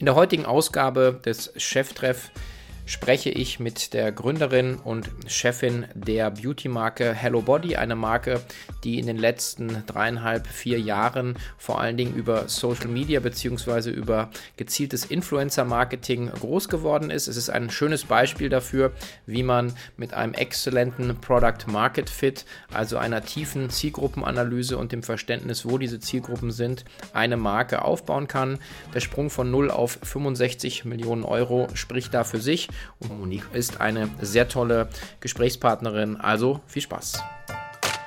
In 0.00 0.06
der 0.06 0.14
heutigen 0.14 0.46
Ausgabe 0.46 1.20
des 1.26 1.52
Cheftreff 1.58 2.30
spreche 2.90 3.30
ich 3.30 3.60
mit 3.60 3.94
der 3.94 4.10
Gründerin 4.10 4.74
und 4.74 5.08
Chefin 5.28 5.86
der 5.94 6.28
Beauty-Marke 6.32 7.14
Hello 7.14 7.40
Body, 7.40 7.76
eine 7.76 7.94
Marke, 7.94 8.40
die 8.82 8.98
in 8.98 9.06
den 9.06 9.16
letzten 9.16 9.84
dreieinhalb, 9.86 10.48
vier 10.48 10.80
Jahren 10.80 11.36
vor 11.56 11.80
allen 11.80 11.96
Dingen 11.96 12.16
über 12.16 12.48
Social 12.48 12.88
Media 12.88 13.20
bzw. 13.20 13.90
über 13.90 14.30
gezieltes 14.56 15.04
Influencer-Marketing 15.04 16.30
groß 16.32 16.68
geworden 16.68 17.10
ist. 17.10 17.28
Es 17.28 17.36
ist 17.36 17.48
ein 17.48 17.70
schönes 17.70 18.04
Beispiel 18.04 18.48
dafür, 18.48 18.90
wie 19.24 19.44
man 19.44 19.72
mit 19.96 20.12
einem 20.12 20.34
exzellenten 20.34 21.14
Product 21.20 21.68
Market 21.68 22.10
Fit, 22.10 22.44
also 22.74 22.98
einer 22.98 23.24
tiefen 23.24 23.70
Zielgruppenanalyse 23.70 24.76
und 24.76 24.90
dem 24.90 25.04
Verständnis, 25.04 25.64
wo 25.64 25.78
diese 25.78 26.00
Zielgruppen 26.00 26.50
sind, 26.50 26.84
eine 27.12 27.36
Marke 27.36 27.84
aufbauen 27.84 28.26
kann. 28.26 28.58
Der 28.92 29.00
Sprung 29.00 29.30
von 29.30 29.48
0 29.48 29.70
auf 29.70 30.00
65 30.02 30.84
Millionen 30.84 31.22
Euro 31.22 31.68
spricht 31.74 32.12
da 32.14 32.24
für 32.24 32.40
sich 32.40 32.68
und 32.98 33.18
Monique 33.18 33.52
ist 33.52 33.80
eine 33.80 34.10
sehr 34.20 34.48
tolle 34.48 34.88
Gesprächspartnerin. 35.20 36.16
Also 36.16 36.60
viel 36.66 36.82
Spaß. 36.82 37.22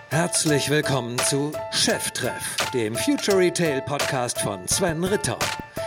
Herzlich 0.09 0.69
willkommen 0.69 1.17
zu 1.17 1.51
Cheftreff, 1.71 2.55
dem 2.73 2.95
Future 2.95 3.37
Retail 3.37 3.81
Podcast 3.81 4.39
von 4.39 4.67
Sven 4.67 5.03
Ritter. 5.03 5.39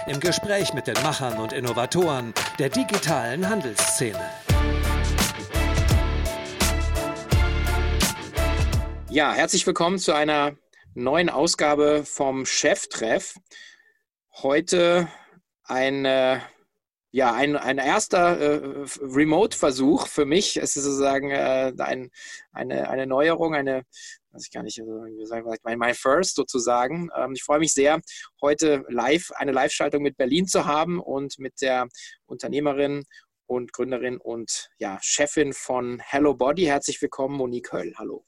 Im 0.08 0.18
Gespräch 0.18 0.74
mit 0.74 0.86
den 0.86 1.00
Machern 1.02 1.38
und 1.38 1.52
Innovatoren 1.52 2.34
der 2.58 2.68
digitalen 2.68 3.48
Handelsszene. 3.48 4.20
Ja, 9.08 9.32
herzlich 9.32 9.66
willkommen 9.66 9.98
zu 9.98 10.12
einer 10.12 10.56
neuen 10.94 11.30
Ausgabe 11.30 12.02
vom 12.04 12.44
Cheftreff. 12.46 13.36
Heute 14.42 15.08
eine 15.64 16.42
ja, 17.12 17.32
ein, 17.32 17.56
ein 17.56 17.78
erster 17.78 18.38
äh, 18.38 18.86
Remote-Versuch 19.00 20.06
für 20.06 20.24
mich. 20.24 20.56
Es 20.56 20.76
ist 20.76 20.84
sozusagen 20.84 21.30
äh, 21.30 21.72
ein, 21.78 22.10
eine, 22.52 22.90
eine 22.90 23.06
Neuerung, 23.06 23.54
eine, 23.54 23.84
weiß 24.32 24.44
ich 24.44 24.52
gar 24.52 24.62
nicht, 24.62 24.80
also, 24.80 24.92
wie 24.92 25.26
sagen 25.26 25.50
mein, 25.62 25.78
mein 25.78 25.94
First 25.94 26.36
sozusagen. 26.36 27.08
Ähm, 27.16 27.32
ich 27.34 27.42
freue 27.42 27.60
mich 27.60 27.72
sehr, 27.72 28.00
heute 28.42 28.84
live 28.88 29.30
eine 29.36 29.52
Live-Schaltung 29.52 30.02
mit 30.02 30.16
Berlin 30.16 30.46
zu 30.46 30.66
haben 30.66 31.00
und 31.00 31.38
mit 31.38 31.60
der 31.62 31.88
Unternehmerin 32.26 33.04
und 33.46 33.72
Gründerin 33.72 34.18
und 34.18 34.68
ja, 34.78 34.98
Chefin 35.00 35.52
von 35.52 36.00
Hello 36.04 36.34
Body. 36.34 36.64
Herzlich 36.64 37.00
willkommen, 37.00 37.36
Monique 37.36 37.72
Höll. 37.72 37.94
Hallo. 37.96 38.26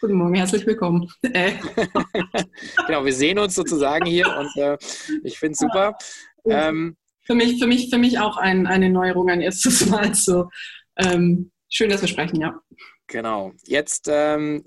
Guten 0.00 0.14
Morgen, 0.14 0.34
herzlich 0.34 0.66
willkommen. 0.66 1.12
Äh. 1.22 1.52
genau, 2.86 3.04
wir 3.04 3.12
sehen 3.12 3.38
uns 3.38 3.54
sozusagen 3.54 4.06
hier 4.06 4.34
und 4.34 4.56
äh, 4.56 4.78
ich 5.22 5.38
finde 5.38 5.52
es 5.52 5.58
super. 5.58 5.96
Ähm, 6.46 6.96
für 7.22 7.34
mich, 7.34 7.58
für 7.58 7.66
mich, 7.66 7.90
für 7.90 7.98
mich 7.98 8.18
auch 8.18 8.36
ein, 8.36 8.66
eine 8.66 8.90
Neuerung, 8.90 9.28
ein 9.30 9.40
erstes 9.40 9.86
Mal. 9.90 10.14
So 10.14 10.48
ähm, 10.96 11.50
schön, 11.68 11.90
dass 11.90 12.00
wir 12.00 12.08
sprechen, 12.08 12.40
ja. 12.40 12.60
Genau. 13.06 13.52
Jetzt, 13.64 14.08
ähm, 14.10 14.64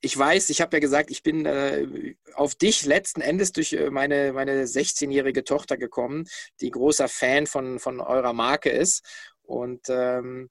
ich 0.00 0.16
weiß, 0.16 0.50
ich 0.50 0.60
habe 0.60 0.76
ja 0.76 0.80
gesagt, 0.80 1.10
ich 1.10 1.22
bin 1.22 1.44
äh, 1.44 2.14
auf 2.34 2.54
dich 2.54 2.86
letzten 2.86 3.20
Endes 3.20 3.52
durch 3.52 3.72
äh, 3.72 3.90
meine, 3.90 4.32
meine 4.32 4.64
16-jährige 4.64 5.44
Tochter 5.44 5.76
gekommen, 5.76 6.26
die 6.60 6.70
großer 6.70 7.08
Fan 7.08 7.46
von, 7.46 7.78
von 7.78 8.00
eurer 8.00 8.32
Marke 8.32 8.70
ist. 8.70 9.04
Und 9.42 9.82
ähm, 9.88 10.48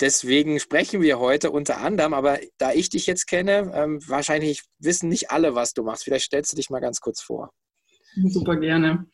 deswegen 0.00 0.60
sprechen 0.60 1.00
wir 1.00 1.18
heute 1.18 1.50
unter 1.50 1.78
anderem, 1.78 2.14
aber 2.14 2.38
da 2.58 2.72
ich 2.72 2.90
dich 2.90 3.06
jetzt 3.06 3.26
kenne, 3.26 3.72
ähm, 3.74 4.00
wahrscheinlich 4.06 4.62
wissen 4.78 5.08
nicht 5.08 5.30
alle, 5.30 5.54
was 5.54 5.72
du 5.72 5.82
machst. 5.82 6.04
Vielleicht 6.04 6.26
stellst 6.26 6.52
du 6.52 6.56
dich 6.56 6.70
mal 6.70 6.80
ganz 6.80 7.00
kurz 7.00 7.20
vor. 7.20 7.50
Super 8.14 8.56
gerne. 8.56 9.06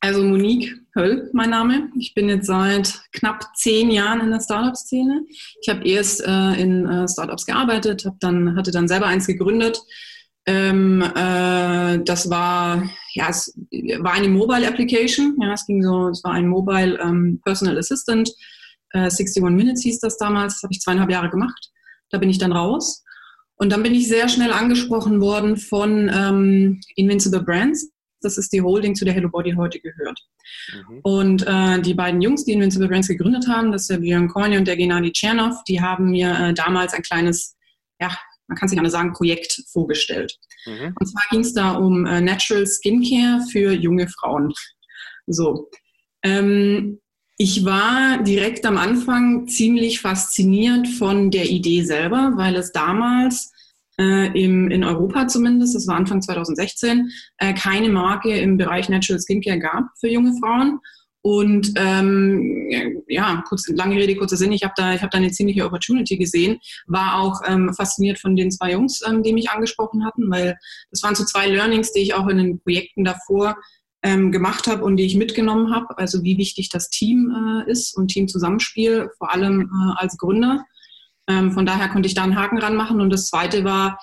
Also 0.00 0.22
Monique 0.22 0.74
Höll, 0.94 1.30
mein 1.32 1.50
Name. 1.50 1.90
Ich 1.98 2.14
bin 2.14 2.28
jetzt 2.28 2.46
seit 2.46 3.00
knapp 3.12 3.44
zehn 3.56 3.90
Jahren 3.90 4.20
in 4.20 4.30
der 4.30 4.40
Startup-Szene. 4.40 5.22
Ich 5.60 5.68
habe 5.68 5.86
erst 5.86 6.22
äh, 6.24 6.60
in 6.60 6.86
äh, 6.86 7.08
Startups 7.08 7.44
gearbeitet, 7.44 8.04
hab 8.04 8.18
dann, 8.20 8.56
hatte 8.56 8.70
dann 8.70 8.88
selber 8.88 9.06
eins 9.06 9.26
gegründet. 9.26 9.78
Ähm, 10.46 11.02
äh, 11.02 11.98
das 12.04 12.30
war, 12.30 12.88
ja, 13.14 13.28
es 13.28 13.52
war 13.98 14.12
eine 14.12 14.28
Mobile 14.28 14.66
Application. 14.68 15.36
Ja, 15.40 15.54
es 15.54 15.66
ging 15.66 15.82
so, 15.82 16.08
es 16.08 16.22
war 16.22 16.32
ein 16.32 16.48
Mobile 16.48 16.98
ähm, 17.00 17.40
Personal 17.44 17.76
Assistant. 17.78 18.30
61 18.92 19.42
äh, 19.42 19.50
Minutes 19.50 19.82
hieß 19.82 19.98
das 20.00 20.16
damals. 20.18 20.54
Das 20.54 20.62
habe 20.62 20.72
ich 20.72 20.80
zweieinhalb 20.80 21.10
Jahre 21.10 21.30
gemacht. 21.30 21.70
Da 22.10 22.18
bin 22.18 22.30
ich 22.30 22.38
dann 22.38 22.52
raus. 22.52 23.02
Und 23.56 23.72
dann 23.72 23.82
bin 23.82 23.94
ich 23.94 24.08
sehr 24.08 24.28
schnell 24.28 24.52
angesprochen 24.52 25.20
worden 25.20 25.56
von 25.56 26.10
ähm, 26.14 26.80
Invincible 26.94 27.42
Brands. 27.42 27.90
Das 28.20 28.38
ist 28.38 28.52
die 28.52 28.62
Holding, 28.62 28.94
zu 28.94 29.04
der 29.04 29.14
Hello 29.14 29.28
Body 29.28 29.52
heute 29.52 29.80
gehört. 29.80 30.18
Mhm. 30.72 31.00
Und 31.02 31.46
äh, 31.46 31.80
die 31.80 31.94
beiden 31.94 32.20
Jungs, 32.20 32.44
die 32.44 32.52
Invincible 32.52 32.88
Brands 32.88 33.08
gegründet 33.08 33.46
haben, 33.48 33.72
das 33.72 33.82
ist 33.82 33.90
der 33.90 33.98
Björn 33.98 34.28
Korni 34.28 34.56
und 34.56 34.66
der 34.66 34.76
Gennady 34.76 35.12
Tschernov, 35.12 35.62
die 35.68 35.80
haben 35.80 36.10
mir 36.10 36.38
äh, 36.38 36.54
damals 36.54 36.94
ein 36.94 37.02
kleines, 37.02 37.56
ja, 38.00 38.16
man 38.48 38.56
kann 38.56 38.68
sich 38.68 38.78
anders 38.78 38.92
sagen, 38.92 39.12
Projekt 39.12 39.62
vorgestellt. 39.72 40.36
Mhm. 40.66 40.94
Und 40.98 41.06
zwar 41.06 41.22
ging 41.30 41.40
es 41.40 41.52
da 41.52 41.72
um 41.72 42.06
äh, 42.06 42.20
Natural 42.20 42.66
Skincare 42.66 43.44
für 43.50 43.72
junge 43.72 44.08
Frauen. 44.08 44.52
So. 45.26 45.70
Ähm, 46.22 47.00
ich 47.38 47.64
war 47.66 48.22
direkt 48.22 48.64
am 48.64 48.78
Anfang 48.78 49.46
ziemlich 49.46 50.00
fasziniert 50.00 50.88
von 50.88 51.30
der 51.30 51.50
Idee 51.50 51.82
selber, 51.82 52.32
weil 52.36 52.56
es 52.56 52.72
damals 52.72 53.52
äh, 54.00 54.26
im, 54.40 54.70
in 54.70 54.84
Europa 54.84 55.28
zumindest, 55.28 55.74
das 55.74 55.86
war 55.86 55.96
Anfang 55.96 56.22
2016, 56.22 57.10
äh, 57.38 57.54
keine 57.54 57.88
Marke 57.88 58.36
im 58.36 58.56
Bereich 58.56 58.88
Natural 58.88 59.20
Skincare 59.20 59.58
gab 59.58 59.84
für 59.98 60.08
junge 60.08 60.34
Frauen. 60.40 60.80
Und 61.22 61.72
ähm, 61.74 63.02
ja, 63.08 63.42
kurz, 63.48 63.66
lange 63.66 63.96
Rede, 63.96 64.14
kurzer 64.14 64.36
Sinn, 64.36 64.52
ich 64.52 64.62
habe 64.62 64.74
da, 64.76 64.92
hab 64.92 65.10
da 65.10 65.18
eine 65.18 65.32
ziemliche 65.32 65.64
Opportunity 65.64 66.16
gesehen, 66.16 66.60
war 66.86 67.20
auch 67.20 67.40
ähm, 67.48 67.74
fasziniert 67.74 68.20
von 68.20 68.36
den 68.36 68.52
zwei 68.52 68.72
Jungs, 68.72 69.02
ähm, 69.04 69.24
die 69.24 69.32
mich 69.32 69.50
angesprochen 69.50 70.04
hatten, 70.06 70.30
weil 70.30 70.56
das 70.92 71.02
waren 71.02 71.16
so 71.16 71.24
zwei 71.24 71.48
Learnings, 71.48 71.90
die 71.90 72.02
ich 72.02 72.14
auch 72.14 72.28
in 72.28 72.36
den 72.36 72.60
Projekten 72.60 73.02
davor 73.02 73.56
ähm, 74.04 74.30
gemacht 74.30 74.68
habe 74.68 74.84
und 74.84 74.98
die 74.98 75.04
ich 75.04 75.16
mitgenommen 75.16 75.74
habe. 75.74 75.98
Also 75.98 76.22
wie 76.22 76.38
wichtig 76.38 76.68
das 76.68 76.90
Team 76.90 77.64
äh, 77.66 77.68
ist 77.68 77.96
und 77.96 78.06
Teamzusammenspiel, 78.08 79.10
vor 79.18 79.34
allem 79.34 79.62
äh, 79.62 80.00
als 80.00 80.16
Gründer. 80.18 80.64
Ähm, 81.28 81.52
von 81.52 81.66
daher 81.66 81.88
konnte 81.88 82.06
ich 82.06 82.14
da 82.14 82.22
einen 82.22 82.36
Haken 82.36 82.58
ranmachen. 82.58 83.00
Und 83.00 83.10
das 83.10 83.26
zweite 83.26 83.64
war, 83.64 83.98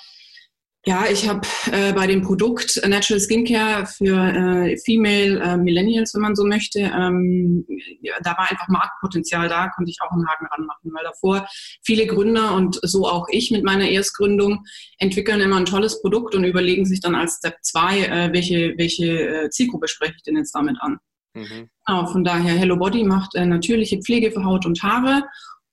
ja, 0.86 1.06
ich 1.10 1.30
habe 1.30 1.48
äh, 1.72 1.94
bei 1.94 2.08
dem 2.08 2.22
Produkt 2.22 2.82
Natural 2.86 3.20
Skincare 3.20 3.86
für 3.86 4.18
äh, 4.18 4.78
Female 4.84 5.40
äh, 5.40 5.58
Millennials, 5.58 6.14
wenn 6.14 6.22
man 6.22 6.36
so 6.36 6.44
möchte, 6.44 6.80
ähm, 6.80 7.66
ja, 8.02 8.16
da 8.22 8.32
war 8.32 8.52
einfach 8.52 8.68
Marktpotenzial 8.68 9.48
da, 9.48 9.70
konnte 9.70 9.92
ich 9.92 10.00
auch 10.02 10.12
einen 10.12 10.28
Haken 10.28 10.48
ranmachen, 10.48 10.92
weil 10.94 11.06
davor 11.06 11.48
viele 11.86 12.06
Gründer 12.06 12.54
und 12.54 12.80
so 12.82 13.08
auch 13.08 13.28
ich 13.32 13.50
mit 13.50 13.64
meiner 13.64 13.88
Erstgründung 13.88 14.66
entwickeln 14.98 15.40
immer 15.40 15.56
ein 15.56 15.66
tolles 15.66 16.02
Produkt 16.02 16.36
und 16.36 16.44
überlegen 16.44 16.86
sich 16.86 17.00
dann 17.00 17.16
als 17.16 17.38
Step 17.38 17.56
2, 17.62 18.00
äh, 18.00 18.34
welche, 18.34 18.74
welche 18.78 19.46
äh, 19.46 19.50
Zielgruppe 19.52 19.88
spreche 19.88 20.16
ich 20.18 20.24
denn 20.24 20.36
jetzt 20.36 20.54
damit 20.54 20.76
an. 20.82 20.98
Mhm. 21.34 21.70
Genau, 21.86 22.08
von 22.08 22.26
daher 22.26 22.56
Hello 22.56 22.76
Body 22.76 23.06
macht 23.06 23.36
äh, 23.36 23.46
natürliche 23.46 24.02
Pflege 24.02 24.32
für 24.32 24.44
Haut 24.44 24.66
und 24.66 24.84
Haare 24.84 25.24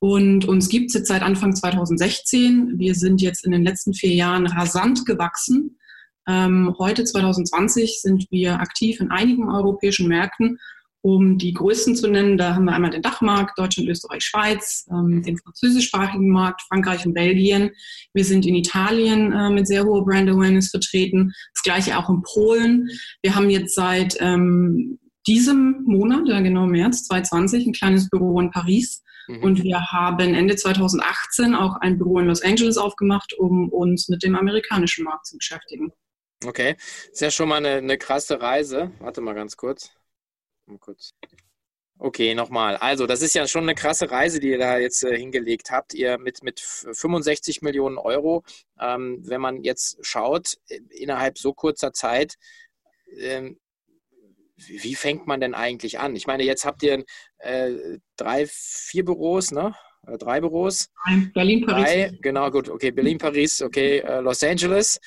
und 0.00 0.46
uns 0.46 0.70
gibt 0.70 0.88
es 0.88 0.94
jetzt 0.94 1.08
seit 1.08 1.22
Anfang 1.22 1.54
2016. 1.54 2.78
Wir 2.78 2.94
sind 2.94 3.20
jetzt 3.20 3.44
in 3.44 3.52
den 3.52 3.62
letzten 3.62 3.92
vier 3.92 4.14
Jahren 4.14 4.46
rasant 4.46 5.04
gewachsen. 5.04 5.78
Ähm, 6.26 6.74
heute 6.78 7.04
2020 7.04 8.00
sind 8.00 8.26
wir 8.30 8.60
aktiv 8.60 8.98
in 9.00 9.10
einigen 9.10 9.50
europäischen 9.50 10.08
Märkten. 10.08 10.58
Um 11.02 11.36
die 11.36 11.52
größten 11.52 11.96
zu 11.96 12.08
nennen, 12.08 12.38
da 12.38 12.54
haben 12.54 12.64
wir 12.64 12.72
einmal 12.72 12.90
den 12.90 13.02
Dachmarkt, 13.02 13.58
Deutschland, 13.58 13.90
Österreich, 13.90 14.22
Schweiz, 14.22 14.86
ähm, 14.90 15.22
den 15.22 15.36
französischsprachigen 15.36 16.30
Markt, 16.30 16.62
Frankreich 16.62 17.04
und 17.04 17.12
Belgien. 17.12 17.70
Wir 18.14 18.24
sind 18.24 18.46
in 18.46 18.54
Italien 18.54 19.32
äh, 19.32 19.50
mit 19.50 19.66
sehr 19.66 19.84
hoher 19.84 20.04
Brand 20.04 20.30
Awareness 20.30 20.70
vertreten. 20.70 21.32
Das 21.54 21.62
gleiche 21.62 21.98
auch 21.98 22.08
in 22.08 22.22
Polen. 22.22 22.88
Wir 23.22 23.34
haben 23.34 23.50
jetzt 23.50 23.74
seit 23.74 24.16
ähm, 24.20 24.98
diesem 25.26 25.82
Monat, 25.84 26.26
ja 26.26 26.40
genau 26.40 26.66
März 26.66 27.04
2020, 27.04 27.66
ein 27.66 27.72
kleines 27.72 28.08
Büro 28.08 28.40
in 28.40 28.50
Paris 28.50 29.02
Mhm. 29.30 29.44
Und 29.44 29.62
wir 29.62 29.80
haben 29.92 30.34
Ende 30.34 30.56
2018 30.56 31.54
auch 31.54 31.76
ein 31.76 31.98
Büro 31.98 32.18
in 32.18 32.26
Los 32.26 32.42
Angeles 32.42 32.76
aufgemacht, 32.76 33.32
um 33.34 33.68
uns 33.68 34.08
mit 34.08 34.24
dem 34.24 34.34
amerikanischen 34.34 35.04
Markt 35.04 35.26
zu 35.26 35.36
beschäftigen. 35.36 35.92
Okay, 36.44 36.76
ist 37.12 37.20
ja 37.20 37.30
schon 37.30 37.48
mal 37.48 37.56
eine, 37.56 37.76
eine 37.76 37.96
krasse 37.96 38.40
Reise. 38.40 38.90
Warte 38.98 39.20
mal 39.20 39.34
ganz 39.34 39.56
kurz. 39.56 39.92
Mal 40.66 40.78
kurz. 40.78 41.12
Okay, 41.98 42.34
nochmal. 42.34 42.76
Also, 42.76 43.06
das 43.06 43.22
ist 43.22 43.34
ja 43.34 43.46
schon 43.46 43.64
eine 43.64 43.74
krasse 43.74 44.10
Reise, 44.10 44.40
die 44.40 44.48
ihr 44.48 44.58
da 44.58 44.78
jetzt 44.78 45.04
äh, 45.04 45.16
hingelegt 45.16 45.70
habt. 45.70 45.94
Ihr 45.94 46.18
mit, 46.18 46.42
mit 46.42 46.58
65 46.58 47.60
Millionen 47.62 47.98
Euro, 47.98 48.42
ähm, 48.80 49.20
wenn 49.22 49.40
man 49.40 49.62
jetzt 49.62 49.98
schaut, 50.00 50.56
äh, 50.68 50.80
innerhalb 50.88 51.38
so 51.38 51.52
kurzer 51.52 51.92
Zeit, 51.92 52.36
ähm, 53.18 53.60
wie 54.66 54.94
fängt 54.94 55.26
man 55.26 55.40
denn 55.40 55.54
eigentlich 55.54 55.98
an? 55.98 56.16
Ich 56.16 56.26
meine, 56.26 56.44
jetzt 56.44 56.64
habt 56.64 56.82
ihr 56.82 57.04
äh, 57.38 57.98
drei, 58.16 58.46
vier 58.48 59.04
Büros, 59.04 59.50
ne? 59.50 59.74
Äh, 60.06 60.18
drei 60.18 60.40
Büros. 60.40 60.88
Berlin, 61.34 61.66
Paris. 61.66 61.84
Drei, 61.84 62.18
genau, 62.20 62.50
gut. 62.50 62.68
Okay, 62.68 62.90
Berlin, 62.90 63.18
Paris, 63.18 63.62
okay, 63.62 63.98
äh, 63.98 64.20
Los 64.20 64.42
Angeles. 64.42 64.98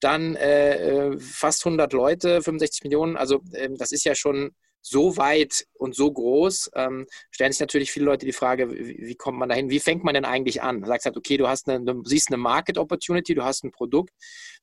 dann 0.00 0.36
äh, 0.36 1.10
äh 1.10 1.18
fast 1.18 1.66
100 1.66 1.92
Leute, 1.92 2.42
65 2.42 2.84
Millionen. 2.84 3.16
Also 3.16 3.42
äh, 3.52 3.68
das 3.76 3.92
ist 3.92 4.04
ja 4.04 4.14
schon 4.14 4.52
so 4.80 5.16
weit 5.16 5.66
und 5.74 5.94
so 5.94 6.10
groß, 6.10 6.70
ähm, 6.74 7.06
stellen 7.30 7.52
sich 7.52 7.60
natürlich 7.60 7.90
viele 7.90 8.06
Leute 8.06 8.26
die 8.26 8.32
Frage, 8.32 8.70
wie, 8.70 8.98
wie, 9.06 9.14
kommt 9.14 9.38
man 9.38 9.48
dahin? 9.48 9.70
Wie 9.70 9.80
fängt 9.80 10.04
man 10.04 10.14
denn 10.14 10.24
eigentlich 10.24 10.62
an? 10.62 10.80
Du 10.80 10.86
sagst 10.86 11.06
halt, 11.06 11.16
okay, 11.16 11.36
du 11.36 11.48
hast 11.48 11.68
eine, 11.68 11.84
du 11.84 12.02
siehst 12.04 12.28
eine 12.28 12.36
Market 12.36 12.78
Opportunity, 12.78 13.34
du 13.34 13.44
hast 13.44 13.64
ein 13.64 13.72
Produkt, 13.72 14.12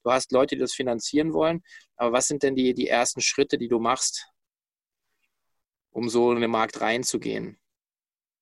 du 0.06 0.12
hast 0.12 0.32
Leute, 0.32 0.56
die 0.56 0.62
das 0.62 0.74
finanzieren 0.74 1.34
wollen. 1.34 1.64
Aber 1.98 2.14
was 2.14 2.28
sind 2.28 2.44
denn 2.44 2.56
die, 2.56 2.74
die 2.74 2.88
ersten 2.88 3.22
Schritte, 3.22 3.58
die 3.58 3.68
du 3.68 3.80
machst, 3.80 4.28
um 5.92 6.08
so 6.10 6.32
in 6.32 6.42
den 6.42 6.52
Markt 6.52 6.80
reinzugehen? 6.80 7.58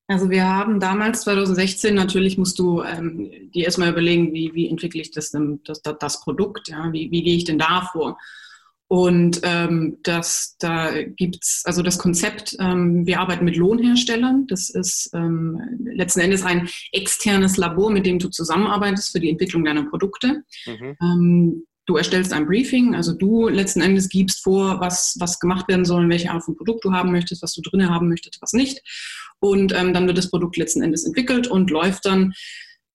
Also 0.08 0.30
wir 0.30 0.46
haben 0.46 0.82
damals 0.82 1.22
2016, 1.22 1.96
natürlich 1.96 2.38
musst 2.38 2.60
du 2.60 2.84
ähm, 2.84 3.52
dir 3.52 3.66
erstmal 3.66 3.90
überlegen, 3.90 4.34
wie, 4.34 4.54
wie 4.54 4.68
entwickle 4.68 5.02
ich 5.02 5.12
das, 5.12 5.32
das, 5.64 5.82
das 5.82 6.22
Produkt, 6.22 6.68
ja? 6.68 6.92
wie, 6.92 7.10
wie 7.10 7.24
gehe 7.24 7.38
ich 7.38 7.46
denn 7.46 7.58
da 7.58 7.90
vor? 7.92 8.20
Und 8.88 9.42
ähm, 9.44 9.98
das, 10.04 10.56
da 10.60 11.02
gibt's 11.02 11.64
also 11.66 11.82
das 11.82 11.98
Konzept, 11.98 12.56
ähm, 12.60 13.08
wir 13.08 13.20
arbeiten 13.20 13.46
mit 13.46 13.58
Lohnherstellern. 13.58 14.46
Das 14.48 14.70
ist 14.70 15.10
ähm, 15.14 15.60
letzten 15.84 16.20
Endes 16.20 16.44
ein 16.44 16.70
externes 16.92 17.58
Labor, 17.58 17.90
mit 17.90 18.06
dem 18.06 18.20
du 18.20 18.30
zusammenarbeitest 18.30 19.12
für 19.12 19.20
die 19.20 19.30
Entwicklung 19.30 19.66
deiner 19.66 19.86
Produkte. 19.86 20.44
Mhm. 20.68 20.98
Ähm, 21.02 21.66
du 21.86 21.98
erstellst 21.98 22.34
ein 22.34 22.46
Briefing, 22.46 22.96
also 22.96 23.14
du 23.14 23.48
letzten 23.50 23.82
Endes 23.82 24.10
gibst 24.10 24.44
vor, 24.44 24.80
was, 24.80 25.16
was 25.20 25.40
gemacht 25.40 25.68
werden 25.68 25.86
soll, 25.86 26.08
welche 26.10 26.32
Art 26.32 26.44
von 26.44 26.56
Produkt 26.56 26.86
du 26.86 26.92
haben 26.92 27.12
möchtest, 27.12 27.42
was 27.42 27.54
du 27.54 27.62
drinne 27.62 27.90
haben 27.90 28.10
möchtest, 28.10 28.42
was 28.42 28.54
nicht. 28.54 28.82
Und 29.40 29.74
ähm, 29.74 29.94
dann 29.94 30.08
wird 30.08 30.18
das 30.18 30.30
Produkt 30.30 30.56
letzten 30.56 30.82
Endes 30.82 31.04
entwickelt 31.04 31.48
und 31.48 31.70
läuft 31.70 32.06
dann 32.06 32.34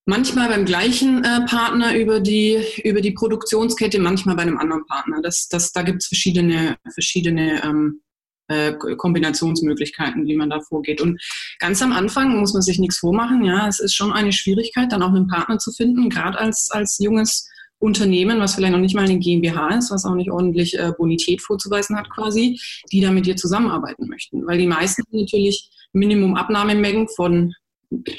manchmal 0.08 0.48
beim 0.48 0.64
gleichen 0.64 1.22
äh, 1.22 1.44
Partner 1.44 1.94
über 1.94 2.18
die, 2.18 2.58
über 2.82 3.02
die 3.02 3.10
Produktionskette, 3.10 4.00
manchmal 4.00 4.36
bei 4.36 4.42
einem 4.42 4.56
anderen 4.56 4.86
Partner. 4.86 5.20
Das, 5.22 5.48
das, 5.48 5.70
da 5.72 5.82
gibt 5.82 6.02
es 6.02 6.08
verschiedene, 6.08 6.76
verschiedene 6.94 7.62
ähm, 7.62 8.00
äh, 8.48 8.72
Kombinationsmöglichkeiten, 8.72 10.26
wie 10.26 10.34
man 10.34 10.48
da 10.48 10.60
vorgeht. 10.60 11.02
Und 11.02 11.20
ganz 11.58 11.82
am 11.82 11.92
Anfang 11.92 12.40
muss 12.40 12.54
man 12.54 12.62
sich 12.62 12.78
nichts 12.78 12.98
vormachen. 12.98 13.44
Ja, 13.44 13.68
es 13.68 13.80
ist 13.80 13.94
schon 13.94 14.10
eine 14.10 14.32
Schwierigkeit, 14.32 14.90
dann 14.90 15.02
auch 15.02 15.12
einen 15.12 15.28
Partner 15.28 15.58
zu 15.58 15.72
finden, 15.72 16.08
gerade 16.08 16.38
als, 16.38 16.70
als 16.70 16.98
junges 16.98 17.46
Unternehmen, 17.78 18.40
was 18.40 18.54
vielleicht 18.54 18.72
noch 18.72 18.80
nicht 18.80 18.94
mal 18.94 19.04
eine 19.04 19.18
GmbH 19.18 19.76
ist, 19.76 19.90
was 19.90 20.06
auch 20.06 20.14
nicht 20.14 20.30
ordentlich 20.30 20.78
äh, 20.78 20.90
Bonität 20.96 21.42
vorzuweisen 21.42 21.98
hat 21.98 22.08
quasi, 22.08 22.58
die 22.90 23.02
da 23.02 23.12
mit 23.12 23.26
dir 23.26 23.36
zusammenarbeiten 23.36 24.08
möchten. 24.08 24.46
Weil 24.46 24.56
die 24.56 24.66
meisten 24.66 25.02
natürlich 25.10 25.68
Minimum-Abnahmemengen 25.92 27.08
von 27.14 27.52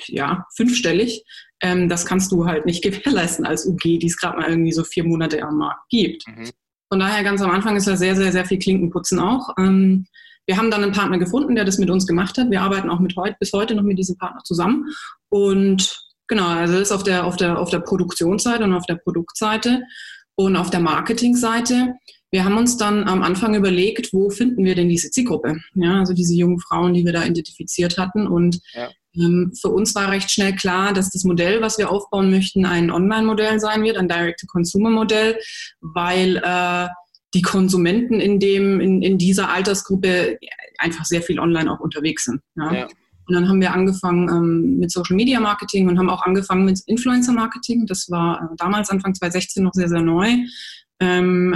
ja, 0.08 0.46
fünfstellig, 0.56 1.24
ähm, 1.62 1.90
das 1.90 2.06
kannst 2.06 2.32
du 2.32 2.46
halt 2.46 2.66
nicht 2.66 2.84
gewährleisten 2.84 3.46
als 3.46 3.66
UG, 3.66 3.82
die 3.82 4.08
es 4.08 4.18
gerade 4.18 4.38
mal 4.38 4.50
irgendwie 4.50 4.72
so 4.72 4.84
vier 4.84 5.04
Monate 5.04 5.42
am 5.44 5.58
Markt 5.58 5.90
gibt. 5.90 6.28
Mhm. 6.28 6.50
Von 6.92 7.00
daher 7.00 7.24
ganz 7.24 7.42
am 7.42 7.52
Anfang 7.52 7.76
ist 7.76 7.88
da 7.88 7.96
sehr, 7.96 8.16
sehr, 8.16 8.32
sehr 8.32 8.46
viel 8.46 8.60
Klinkenputzen 8.60 9.20
auch. 9.20 9.50
Ähm, 9.60 10.06
wir 10.48 10.58
haben 10.58 10.72
dann 10.72 10.82
einen 10.82 10.94
Partner 10.94 11.20
gefunden, 11.20 11.54
der 11.54 11.66
das 11.66 11.78
mit 11.78 11.92
uns 11.92 12.08
gemacht 12.08 12.36
hat. 12.40 12.50
Wir 12.50 12.62
arbeiten 12.62 12.90
auch 12.90 13.00
mit 13.00 13.16
heute, 13.16 13.36
bis 13.40 13.54
heute 13.54 13.76
noch 13.76 13.84
mit 13.84 14.00
diesem 14.00 14.18
Partner 14.18 14.42
zusammen. 14.44 14.86
Und 15.30 15.96
genau, 16.28 16.48
also 16.48 16.74
das 16.74 16.84
ist 16.84 16.92
auf 16.92 17.04
der, 17.04 17.28
auf 17.28 17.38
der, 17.38 17.60
auf 17.60 17.70
der 17.70 17.82
Produktionsseite 17.82 18.64
und 18.64 18.74
auf 18.74 18.88
der 18.88 18.96
Produktseite 18.96 19.84
und 20.34 20.56
auf 20.56 20.72
der 20.72 20.80
Marketingseite. 20.80 21.94
Wir 22.32 22.46
haben 22.46 22.58
uns 22.58 22.78
dann 22.78 23.04
am 23.04 23.22
Anfang 23.22 23.54
überlegt, 23.54 24.12
wo 24.12 24.32
finden 24.32 24.66
wir 24.66 24.74
denn 24.74 24.90
diese 24.90 25.12
Zielgruppe? 25.12 25.60
Ja, 25.76 26.00
also 26.00 26.14
diese 26.14 26.34
jungen 26.34 26.60
Frauen, 26.60 26.96
die 26.96 27.06
wir 27.06 27.14
da 27.14 27.24
identifiziert 27.24 28.00
hatten. 28.00 28.26
Und 28.26 28.60
ja. 28.74 28.90
Ähm, 29.20 29.52
für 29.60 29.70
uns 29.70 29.94
war 29.96 30.12
recht 30.12 30.32
schnell 30.32 30.56
klar, 30.56 30.94
dass 30.94 31.10
das 31.10 31.24
Modell, 31.24 31.62
was 31.62 31.78
wir 31.78 31.92
aufbauen 31.92 32.30
möchten, 32.30 32.66
ein 32.66 32.92
Online-Modell 32.92 33.60
sein 33.60 33.84
wird, 33.84 33.98
ein 33.98 34.08
Direct-to-Consumer-Modell, 34.08 35.38
weil 35.82 36.38
äh, 36.38 36.88
die 37.34 37.42
Konsumenten 37.42 38.20
in, 38.20 38.40
dem, 38.40 38.80
in, 38.80 39.02
in 39.02 39.18
dieser 39.18 39.50
Altersgruppe 39.50 40.40
einfach 40.78 41.06
sehr 41.06 41.22
viel 41.22 41.40
online 41.40 41.72
auch 41.72 41.80
unterwegs 41.80 42.26
sind. 42.26 42.42
Ja. 42.56 42.74
ja. 42.74 42.88
Und 43.28 43.36
dann 43.36 43.48
haben 43.48 43.62
wir 43.62 43.74
angefangen 43.74 44.28
ähm, 44.30 44.80
mit 44.80 44.92
Social 44.92 45.16
Media 45.16 45.40
Marketing 45.40 45.88
und 45.88 46.00
haben 46.00 46.10
auch 46.10 46.24
angefangen 46.24 46.66
mit 46.66 46.80
Influencer 46.88 47.34
Marketing. 47.34 47.86
Das 47.86 48.10
war 48.10 48.42
äh, 48.42 48.56
damals 48.58 48.90
Anfang 48.90 49.14
2016 49.14 49.64
noch 49.64 49.74
sehr, 49.74 49.90
sehr 49.90 50.02
neu 50.02 50.38
ähm, 51.00 51.54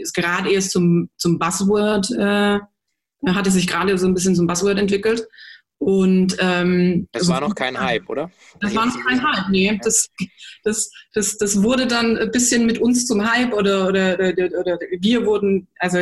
ist 0.00 0.14
gerade 0.14 0.50
erst 0.50 0.70
zum, 0.70 1.10
zum 1.16 1.38
Buzzword, 1.38 2.10
äh, 2.12 2.60
hatte 3.26 3.50
sich 3.50 3.66
gerade 3.66 3.98
so 3.98 4.06
ein 4.06 4.14
bisschen 4.14 4.34
zum 4.34 4.46
Buzzword 4.46 4.78
entwickelt. 4.78 5.26
Und 5.80 6.36
ähm, 6.40 7.08
das 7.12 7.26
war 7.28 7.40
noch 7.40 7.54
kein 7.54 7.80
Hype, 7.80 8.06
oder? 8.10 8.30
Das 8.60 8.74
war 8.74 8.84
noch 8.84 9.02
kein 9.02 9.22
Hype, 9.22 9.48
nee. 9.48 9.80
Das, 9.82 10.10
das, 10.62 10.90
das, 11.14 11.38
das 11.38 11.62
wurde 11.62 11.86
dann 11.86 12.18
ein 12.18 12.30
bisschen 12.30 12.66
mit 12.66 12.78
uns 12.78 13.06
zum 13.06 13.26
Hype 13.26 13.54
oder, 13.54 13.88
oder, 13.88 14.12
oder, 14.12 14.60
oder 14.60 14.78
wir 15.00 15.24
wurden, 15.24 15.68
also 15.78 16.00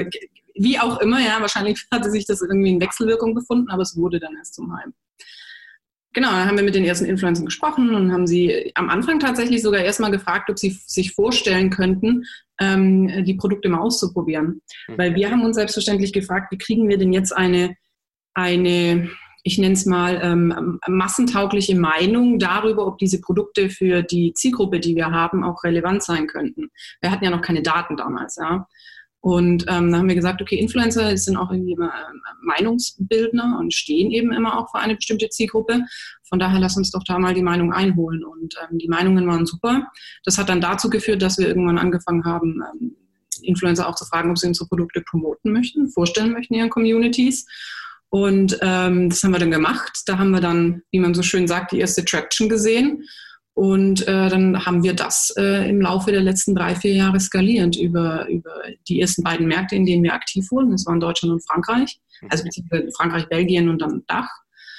wie 0.57 0.81
auch 0.81 1.01
immer, 1.01 1.21
ja, 1.21 1.41
wahrscheinlich 1.41 1.87
hatte 1.93 2.11
sich 2.11 2.27
das 2.27 2.43
irgendwie 2.43 2.71
in 2.71 2.81
Wechselwirkung 2.81 3.37
befunden, 3.37 3.71
aber 3.71 3.83
es 3.83 3.97
wurde 3.97 4.19
dann 4.19 4.35
erst 4.37 4.55
zum 4.55 4.77
Hype. 4.77 4.93
Genau, 6.13 6.31
dann 6.31 6.47
haben 6.49 6.57
wir 6.57 6.65
mit 6.65 6.75
den 6.75 6.85
ersten 6.85 7.05
Influencern 7.05 7.45
gesprochen 7.45 7.95
und 7.95 8.13
haben 8.13 8.27
sie 8.27 8.73
am 8.75 8.91
Anfang 8.91 9.21
tatsächlich 9.21 9.63
sogar 9.63 9.83
erstmal 9.83 10.11
gefragt, 10.11 10.51
ob 10.51 10.59
sie 10.59 10.77
sich 10.87 11.13
vorstellen 11.13 11.71
könnten, 11.71 12.25
ähm, 12.59 13.25
die 13.25 13.35
Produkte 13.35 13.69
mal 13.69 13.79
auszuprobieren. 13.79 14.61
Mhm. 14.89 14.99
Weil 14.99 15.15
wir 15.15 15.31
haben 15.31 15.45
uns 15.45 15.55
selbstverständlich 15.55 16.13
gefragt, 16.13 16.51
wie 16.51 16.59
kriegen 16.59 16.89
wir 16.89 16.99
denn 16.99 17.13
jetzt 17.13 17.31
eine, 17.31 17.77
eine 18.35 19.09
ich 19.43 19.59
nenne 19.59 19.75
es 19.75 19.87
mal, 19.87 20.21
ähm, 20.23 20.81
massentaugliche 20.87 21.77
Meinung 21.77 22.39
darüber, 22.39 22.87
ob 22.87 22.99
diese 22.99 23.21
Produkte 23.21 23.71
für 23.71 24.03
die 24.03 24.35
Zielgruppe, 24.35 24.81
die 24.81 24.97
wir 24.97 25.11
haben, 25.11 25.45
auch 25.45 25.65
relevant 25.65 26.03
sein 26.03 26.27
könnten. 26.27 26.71
Wir 27.01 27.11
hatten 27.11 27.25
ja 27.25 27.31
noch 27.31 27.43
keine 27.43 27.63
Daten 27.63 27.97
damals. 27.97 28.37
Ja. 28.37 28.67
Und 29.21 29.65
ähm, 29.69 29.91
da 29.91 29.99
haben 29.99 30.09
wir 30.09 30.15
gesagt, 30.15 30.41
okay, 30.41 30.57
Influencer 30.57 31.17
sind 31.17 31.37
auch 31.37 31.51
irgendwie 31.51 31.73
immer 31.73 31.93
ähm, 31.93 32.21
Meinungsbildner 32.43 33.59
und 33.59 33.75
stehen 33.75 34.11
eben 34.11 34.33
immer 34.33 34.59
auch 34.59 34.71
für 34.71 34.79
eine 34.79 34.95
bestimmte 34.95 35.29
Zielgruppe. 35.29 35.83
Von 36.29 36.39
daher 36.39 36.61
lass 36.61 36.77
uns 36.77 36.93
doch 36.93 37.03
da 37.05 37.19
mal 37.19 37.35
die 37.35 37.43
Meinung 37.43 37.73
einholen. 37.73 38.25
Und 38.25 38.55
ähm, 38.63 38.79
die 38.79 38.89
Meinungen 38.89 39.27
waren 39.27 39.45
super. 39.45 39.89
Das 40.25 40.39
hat 40.39 40.49
dann 40.49 40.61
dazu 40.61 40.89
geführt, 40.89 41.23
dass 41.23 41.39
wir 41.39 41.49
irgendwann 41.49 41.79
angefangen 41.79 42.25
haben, 42.25 42.63
ähm, 42.73 42.97
Influencer 43.43 43.89
auch 43.89 43.95
zu 43.95 44.05
fragen, 44.05 44.31
ob 44.31 44.39
sie 44.39 44.49
unsere 44.49 44.69
Produkte 44.69 45.01
promoten 45.01 45.53
möchten, 45.53 45.89
vorstellen 45.89 46.33
möchten 46.33 46.55
in 46.55 46.61
ihren 46.61 46.71
Communities. 46.71 47.47
Und 48.11 48.59
ähm, 48.63 49.11
das 49.11 49.23
haben 49.23 49.33
wir 49.33 49.39
dann 49.39 49.51
gemacht. 49.51 50.03
Da 50.07 50.19
haben 50.19 50.31
wir 50.31 50.41
dann, 50.41 50.83
wie 50.91 51.01
man 51.01 51.15
so 51.15 51.23
schön 51.23 51.47
sagt, 51.47 51.73
die 51.73 51.81
erste 51.81 52.05
Traction 52.05 52.49
gesehen. 52.49 53.05
Und 53.59 54.07
äh, 54.07 54.29
dann 54.29 54.65
haben 54.65 54.85
wir 54.85 54.95
das 54.95 55.35
äh, 55.37 55.69
im 55.69 55.81
Laufe 55.81 56.13
der 56.13 56.21
letzten 56.21 56.55
drei, 56.55 56.77
vier 56.77 56.95
Jahre 56.95 57.19
skalierend 57.19 57.77
über, 57.77 58.29
über 58.29 58.53
die 58.89 59.01
ersten 59.01 59.25
beiden 59.25 59.49
Märkte, 59.49 59.75
in 59.75 59.85
denen 59.85 60.05
wir 60.05 60.15
aktiv 60.15 60.49
wurden. 60.53 60.71
Das 60.71 60.87
waren 60.87 61.01
Deutschland 61.01 61.35
und 61.35 61.45
Frankreich, 61.45 62.01
mhm. 62.23 62.29
also 62.31 62.45
beziehungsweise 62.45 62.89
Frankreich, 62.97 63.29
Belgien 63.29 63.69
und 63.69 63.83
dann 63.83 64.05
Dach. 64.07 64.31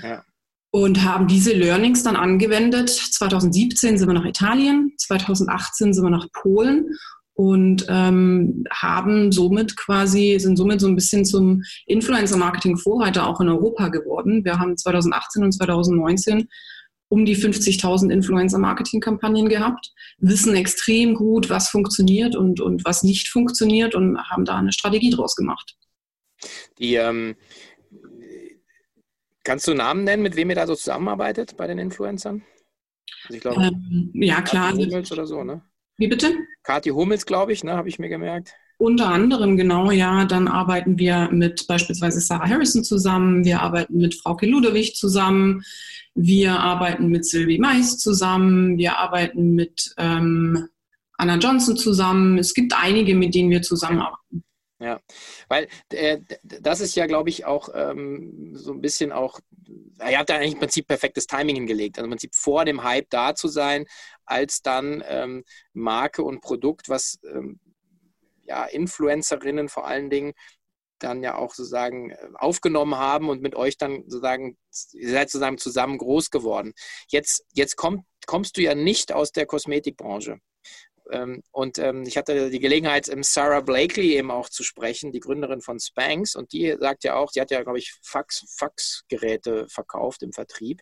Ja. 0.02 0.24
Und 0.72 1.04
haben 1.04 1.28
diese 1.28 1.52
Learnings 1.52 2.04
dann 2.04 2.16
angewendet. 2.16 2.90
2017 2.90 3.98
sind 3.98 4.08
wir 4.08 4.14
nach 4.14 4.26
Italien, 4.26 4.94
2018 4.98 5.94
sind 5.94 6.04
wir 6.04 6.10
nach 6.10 6.28
Polen 6.32 6.86
und 7.40 7.86
ähm, 7.88 8.66
haben 8.70 9.32
somit 9.32 9.78
quasi, 9.78 10.38
sind 10.40 10.58
somit 10.58 10.82
so 10.82 10.90
ein 10.90 10.96
bisschen 10.96 11.24
zum 11.24 11.64
Influencer-Marketing-Vorreiter 11.86 13.26
auch 13.26 13.40
in 13.40 13.48
Europa 13.48 13.88
geworden. 13.88 14.44
Wir 14.44 14.60
haben 14.60 14.76
2018 14.76 15.46
und 15.46 15.54
2019 15.54 16.50
um 17.08 17.24
die 17.24 17.38
50.000 17.38 18.12
Influencer-Marketing-Kampagnen 18.12 19.48
gehabt, 19.48 19.94
wissen 20.18 20.54
extrem 20.54 21.14
gut, 21.14 21.50
was 21.50 21.70
funktioniert 21.70 22.36
und, 22.36 22.60
und 22.60 22.84
was 22.84 23.04
nicht 23.04 23.30
funktioniert 23.30 23.96
und 23.96 24.18
haben 24.30 24.44
da 24.44 24.58
eine 24.58 24.74
Strategie 24.74 25.12
draus 25.12 25.38
gemacht. 25.38 25.78
Die, 26.78 26.96
ähm, 26.96 27.38
kannst 29.46 29.66
du 29.66 29.74
Namen 29.74 30.04
nennen, 30.04 30.24
mit 30.24 30.36
wem 30.36 30.50
ihr 30.50 30.58
da 30.58 30.68
so 30.68 30.76
zusammenarbeitet 30.76 31.56
bei 31.56 31.68
den 31.68 31.80
Influencern? 31.80 32.44
Also 33.24 33.36
ich 33.36 33.42
glaube, 33.42 33.64
ähm, 33.64 34.12
ja, 34.14 34.42
klar. 34.42 34.76
Oder 34.76 35.26
so, 35.26 35.46
ne? 35.46 35.62
Wie 36.00 36.08
bitte? 36.08 36.34
Kathi 36.64 36.92
Hummels, 36.92 37.26
glaube 37.26 37.52
ich, 37.52 37.64
ne, 37.66 37.74
habe 37.74 37.90
ich 37.90 38.00
mir 38.00 38.08
gemerkt. 38.08 38.54
Unter 38.78 39.10
anderem, 39.10 39.58
genau, 39.58 39.92
ja. 39.92 40.24
Dann 40.24 40.48
arbeiten 40.48 40.98
wir 40.98 41.28
mit 41.30 41.68
beispielsweise 41.68 42.22
Sarah 42.22 42.48
Harrison 42.48 42.86
zusammen. 42.86 43.44
Wir 43.44 43.62
arbeiten 43.62 43.98
mit 43.98 44.16
Frauke 44.16 44.46
Ludewig 44.46 44.96
zusammen. 44.96 45.62
Wir 46.16 46.58
arbeiten 46.58 47.08
mit 47.10 47.26
Sylvie 47.26 47.60
Mais 47.60 47.98
zusammen. 47.98 48.78
Wir 48.78 48.98
arbeiten 48.98 49.56
mit 49.56 49.94
ähm, 49.98 50.70
Anna 51.18 51.36
Johnson 51.36 51.76
zusammen. 51.76 52.38
Es 52.38 52.54
gibt 52.54 52.74
einige, 52.74 53.14
mit 53.14 53.36
denen 53.36 53.50
wir 53.50 53.62
zusammenarbeiten. 53.62 54.46
Ja, 54.82 55.02
weil 55.50 55.68
äh, 55.92 56.20
das 56.42 56.80
ist 56.80 56.96
ja, 56.96 57.06
glaube 57.06 57.30
ich, 57.30 57.44
auch 57.44 57.68
ähm, 57.74 58.54
so 58.54 58.72
ein 58.72 58.80
bisschen 58.80 59.12
auch, 59.12 59.42
ihr 60.10 60.18
habt 60.18 60.30
da 60.30 60.36
eigentlich 60.36 60.54
im 60.54 60.60
Prinzip 60.60 60.88
perfektes 60.88 61.28
Timing 61.28 61.58
hingelegt. 61.58 61.98
Also 61.98 62.06
im 62.06 62.12
Prinzip 62.12 62.34
vor 62.34 62.64
dem 62.64 62.82
Hype 62.82 63.10
da 63.10 63.36
zu 63.36 63.50
sein, 63.50 63.86
als 64.30 64.62
dann 64.62 65.04
ähm, 65.08 65.44
Marke 65.74 66.24
und 66.24 66.42
Produkt, 66.42 66.90
was 66.90 67.20
ähm, 67.24 67.60
ja, 68.44 68.66
Influencerinnen 68.66 69.70
vor 69.70 69.88
allen 69.88 70.10
Dingen 70.10 70.34
dann 71.00 71.24
ja 71.24 71.36
auch 71.36 71.54
sozusagen 71.54 72.12
äh, 72.12 72.18
aufgenommen 72.36 72.98
haben 72.98 73.30
und 73.30 73.42
mit 73.42 73.56
euch 73.56 73.78
dann 73.78 74.04
sozusagen, 74.08 74.58
ihr 74.94 75.10
seid 75.10 75.30
sozusagen 75.30 75.58
zusammen 75.58 75.98
groß 75.98 76.30
geworden. 76.30 76.74
Jetzt, 77.08 77.46
jetzt 77.54 77.76
kommt, 77.76 78.06
kommst 78.26 78.58
du 78.58 78.62
ja 78.62 78.76
nicht 78.76 79.14
aus 79.14 79.32
der 79.32 79.46
Kosmetikbranche. 79.46 80.40
Ähm, 81.12 81.42
und 81.52 81.80
ähm, 81.80 82.04
ich 82.04 82.18
hatte 82.18 82.50
die 82.50 82.60
Gelegenheit, 82.60 83.10
Sarah 83.22 83.62
Blakely 83.62 84.16
eben 84.16 84.30
auch 84.30 84.50
zu 84.50 84.64
sprechen, 84.64 85.12
die 85.12 85.20
Gründerin 85.20 85.62
von 85.62 85.80
Spanx. 85.80 86.36
Und 86.36 86.54
die 86.54 86.76
sagt 86.80 87.04
ja 87.04 87.16
auch, 87.16 87.32
sie 87.32 87.42
hat 87.42 87.52
ja, 87.52 87.64
glaube 87.64 87.80
ich, 87.80 87.96
Fax, 88.04 88.46
Faxgeräte 88.58 89.68
verkauft 89.70 90.22
im 90.22 90.34
Vertrieb. 90.34 90.82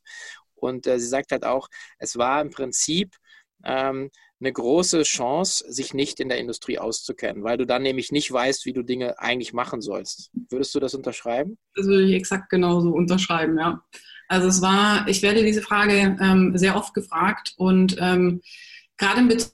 Und 0.55 0.87
äh, 0.87 0.99
sie 0.99 1.07
sagt 1.07 1.31
halt 1.31 1.45
auch, 1.45 1.67
es 1.99 2.17
war 2.17 2.41
im 2.41 2.49
Prinzip 2.49 3.15
ähm, 3.63 4.09
eine 4.39 4.53
große 4.53 5.03
Chance, 5.03 5.65
sich 5.67 5.93
nicht 5.93 6.19
in 6.19 6.29
der 6.29 6.37
Industrie 6.37 6.77
auszukennen, 6.77 7.43
weil 7.43 7.57
du 7.57 7.65
dann 7.65 7.81
nämlich 7.81 8.11
nicht 8.11 8.31
weißt, 8.31 8.65
wie 8.65 8.73
du 8.73 8.83
Dinge 8.83 9.19
eigentlich 9.19 9.53
machen 9.53 9.81
sollst. 9.81 10.31
Würdest 10.49 10.75
du 10.75 10.79
das 10.79 10.93
unterschreiben? 10.93 11.57
Das 11.75 11.87
würde 11.87 12.05
ich 12.05 12.13
exakt 12.13 12.49
genauso 12.49 12.91
unterschreiben, 12.91 13.57
ja. 13.57 13.81
Also 14.27 14.47
es 14.47 14.61
war, 14.61 15.07
ich 15.07 15.21
werde 15.21 15.43
diese 15.43 15.61
Frage 15.61 16.17
ähm, 16.21 16.51
sehr 16.55 16.75
oft 16.75 16.93
gefragt 16.93 17.53
und 17.57 17.95
ähm, 17.99 18.41
gerade 18.97 19.21
in 19.21 19.27
Bezug 19.29 19.53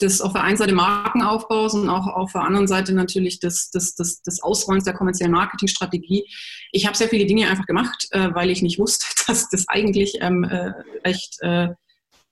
des 0.00 0.20
auf 0.20 0.32
der 0.32 0.42
einen 0.42 0.56
Seite 0.56 0.74
Markenaufbaus 0.74 1.74
und 1.74 1.88
auch 1.88 2.08
auf 2.08 2.32
der 2.32 2.42
anderen 2.42 2.66
Seite 2.66 2.92
natürlich 2.92 3.38
des, 3.38 3.70
des, 3.70 3.94
des, 3.94 4.20
des 4.22 4.42
Ausrollens 4.42 4.84
der 4.84 4.94
kommerziellen 4.94 5.32
Marketingstrategie. 5.32 6.26
Ich 6.72 6.86
habe 6.86 6.96
sehr 6.96 7.08
viele 7.08 7.26
Dinge 7.26 7.48
einfach 7.48 7.66
gemacht, 7.66 8.08
äh, 8.10 8.30
weil 8.34 8.50
ich 8.50 8.62
nicht 8.62 8.80
wusste, 8.80 9.06
dass 9.28 9.48
das 9.48 9.68
eigentlich 9.68 10.18
ähm, 10.20 10.42
äh, 10.42 10.72
recht 11.06 11.36
äh, 11.40 11.68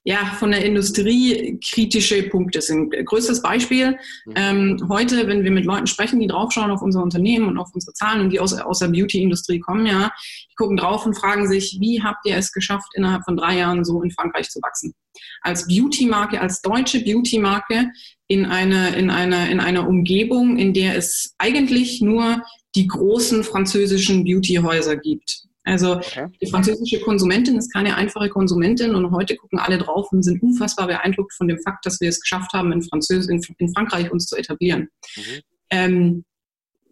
ja, 0.04 0.24
von 0.38 0.50
der 0.50 0.64
Industrie 0.64 1.60
kritische 1.62 2.22
Punkte 2.22 2.62
sind. 2.62 2.90
Größtes 3.04 3.42
Beispiel, 3.42 3.98
mhm. 4.24 4.32
ähm, 4.34 4.86
heute, 4.88 5.26
wenn 5.26 5.44
wir 5.44 5.50
mit 5.50 5.66
Leuten 5.66 5.86
sprechen, 5.86 6.20
die 6.20 6.26
draufschauen 6.26 6.70
auf 6.70 6.80
unser 6.80 7.02
Unternehmen 7.02 7.48
und 7.48 7.58
auf 7.58 7.70
unsere 7.74 7.92
Zahlen 7.92 8.22
und 8.22 8.30
die 8.30 8.40
aus, 8.40 8.54
aus 8.54 8.78
der 8.78 8.88
Beauty-Industrie 8.88 9.60
kommen, 9.60 9.86
ja, 9.86 10.10
die 10.50 10.54
gucken 10.54 10.78
drauf 10.78 11.04
und 11.04 11.18
fragen 11.18 11.48
sich, 11.48 11.76
wie 11.80 12.02
habt 12.02 12.26
ihr 12.26 12.36
es 12.36 12.52
geschafft, 12.52 12.88
innerhalb 12.94 13.24
von 13.24 13.36
drei 13.36 13.58
Jahren 13.58 13.84
so 13.84 14.02
in 14.02 14.10
Frankreich 14.10 14.48
zu 14.48 14.60
wachsen? 14.62 14.94
Als 15.42 15.66
Beauty-Marke, 15.66 16.40
als 16.40 16.62
deutsche 16.62 17.00
Beauty-Marke 17.04 17.90
in 18.26 18.46
einer, 18.46 18.96
in, 18.96 19.10
einer, 19.10 19.50
in 19.50 19.60
einer 19.60 19.86
Umgebung, 19.86 20.56
in 20.56 20.72
der 20.72 20.96
es 20.96 21.34
eigentlich 21.36 22.00
nur 22.00 22.42
die 22.74 22.86
großen 22.86 23.44
französischen 23.44 24.24
Beauty-Häuser 24.24 24.96
gibt. 24.96 25.49
Also 25.64 25.96
okay. 25.96 26.26
die 26.40 26.50
französische 26.50 27.00
Konsumentin 27.00 27.56
ist 27.56 27.72
keine 27.72 27.94
einfache 27.96 28.30
Konsumentin 28.30 28.94
und 28.94 29.10
heute 29.10 29.36
gucken 29.36 29.58
alle 29.58 29.78
drauf 29.78 30.10
und 30.10 30.22
sind 30.22 30.42
unfassbar 30.42 30.86
beeindruckt 30.86 31.34
von 31.34 31.48
dem 31.48 31.58
Fakt, 31.58 31.84
dass 31.84 32.00
wir 32.00 32.08
es 32.08 32.20
geschafft 32.20 32.52
haben, 32.52 32.72
in, 32.72 32.82
Französ 32.82 33.28
in, 33.28 33.40
in 33.58 33.72
Frankreich 33.74 34.10
uns 34.10 34.26
zu 34.26 34.36
etablieren. 34.36 34.88
Mhm. 35.16 35.40
Ähm, 35.70 36.24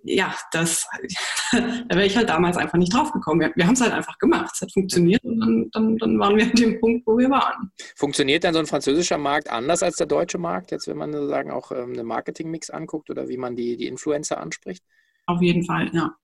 ja, 0.04 0.34
das, 0.52 0.86
da 1.52 1.94
wäre 1.94 2.06
ich 2.06 2.16
halt 2.16 2.28
damals 2.28 2.56
einfach 2.56 2.78
nicht 2.78 2.94
drauf 2.94 3.12
gekommen. 3.12 3.40
Wir, 3.40 3.52
wir 3.54 3.66
haben 3.66 3.74
es 3.74 3.80
halt 3.80 3.92
einfach 3.92 4.18
gemacht. 4.18 4.50
Es 4.54 4.60
hat 4.60 4.72
funktioniert 4.72 5.22
und 5.24 5.40
dann, 5.40 5.70
dann, 5.72 5.98
dann, 5.98 6.18
waren 6.18 6.36
wir 6.36 6.44
an 6.44 6.52
dem 6.52 6.80
Punkt, 6.80 7.06
wo 7.06 7.18
wir 7.18 7.30
waren. 7.30 7.72
Funktioniert 7.96 8.44
dann 8.44 8.54
so 8.54 8.60
ein 8.60 8.66
französischer 8.66 9.18
Markt 9.18 9.50
anders 9.50 9.82
als 9.82 9.96
der 9.96 10.06
deutsche 10.06 10.38
Markt, 10.38 10.70
jetzt 10.70 10.86
wenn 10.88 10.96
man 10.96 11.12
sozusagen 11.12 11.50
auch 11.50 11.72
ähm, 11.72 11.92
einen 11.92 12.06
Marketingmix 12.06 12.70
anguckt 12.70 13.10
oder 13.10 13.28
wie 13.28 13.36
man 13.36 13.56
die, 13.56 13.76
die 13.76 13.86
Influencer 13.86 14.40
anspricht? 14.40 14.84
Auf 15.26 15.42
jeden 15.42 15.64
Fall, 15.64 15.90
ja. 15.92 16.14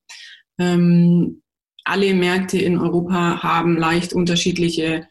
Ähm, 0.58 1.42
alle 1.84 2.14
Märkte 2.14 2.58
in 2.58 2.78
Europa 2.78 3.42
haben 3.42 3.76
leicht 3.76 4.12
unterschiedliche 4.12 5.06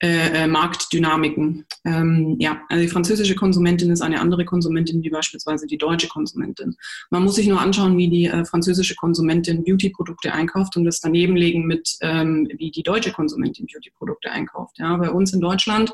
äh, 0.00 0.44
äh, 0.44 0.46
Marktdynamiken. 0.46 1.66
Ähm, 1.84 2.36
ja, 2.38 2.62
also 2.68 2.82
die 2.82 2.88
französische 2.88 3.34
Konsumentin 3.34 3.90
ist 3.90 4.00
eine 4.00 4.20
andere 4.20 4.44
Konsumentin 4.44 5.02
wie 5.02 5.10
beispielsweise 5.10 5.66
die 5.66 5.76
deutsche 5.76 6.06
Konsumentin. 6.06 6.76
Man 7.10 7.24
muss 7.24 7.34
sich 7.34 7.48
nur 7.48 7.60
anschauen, 7.60 7.98
wie 7.98 8.08
die 8.08 8.26
äh, 8.26 8.44
französische 8.44 8.94
Konsumentin 8.94 9.64
Beauty-Produkte 9.64 10.32
einkauft 10.32 10.76
und 10.76 10.84
das 10.84 11.00
daneben 11.00 11.34
legen 11.34 11.66
mit, 11.66 11.96
ähm, 12.00 12.48
wie 12.58 12.70
die 12.70 12.84
deutsche 12.84 13.10
Konsumentin 13.10 13.66
Beauty-Produkte 13.66 14.30
einkauft. 14.30 14.78
Ja, 14.78 14.96
bei 14.98 15.10
uns 15.10 15.32
in 15.32 15.40
Deutschland 15.40 15.92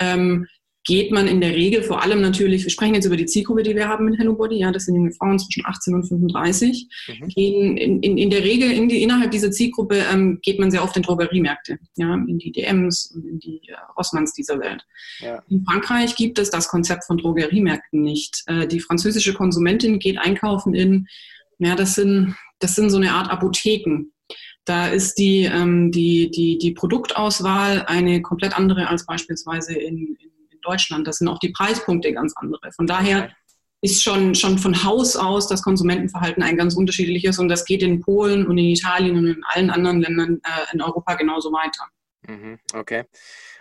ähm, 0.00 0.48
geht 0.84 1.12
man 1.12 1.28
in 1.28 1.40
der 1.40 1.54
Regel 1.54 1.82
vor 1.82 2.02
allem 2.02 2.20
natürlich, 2.20 2.64
wir 2.64 2.70
sprechen 2.70 2.94
jetzt 2.94 3.04
über 3.04 3.16
die 3.16 3.26
Zielgruppe, 3.26 3.62
die 3.62 3.76
wir 3.76 3.88
haben 3.88 4.08
in 4.08 4.14
Hello 4.14 4.34
Body, 4.34 4.56
ja, 4.56 4.72
das 4.72 4.84
sind 4.84 4.96
junge 4.96 5.12
Frauen 5.12 5.38
zwischen 5.38 5.64
18 5.66 5.94
und 5.94 6.08
35, 6.08 6.88
mhm. 7.08 7.28
gehen 7.28 7.76
in, 7.76 8.02
in, 8.02 8.18
in 8.18 8.30
der 8.30 8.42
Regel 8.42 8.70
in 8.70 8.88
die, 8.88 9.02
innerhalb 9.02 9.30
dieser 9.30 9.50
Zielgruppe 9.50 10.02
ähm, 10.10 10.38
geht 10.42 10.58
man 10.58 10.70
sehr 10.70 10.82
oft 10.82 10.96
in 10.96 11.02
Drogeriemärkte, 11.02 11.78
ja, 11.96 12.14
in 12.14 12.38
die 12.38 12.52
DMs 12.52 13.12
und 13.14 13.26
in 13.26 13.38
die 13.38 13.60
äh, 13.68 13.74
Rossmanns 13.96 14.32
dieser 14.32 14.58
Welt. 14.60 14.84
Ja. 15.20 15.42
In 15.48 15.64
Frankreich 15.64 16.16
gibt 16.16 16.38
es 16.38 16.50
das 16.50 16.68
Konzept 16.68 17.04
von 17.04 17.18
Drogeriemärkten 17.18 18.00
nicht. 18.00 18.42
Äh, 18.46 18.66
die 18.66 18.80
französische 18.80 19.34
Konsumentin 19.34 19.98
geht 19.98 20.18
einkaufen 20.18 20.74
in, 20.74 21.06
ja, 21.58 21.74
das 21.74 21.96
sind, 21.96 22.34
das 22.60 22.74
sind 22.74 22.90
so 22.90 22.96
eine 22.96 23.12
Art 23.12 23.30
Apotheken. 23.30 24.12
Da 24.64 24.88
ist 24.88 25.18
die, 25.18 25.44
ähm, 25.44 25.90
die, 25.92 26.30
die, 26.30 26.58
die 26.58 26.72
Produktauswahl 26.72 27.84
eine 27.86 28.20
komplett 28.20 28.56
andere 28.56 28.88
als 28.88 29.06
beispielsweise 29.06 29.74
in, 29.74 30.16
in 30.58 30.70
Deutschland. 30.70 31.06
Das 31.06 31.18
sind 31.18 31.28
auch 31.28 31.38
die 31.38 31.50
Preispunkte 31.50 32.12
ganz 32.12 32.34
andere. 32.36 32.72
Von 32.72 32.86
daher 32.86 33.30
ist 33.80 34.02
schon, 34.02 34.34
schon 34.34 34.58
von 34.58 34.84
Haus 34.84 35.16
aus 35.16 35.46
das 35.46 35.62
Konsumentenverhalten 35.62 36.42
ein 36.42 36.56
ganz 36.56 36.74
unterschiedliches 36.74 37.38
und 37.38 37.48
das 37.48 37.64
geht 37.64 37.82
in 37.82 38.00
Polen 38.00 38.46
und 38.46 38.58
in 38.58 38.66
Italien 38.66 39.16
und 39.16 39.26
in 39.26 39.44
allen 39.44 39.70
anderen 39.70 40.00
Ländern 40.00 40.40
äh, 40.42 40.74
in 40.74 40.82
Europa 40.82 41.14
genauso 41.14 41.52
weiter. 41.52 41.86
Mhm, 42.26 42.58
okay. 42.74 43.04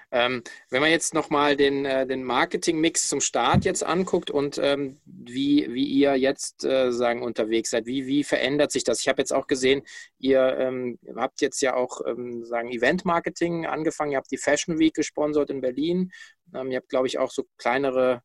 Ähm, 0.10 0.42
wenn 0.70 0.82
man 0.82 0.90
jetzt 0.90 1.14
nochmal 1.14 1.58
den, 1.58 1.86
äh, 1.86 2.08
den 2.08 2.24
Marketing-Mix 2.24 3.10
zum 3.10 3.20
Start 3.20 3.66
jetzt 3.66 3.84
anguckt 3.84 4.32
und 4.32 4.58
ähm, 4.58 5.02
wie, 5.06 5.68
wie 5.74 5.84
ihr 5.84 6.16
jetzt 6.16 6.64
äh, 6.64 6.94
sagen 6.94 7.22
unterwegs 7.22 7.72
seid, 7.72 7.86
wie, 7.86 8.08
wie 8.08 8.24
verändert 8.24 8.72
sich 8.72 8.86
das? 8.86 9.02
Ich 9.02 9.10
habe 9.10 9.22
jetzt 9.22 9.34
auch 9.34 9.48
gesehen, 9.48 9.84
ihr 10.18 10.58
ähm, 10.58 10.98
habt 11.16 11.42
jetzt 11.42 11.62
ja 11.62 11.76
auch 11.76 12.00
ähm, 12.08 12.46
sagen 12.46 12.72
Event-Marketing 12.72 13.66
angefangen, 13.66 14.12
ihr 14.12 14.18
habt 14.18 14.32
die 14.32 14.38
Fashion 14.38 14.80
Week 14.80 14.94
gesponsert 14.94 15.50
in 15.50 15.60
Berlin, 15.60 16.12
ähm, 16.56 16.72
ihr 16.72 16.78
habt 16.78 16.90
glaube 16.90 17.08
ich 17.08 17.20
auch 17.20 17.32
so 17.32 17.44
kleinere 17.58 18.22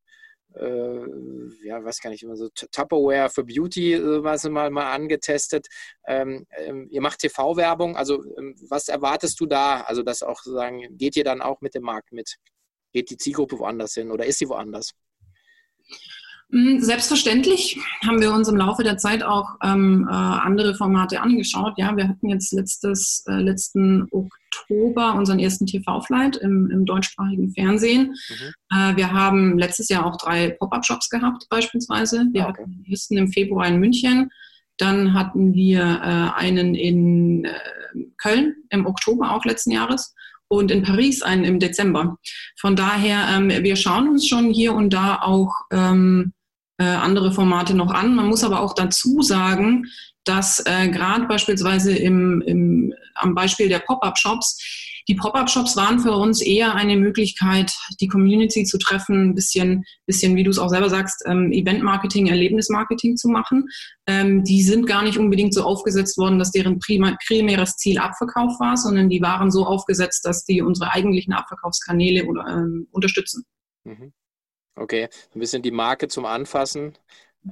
äh, 0.57 1.67
ja, 1.67 1.85
weiß 1.85 2.01
gar 2.01 2.11
nicht 2.11 2.23
immer 2.23 2.37
so 2.37 2.49
Tupperware 2.51 3.31
für 3.31 3.45
Beauty, 3.45 3.99
was 4.23 4.45
mal, 4.45 4.71
mal 4.71 4.93
angetestet. 4.93 5.69
Ähm, 6.07 6.47
ähm, 6.57 6.89
ihr 6.91 7.01
macht 7.01 7.21
TV-Werbung, 7.21 7.97
also 7.97 8.25
ähm, 8.37 8.55
was 8.69 8.89
erwartest 8.89 9.41
du 9.41 9.47
da? 9.47 9.83
Also 9.83 10.03
das 10.03 10.23
auch 10.23 10.43
sagen, 10.43 10.97
geht 10.97 11.17
ihr 11.17 11.25
dann 11.25 11.43
auch 11.43 11.61
mit 11.61 11.75
dem 11.75 11.83
Markt 11.83 12.13
mit? 12.13 12.37
Geht 12.93 13.11
die 13.11 13.17
Zielgruppe 13.17 13.59
woanders 13.59 13.95
hin 13.95 14.11
oder 14.11 14.27
ist 14.27 14.39
sie 14.39 14.49
woanders? 14.49 14.93
Hm, 16.53 16.83
selbstverständlich 16.83 17.79
haben 18.07 18.21
wir 18.21 18.31
uns 18.31 18.47
im 18.47 18.57
Laufe 18.57 18.83
der 18.83 18.99
Zeit 18.99 19.23
auch 19.23 19.57
ähm, 19.65 20.07
äh, 20.07 20.13
andere 20.13 20.75
Formate 20.75 21.23
angeschaut. 21.23 21.79
Ja, 21.79 21.97
wir 21.97 22.07
hatten 22.07 22.29
jetzt 22.29 22.53
letztes, 22.53 23.25
äh, 23.27 23.41
letzten 23.41 24.07
Oktober 24.11 25.15
unseren 25.15 25.39
ersten 25.39 25.65
TV-Flight 25.65 26.37
im, 26.37 26.71
im, 26.71 26.85
deutschsprachigen 26.85 27.55
Fernsehen. 27.55 28.15
Mhm. 28.29 28.77
Äh, 28.77 28.97
wir 28.97 29.13
haben 29.13 29.59
letztes 29.59 29.89
Jahr 29.89 30.05
auch 30.05 30.19
drei 30.19 30.51
Pop-up-Shops 30.51 31.09
gehabt, 31.09 31.47
beispielsweise. 31.49 32.27
Wir 32.33 32.45
ah, 32.45 32.51
okay. 32.51 32.63
hatten 32.63 32.73
den 32.73 32.93
ersten 32.93 33.17
im 33.17 33.33
Februar 33.33 33.67
in 33.67 33.81
München. 33.81 34.31
Dann 34.77 35.15
hatten 35.15 35.55
wir 35.55 35.81
äh, 35.81 36.39
einen 36.39 36.75
in 36.75 37.47
äh, 37.47 37.53
Köln 38.19 38.57
im 38.69 38.85
Oktober 38.85 39.31
auch 39.31 39.47
letzten 39.47 39.71
Jahres 39.71 40.15
und 40.49 40.71
in 40.71 40.83
Paris 40.83 41.23
einen 41.23 41.45
im 41.45 41.59
Dezember. 41.61 42.19
Von 42.61 42.77
daher, 42.77 43.27
ähm, 43.35 43.49
wir 43.49 43.77
schauen 43.77 44.07
uns 44.07 44.29
schon 44.29 44.51
hier 44.51 44.75
und 44.75 44.93
da 44.93 45.23
auch 45.23 45.55
ähm, 45.73 46.35
äh, 46.83 46.97
andere 46.97 47.33
Formate 47.33 47.75
noch 47.75 47.93
an. 47.93 48.15
Man 48.15 48.27
muss 48.27 48.45
aber 48.45 48.61
auch 48.61 48.75
dazu 48.75 49.23
sagen, 49.23 49.87
dass 50.25 50.63
äh, 50.67 50.89
gerade 50.89 51.27
beispielsweise 51.27 51.97
im, 51.97 52.43
im, 52.43 52.95
am 53.15 53.35
Beispiel 53.35 53.69
der 53.69 53.81
Pop-up-Shops 53.81 54.59
die 55.09 55.15
Pop-up-Shops 55.15 55.77
waren 55.77 55.99
für 55.99 56.13
uns 56.13 56.41
eher 56.41 56.75
eine 56.75 56.97
Möglichkeit, 56.97 57.73
die 58.01 58.09
Community 58.09 58.65
zu 58.65 58.79
treffen, 58.79 59.31
ein 59.31 59.35
bisschen, 59.35 59.85
bisschen 60.07 60.37
wie 60.37 60.45
du 60.45 60.51
es 60.51 60.59
auch 60.59 60.69
selber 60.69 60.89
sagst, 60.89 61.25
ähm, 61.27 61.51
Event-Marketing, 61.51 62.29
Erlebnis-Marketing 62.29 63.17
zu 63.17 63.29
machen. 63.29 63.69
Ähm, 64.07 64.45
die 64.45 64.63
sind 64.63 64.87
gar 64.87 65.03
nicht 65.03 65.19
unbedingt 65.19 65.55
so 65.55 65.65
aufgesetzt 65.65 66.19
worden, 66.19 66.39
dass 66.39 66.53
deren 66.53 66.79
prima, 66.79 67.17
primäres 67.27 67.77
Ziel 67.77 67.99
Abverkauf 67.99 68.61
war, 68.61 68.77
sondern 68.77 69.09
die 69.09 69.21
waren 69.21 69.51
so 69.51 69.67
aufgesetzt, 69.67 70.25
dass 70.25 70.45
die 70.45 70.63
unsere 70.63 70.93
eigentlichen 70.93 71.33
Abverkaufskanäle 71.33 72.23
ähm, 72.23 72.87
unterstützen. 72.93 73.45
Mhm. 73.85 74.13
Okay, 74.75 75.09
ein 75.35 75.39
bisschen 75.41 75.63
die 75.63 75.71
Marke 75.71 76.09
zum 76.09 76.25
Anfassen. 76.25 76.97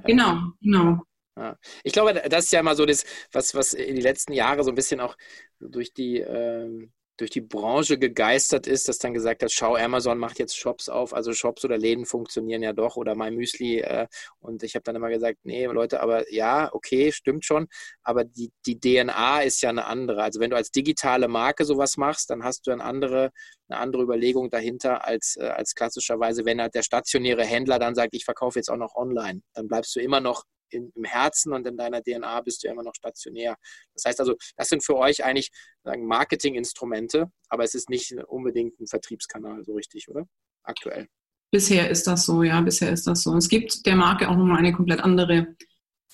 Genau, 0.05 0.51
genau. 0.61 1.03
Ja. 1.37 1.57
Ich 1.83 1.93
glaube, 1.93 2.13
das 2.13 2.45
ist 2.45 2.51
ja 2.51 2.59
immer 2.59 2.75
so 2.75 2.85
das, 2.85 3.05
was, 3.31 3.55
was 3.55 3.73
in 3.73 3.95
die 3.95 4.01
letzten 4.01 4.33
Jahre 4.33 4.63
so 4.63 4.71
ein 4.71 4.75
bisschen 4.75 4.99
auch 4.99 5.15
durch 5.59 5.93
die, 5.93 6.17
ähm, 6.19 6.91
durch 7.17 7.29
die 7.29 7.41
Branche 7.41 7.97
gegeistert 7.97 8.67
ist, 8.67 8.87
dass 8.87 8.97
dann 8.97 9.13
gesagt 9.13 9.43
hat, 9.43 9.51
schau, 9.51 9.75
Amazon 9.75 10.17
macht 10.17 10.39
jetzt 10.39 10.57
Shops 10.57 10.89
auf, 10.89 11.13
also 11.13 11.33
Shops 11.33 11.63
oder 11.65 11.77
Läden 11.77 12.05
funktionieren 12.05 12.63
ja 12.63 12.73
doch 12.73 12.95
oder 12.95 13.15
mein 13.15 13.35
Müsli. 13.35 13.79
Äh, 13.79 14.07
und 14.39 14.63
ich 14.63 14.75
habe 14.75 14.83
dann 14.83 14.95
immer 14.95 15.09
gesagt, 15.09 15.39
nee, 15.43 15.65
Leute, 15.65 16.01
aber 16.01 16.31
ja, 16.33 16.73
okay, 16.73 17.11
stimmt 17.11 17.45
schon, 17.45 17.67
aber 18.03 18.23
die, 18.23 18.51
die 18.65 18.79
DNA 18.79 19.41
ist 19.41 19.61
ja 19.61 19.69
eine 19.69 19.85
andere. 19.85 20.23
Also 20.23 20.39
wenn 20.39 20.49
du 20.49 20.55
als 20.55 20.71
digitale 20.71 21.27
Marke 21.27 21.65
sowas 21.65 21.97
machst, 21.97 22.29
dann 22.29 22.43
hast 22.43 22.65
du 22.67 22.71
eine 22.71 22.83
andere, 22.83 23.31
eine 23.67 23.79
andere 23.79 24.03
Überlegung 24.03 24.49
dahinter 24.49 25.05
als, 25.05 25.37
äh, 25.37 25.43
als 25.45 25.75
klassischerweise, 25.75 26.45
wenn 26.45 26.61
halt 26.61 26.75
der 26.75 26.83
stationäre 26.83 27.45
Händler 27.45 27.79
dann 27.79 27.95
sagt, 27.95 28.15
ich 28.15 28.25
verkaufe 28.25 28.57
jetzt 28.59 28.69
auch 28.69 28.77
noch 28.77 28.95
online. 28.95 29.41
Dann 29.53 29.67
bleibst 29.67 29.95
du 29.95 29.99
immer 29.99 30.21
noch 30.21 30.43
in, 30.73 30.91
im 30.95 31.03
Herzen 31.03 31.53
und 31.53 31.65
in 31.67 31.77
deiner 31.77 32.01
DNA 32.01 32.41
bist 32.41 32.63
du 32.63 32.67
ja 32.67 32.73
immer 32.73 32.83
noch 32.83 32.95
stationär. 32.95 33.55
Das 33.93 34.05
heißt 34.05 34.19
also, 34.19 34.35
das 34.57 34.69
sind 34.69 34.83
für 34.83 34.97
euch 34.97 35.23
eigentlich 35.23 35.49
Marketinginstrumente, 35.83 37.31
aber 37.49 37.63
es 37.63 37.73
ist 37.73 37.89
nicht 37.89 38.13
unbedingt 38.27 38.79
ein 38.79 38.87
Vertriebskanal 38.87 39.63
so 39.63 39.73
richtig, 39.73 40.09
oder? 40.09 40.25
Aktuell. 40.63 41.07
Bisher 41.51 41.89
ist 41.89 42.07
das 42.07 42.25
so, 42.25 42.43
ja, 42.43 42.61
bisher 42.61 42.91
ist 42.91 43.07
das 43.07 43.23
so. 43.23 43.35
Es 43.35 43.49
gibt 43.49 43.85
der 43.85 43.95
Marke 43.95 44.29
auch 44.29 44.37
nochmal 44.37 44.59
eine 44.59 44.73
komplett 44.73 45.01
andere 45.01 45.55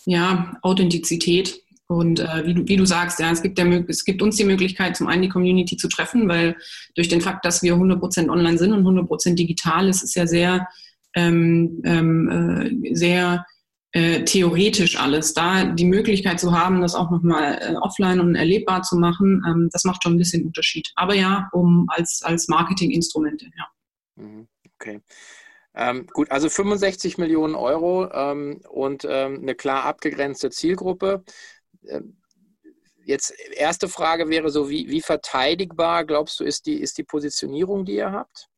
ja, 0.05 0.57
Authentizität. 0.61 1.63
Und 1.89 2.19
äh, 2.19 2.45
wie, 2.45 2.53
du, 2.53 2.67
wie 2.67 2.75
du 2.75 2.85
sagst, 2.85 3.19
ja, 3.19 3.31
es 3.31 3.41
gibt, 3.41 3.57
der, 3.57 3.67
es 3.87 4.03
gibt 4.03 4.21
uns 4.21 4.35
die 4.35 4.43
Möglichkeit, 4.43 4.97
zum 4.97 5.07
einen 5.07 5.21
die 5.21 5.29
Community 5.29 5.77
zu 5.77 5.87
treffen, 5.87 6.27
weil 6.27 6.57
durch 6.95 7.07
den 7.07 7.21
Fakt, 7.21 7.45
dass 7.45 7.61
wir 7.61 7.75
100% 7.75 8.29
online 8.29 8.57
sind 8.57 8.73
und 8.73 8.83
100% 8.83 9.35
digital, 9.35 9.87
ist 9.87 10.03
es 10.03 10.13
ja 10.15 10.27
sehr, 10.27 10.67
ähm, 11.15 11.81
ähm, 11.85 12.81
äh, 12.83 12.95
sehr 12.95 13.45
äh, 13.91 14.23
theoretisch 14.23 14.99
alles. 14.99 15.33
Da 15.33 15.65
die 15.65 15.85
Möglichkeit 15.85 16.39
zu 16.39 16.51
haben, 16.51 16.81
das 16.81 16.95
auch 16.95 17.09
nochmal 17.09 17.59
äh, 17.61 17.75
offline 17.75 18.19
und 18.19 18.35
erlebbar 18.35 18.83
zu 18.83 18.97
machen, 18.97 19.43
ähm, 19.47 19.69
das 19.71 19.83
macht 19.83 20.03
schon 20.03 20.15
ein 20.15 20.17
bisschen 20.17 20.45
Unterschied. 20.45 20.91
Aber 20.95 21.15
ja, 21.15 21.49
um 21.53 21.87
als, 21.89 22.21
als 22.23 22.47
Marketinginstrumente, 22.47 23.45
ja. 23.57 23.67
Mhm, 24.15 24.47
okay. 24.75 25.01
Ähm, 25.73 26.07
gut, 26.07 26.31
also 26.31 26.49
65 26.49 27.17
Millionen 27.17 27.55
Euro 27.55 28.11
ähm, 28.11 28.61
und 28.69 29.05
ähm, 29.07 29.41
eine 29.41 29.55
klar 29.55 29.83
abgegrenzte 29.83 30.49
Zielgruppe. 30.49 31.23
Ähm, 31.87 32.17
jetzt 33.05 33.33
erste 33.51 33.87
Frage 33.87 34.27
wäre 34.29 34.49
so, 34.49 34.69
wie, 34.69 34.89
wie 34.89 35.01
verteidigbar 35.01 36.03
glaubst 36.03 36.39
du 36.39 36.43
ist 36.43 36.65
die, 36.65 36.81
ist 36.81 36.97
die 36.97 37.03
Positionierung, 37.03 37.85
die 37.85 37.95
ihr 37.95 38.11
habt? 38.11 38.49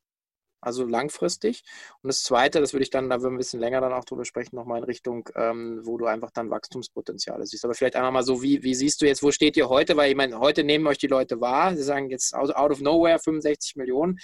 Also 0.62 0.86
langfristig. 0.86 1.64
Und 2.02 2.08
das 2.08 2.24
Zweite, 2.24 2.60
das 2.60 2.74
würde 2.74 2.84
ich 2.84 2.90
dann, 2.90 3.10
da 3.10 3.22
würden 3.22 3.34
wir 3.34 3.36
ein 3.36 3.38
bisschen 3.38 3.60
länger 3.60 3.82
dann 3.82 3.94
auch 3.94 4.06
drüber 4.06 4.26
sprechen, 4.26 4.56
nochmal 4.56 4.80
in 4.80 4.84
Richtung, 4.84 5.30
ähm, 5.36 5.82
wo 5.84 5.98
du 5.98 6.06
einfach 6.06 6.32
dann 6.32 6.50
Wachstumspotenziale 6.50 7.46
siehst. 7.46 7.66
Aber 7.66 7.74
vielleicht 7.74 7.96
einmal 7.96 8.12
mal 8.12 8.24
so, 8.24 8.42
wie, 8.42 8.64
wie 8.64 8.76
siehst 8.76 9.02
du 9.02 9.06
jetzt, 9.06 9.24
wo 9.24 9.32
steht 9.32 9.58
ihr 9.58 9.70
heute? 9.70 9.96
Weil 9.98 10.12
ich 10.12 10.18
meine, 10.18 10.40
heute 10.40 10.64
nehmen 10.64 10.88
euch 10.88 10.98
die 10.98 11.08
Leute 11.08 11.40
wahr, 11.42 11.76
sie 11.76 11.84
sagen 11.84 12.10
jetzt 12.10 12.34
out 12.36 12.72
of 12.72 12.82
nowhere 12.82 13.20
65 13.20 13.76
Millionen. 13.76 14.20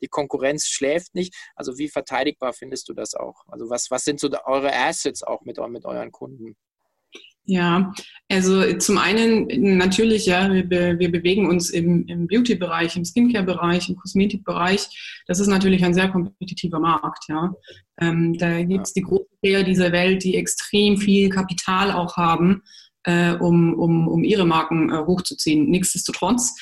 Die 0.00 0.06
Konkurrenz 0.08 0.66
schläft 0.66 1.16
nicht. 1.16 1.34
Also 1.56 1.78
wie 1.78 1.88
verteidigbar 1.88 2.52
findest 2.52 2.88
du 2.88 2.94
das 2.94 3.14
auch? 3.14 3.44
Also 3.48 3.68
was, 3.68 3.90
was 3.90 4.04
sind 4.04 4.20
so 4.20 4.30
eure 4.44 4.72
Assets 4.72 5.24
auch 5.24 5.42
mit, 5.42 5.58
mit 5.68 5.84
euren 5.84 6.12
Kunden? 6.12 6.56
Ja, 7.50 7.94
also 8.28 8.76
zum 8.76 8.98
einen 8.98 9.78
natürlich, 9.78 10.26
ja, 10.26 10.52
wir, 10.52 10.98
wir 10.98 11.10
bewegen 11.10 11.46
uns 11.48 11.70
im, 11.70 12.06
im 12.06 12.26
Beauty-Bereich, 12.26 12.94
im 12.94 13.06
Skincare-Bereich, 13.06 13.88
im 13.88 13.96
Kosmetik-Bereich. 13.96 15.22
Das 15.26 15.40
ist 15.40 15.46
natürlich 15.46 15.82
ein 15.82 15.94
sehr 15.94 16.10
kompetitiver 16.10 16.78
Markt, 16.78 17.24
ja. 17.30 17.50
Ähm, 18.02 18.36
da 18.36 18.62
gibt 18.62 18.86
es 18.86 18.92
die 18.92 19.00
großen 19.00 19.38
Player 19.40 19.62
dieser 19.62 19.92
Welt, 19.92 20.24
die 20.24 20.36
extrem 20.36 20.98
viel 20.98 21.30
Kapital 21.30 21.90
auch 21.90 22.18
haben, 22.18 22.62
äh, 23.04 23.32
um, 23.32 23.72
um, 23.72 24.08
um 24.08 24.24
ihre 24.24 24.44
Marken 24.44 24.90
äh, 24.90 24.98
hochzuziehen. 24.98 25.70
Nichtsdestotrotz, 25.70 26.54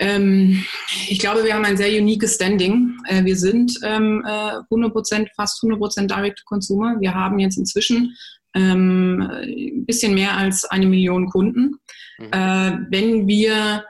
ähm, 0.00 0.64
ich 1.08 1.20
glaube, 1.20 1.44
wir 1.44 1.54
haben 1.54 1.64
ein 1.64 1.76
sehr 1.76 1.96
uniques 1.96 2.34
Standing. 2.34 2.96
Äh, 3.06 3.24
wir 3.24 3.36
sind 3.36 3.78
ähm, 3.84 4.24
äh, 4.26 4.58
100%, 4.68 5.28
fast 5.36 5.62
100% 5.62 6.08
Direct-to-Consumer. 6.08 6.96
Wir 6.98 7.14
haben 7.14 7.38
jetzt 7.38 7.56
inzwischen 7.56 8.16
ähm, 8.54 9.30
ein 9.30 9.86
bisschen 9.86 10.14
mehr 10.14 10.36
als 10.36 10.64
eine 10.64 10.86
Million 10.86 11.28
Kunden. 11.28 11.76
Mhm. 12.18 12.32
Äh, 12.32 12.78
wenn 12.90 13.26
wir 13.26 13.84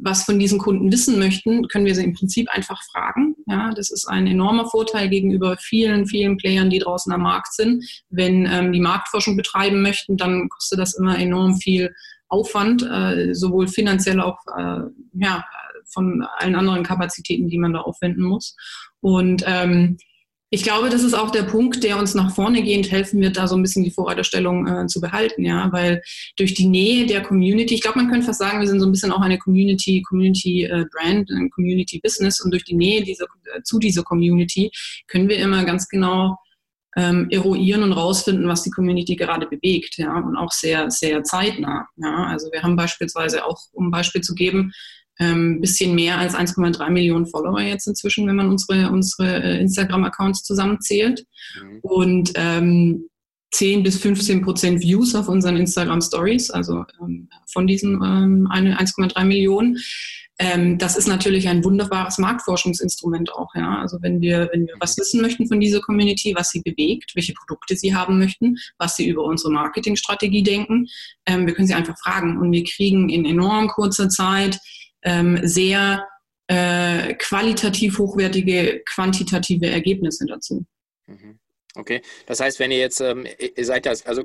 was 0.00 0.24
von 0.24 0.38
diesen 0.38 0.58
Kunden 0.58 0.90
wissen 0.92 1.18
möchten, 1.18 1.68
können 1.68 1.86
wir 1.86 1.94
sie 1.94 2.04
im 2.04 2.14
Prinzip 2.14 2.50
einfach 2.50 2.82
fragen. 2.90 3.34
Ja, 3.46 3.72
das 3.74 3.90
ist 3.90 4.06
ein 4.06 4.26
enormer 4.26 4.68
Vorteil 4.68 5.08
gegenüber 5.08 5.56
vielen, 5.58 6.06
vielen 6.06 6.36
Playern, 6.36 6.70
die 6.70 6.80
draußen 6.80 7.12
am 7.12 7.22
Markt 7.22 7.54
sind. 7.54 7.84
Wenn 8.10 8.46
ähm, 8.46 8.72
die 8.72 8.80
Marktforschung 8.80 9.36
betreiben 9.36 9.82
möchten, 9.82 10.16
dann 10.16 10.48
kostet 10.48 10.78
das 10.78 10.94
immer 10.98 11.18
enorm 11.18 11.56
viel 11.56 11.94
Aufwand, 12.28 12.82
äh, 12.82 13.34
sowohl 13.34 13.68
finanziell 13.68 14.20
auch 14.20 14.38
äh, 14.56 14.80
ja, 15.14 15.44
von 15.86 16.26
allen 16.38 16.56
anderen 16.56 16.82
Kapazitäten, 16.82 17.48
die 17.48 17.58
man 17.58 17.72
da 17.72 17.80
aufwenden 17.80 18.24
muss. 18.24 18.56
Und 19.00 19.44
ähm, 19.46 19.98
ich 20.50 20.62
glaube, 20.62 20.90
das 20.90 21.02
ist 21.02 21.14
auch 21.14 21.30
der 21.30 21.42
Punkt, 21.42 21.82
der 21.82 21.98
uns 21.98 22.14
nach 22.14 22.32
vorne 22.32 22.62
gehend 22.62 22.90
helfen 22.90 23.20
wird, 23.20 23.36
da 23.36 23.48
so 23.48 23.56
ein 23.56 23.62
bisschen 23.62 23.82
die 23.82 23.90
Vorreiterstellung 23.90 24.66
äh, 24.66 24.86
zu 24.86 25.00
behalten, 25.00 25.44
ja, 25.44 25.70
weil 25.72 26.02
durch 26.36 26.54
die 26.54 26.68
Nähe 26.68 27.06
der 27.06 27.22
Community, 27.22 27.74
ich 27.74 27.80
glaube, 27.80 27.98
man 27.98 28.08
könnte 28.08 28.26
fast 28.26 28.38
sagen, 28.38 28.60
wir 28.60 28.68
sind 28.68 28.78
so 28.78 28.86
ein 28.86 28.92
bisschen 28.92 29.10
auch 29.10 29.20
eine 29.20 29.38
Community, 29.38 30.02
Community 30.02 30.64
äh, 30.64 30.84
Brand, 30.92 31.30
ein 31.30 31.50
Community 31.50 32.00
Business 32.00 32.40
und 32.40 32.52
durch 32.52 32.64
die 32.64 32.76
Nähe 32.76 33.02
dieser, 33.02 33.26
äh, 33.54 33.62
zu 33.64 33.80
dieser 33.80 34.04
Community 34.04 34.70
können 35.08 35.28
wir 35.28 35.38
immer 35.38 35.64
ganz 35.64 35.88
genau 35.88 36.36
ähm, 36.96 37.28
eruieren 37.30 37.82
und 37.82 37.92
rausfinden, 37.92 38.48
was 38.48 38.62
die 38.62 38.70
Community 38.70 39.16
gerade 39.16 39.46
bewegt, 39.46 39.98
ja, 39.98 40.16
und 40.16 40.36
auch 40.36 40.52
sehr, 40.52 40.90
sehr 40.90 41.24
zeitnah. 41.24 41.88
Ja. 41.96 42.26
Also 42.26 42.50
wir 42.52 42.62
haben 42.62 42.76
beispielsweise 42.76 43.44
auch, 43.44 43.60
um 43.72 43.88
ein 43.88 43.90
Beispiel 43.90 44.22
zu 44.22 44.34
geben, 44.34 44.72
ähm, 45.18 45.60
bisschen 45.60 45.94
mehr 45.94 46.18
als 46.18 46.34
1,3 46.34 46.90
Millionen 46.90 47.26
Follower 47.26 47.60
jetzt 47.60 47.86
inzwischen, 47.86 48.26
wenn 48.26 48.36
man 48.36 48.50
unsere, 48.50 48.90
unsere 48.90 49.42
äh, 49.42 49.60
Instagram-Accounts 49.60 50.42
zusammenzählt. 50.42 51.24
Mhm. 51.60 51.78
Und 51.82 52.32
ähm, 52.34 53.08
10 53.52 53.82
bis 53.82 53.98
15 53.98 54.42
Prozent 54.42 54.80
Views 54.80 55.14
auf 55.14 55.28
unseren 55.28 55.56
Instagram 55.56 56.00
Stories, 56.00 56.50
also 56.50 56.84
ähm, 57.00 57.28
von 57.50 57.66
diesen 57.66 57.94
ähm, 57.94 58.48
1,3 58.50 59.24
Millionen. 59.24 59.78
Ähm, 60.38 60.76
das 60.76 60.98
ist 60.98 61.08
natürlich 61.08 61.48
ein 61.48 61.64
wunderbares 61.64 62.18
Marktforschungsinstrument 62.18 63.32
auch. 63.32 63.54
Ja? 63.54 63.78
Also 63.78 63.98
wenn 64.02 64.20
wir, 64.20 64.50
wenn 64.52 64.66
wir 64.66 64.74
was 64.80 64.98
wissen 64.98 65.22
möchten 65.22 65.48
von 65.48 65.60
dieser 65.60 65.80
Community, 65.80 66.34
was 66.36 66.50
sie 66.50 66.60
bewegt, 66.60 67.12
welche 67.14 67.32
Produkte 67.32 67.74
sie 67.76 67.94
haben 67.94 68.18
möchten, 68.18 68.56
was 68.76 68.96
sie 68.96 69.08
über 69.08 69.24
unsere 69.24 69.50
Marketingstrategie 69.50 70.42
denken, 70.42 70.88
ähm, 71.24 71.46
wir 71.46 71.54
können 71.54 71.68
sie 71.68 71.74
einfach 71.74 71.96
fragen 71.98 72.38
und 72.38 72.52
wir 72.52 72.64
kriegen 72.64 73.08
in 73.08 73.24
enorm 73.24 73.68
kurzer 73.68 74.10
Zeit 74.10 74.60
ähm, 75.06 75.38
sehr 75.42 76.06
äh, 76.48 77.14
qualitativ 77.14 77.98
hochwertige, 77.98 78.82
quantitative 78.84 79.66
Ergebnisse 79.66 80.26
dazu. 80.26 80.66
Mhm. 81.06 81.38
Okay, 81.78 82.00
das 82.24 82.40
heißt, 82.40 82.58
wenn 82.58 82.70
ihr 82.70 82.78
jetzt, 82.78 83.00
ähm, 83.00 83.26
ihr 83.38 83.64
seid 83.66 83.84
ja, 83.84 83.92
also 84.06 84.24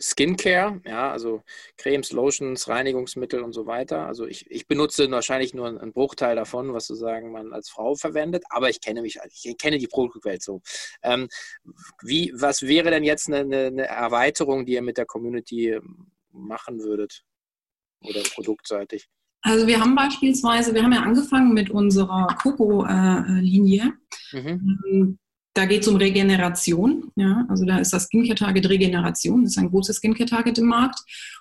Skincare, 0.00 0.82
ja, 0.84 1.10
also 1.10 1.42
Cremes, 1.78 2.12
Lotions, 2.12 2.68
Reinigungsmittel 2.68 3.42
und 3.42 3.54
so 3.54 3.64
weiter. 3.64 4.06
Also 4.06 4.26
ich, 4.26 4.50
ich 4.50 4.66
benutze 4.66 5.10
wahrscheinlich 5.10 5.54
nur 5.54 5.66
einen 5.66 5.94
Bruchteil 5.94 6.36
davon, 6.36 6.74
was 6.74 6.88
sozusagen 6.88 7.32
man 7.32 7.54
als 7.54 7.70
Frau 7.70 7.94
verwendet, 7.94 8.44
aber 8.50 8.68
ich 8.68 8.82
kenne 8.82 9.00
mich, 9.00 9.18
ich 9.42 9.56
kenne 9.56 9.78
die 9.78 9.86
Produktwelt 9.86 10.42
so. 10.42 10.60
Ähm, 11.02 11.28
wie, 12.02 12.32
was 12.34 12.62
wäre 12.62 12.90
denn 12.90 13.04
jetzt 13.04 13.28
eine, 13.28 13.68
eine 13.68 13.86
Erweiterung, 13.86 14.66
die 14.66 14.74
ihr 14.74 14.82
mit 14.82 14.98
der 14.98 15.06
Community 15.06 15.70
ähm, 15.70 16.10
machen 16.32 16.80
würdet? 16.80 17.22
Oder 18.02 18.20
produktseitig? 18.34 19.08
Also 19.42 19.66
wir 19.66 19.80
haben 19.80 19.94
beispielsweise, 19.94 20.74
wir 20.74 20.82
haben 20.82 20.92
ja 20.92 21.02
angefangen 21.02 21.54
mit 21.54 21.70
unserer 21.70 22.26
Coco-Linie. 22.42 23.92
Mhm. 24.32 24.78
Ähm, 24.86 25.18
da 25.54 25.64
geht 25.66 25.82
es 25.82 25.88
um 25.88 25.96
Regeneration. 25.96 27.10
Ja? 27.16 27.44
Also 27.48 27.64
da 27.64 27.78
ist 27.78 27.92
das 27.92 28.04
Skincare-Target 28.04 28.68
Regeneration, 28.68 29.42
das 29.44 29.52
ist 29.52 29.58
ein 29.58 29.70
großes 29.70 29.96
Skincare-Target 29.96 30.58
im 30.58 30.66
Markt. 30.66 31.00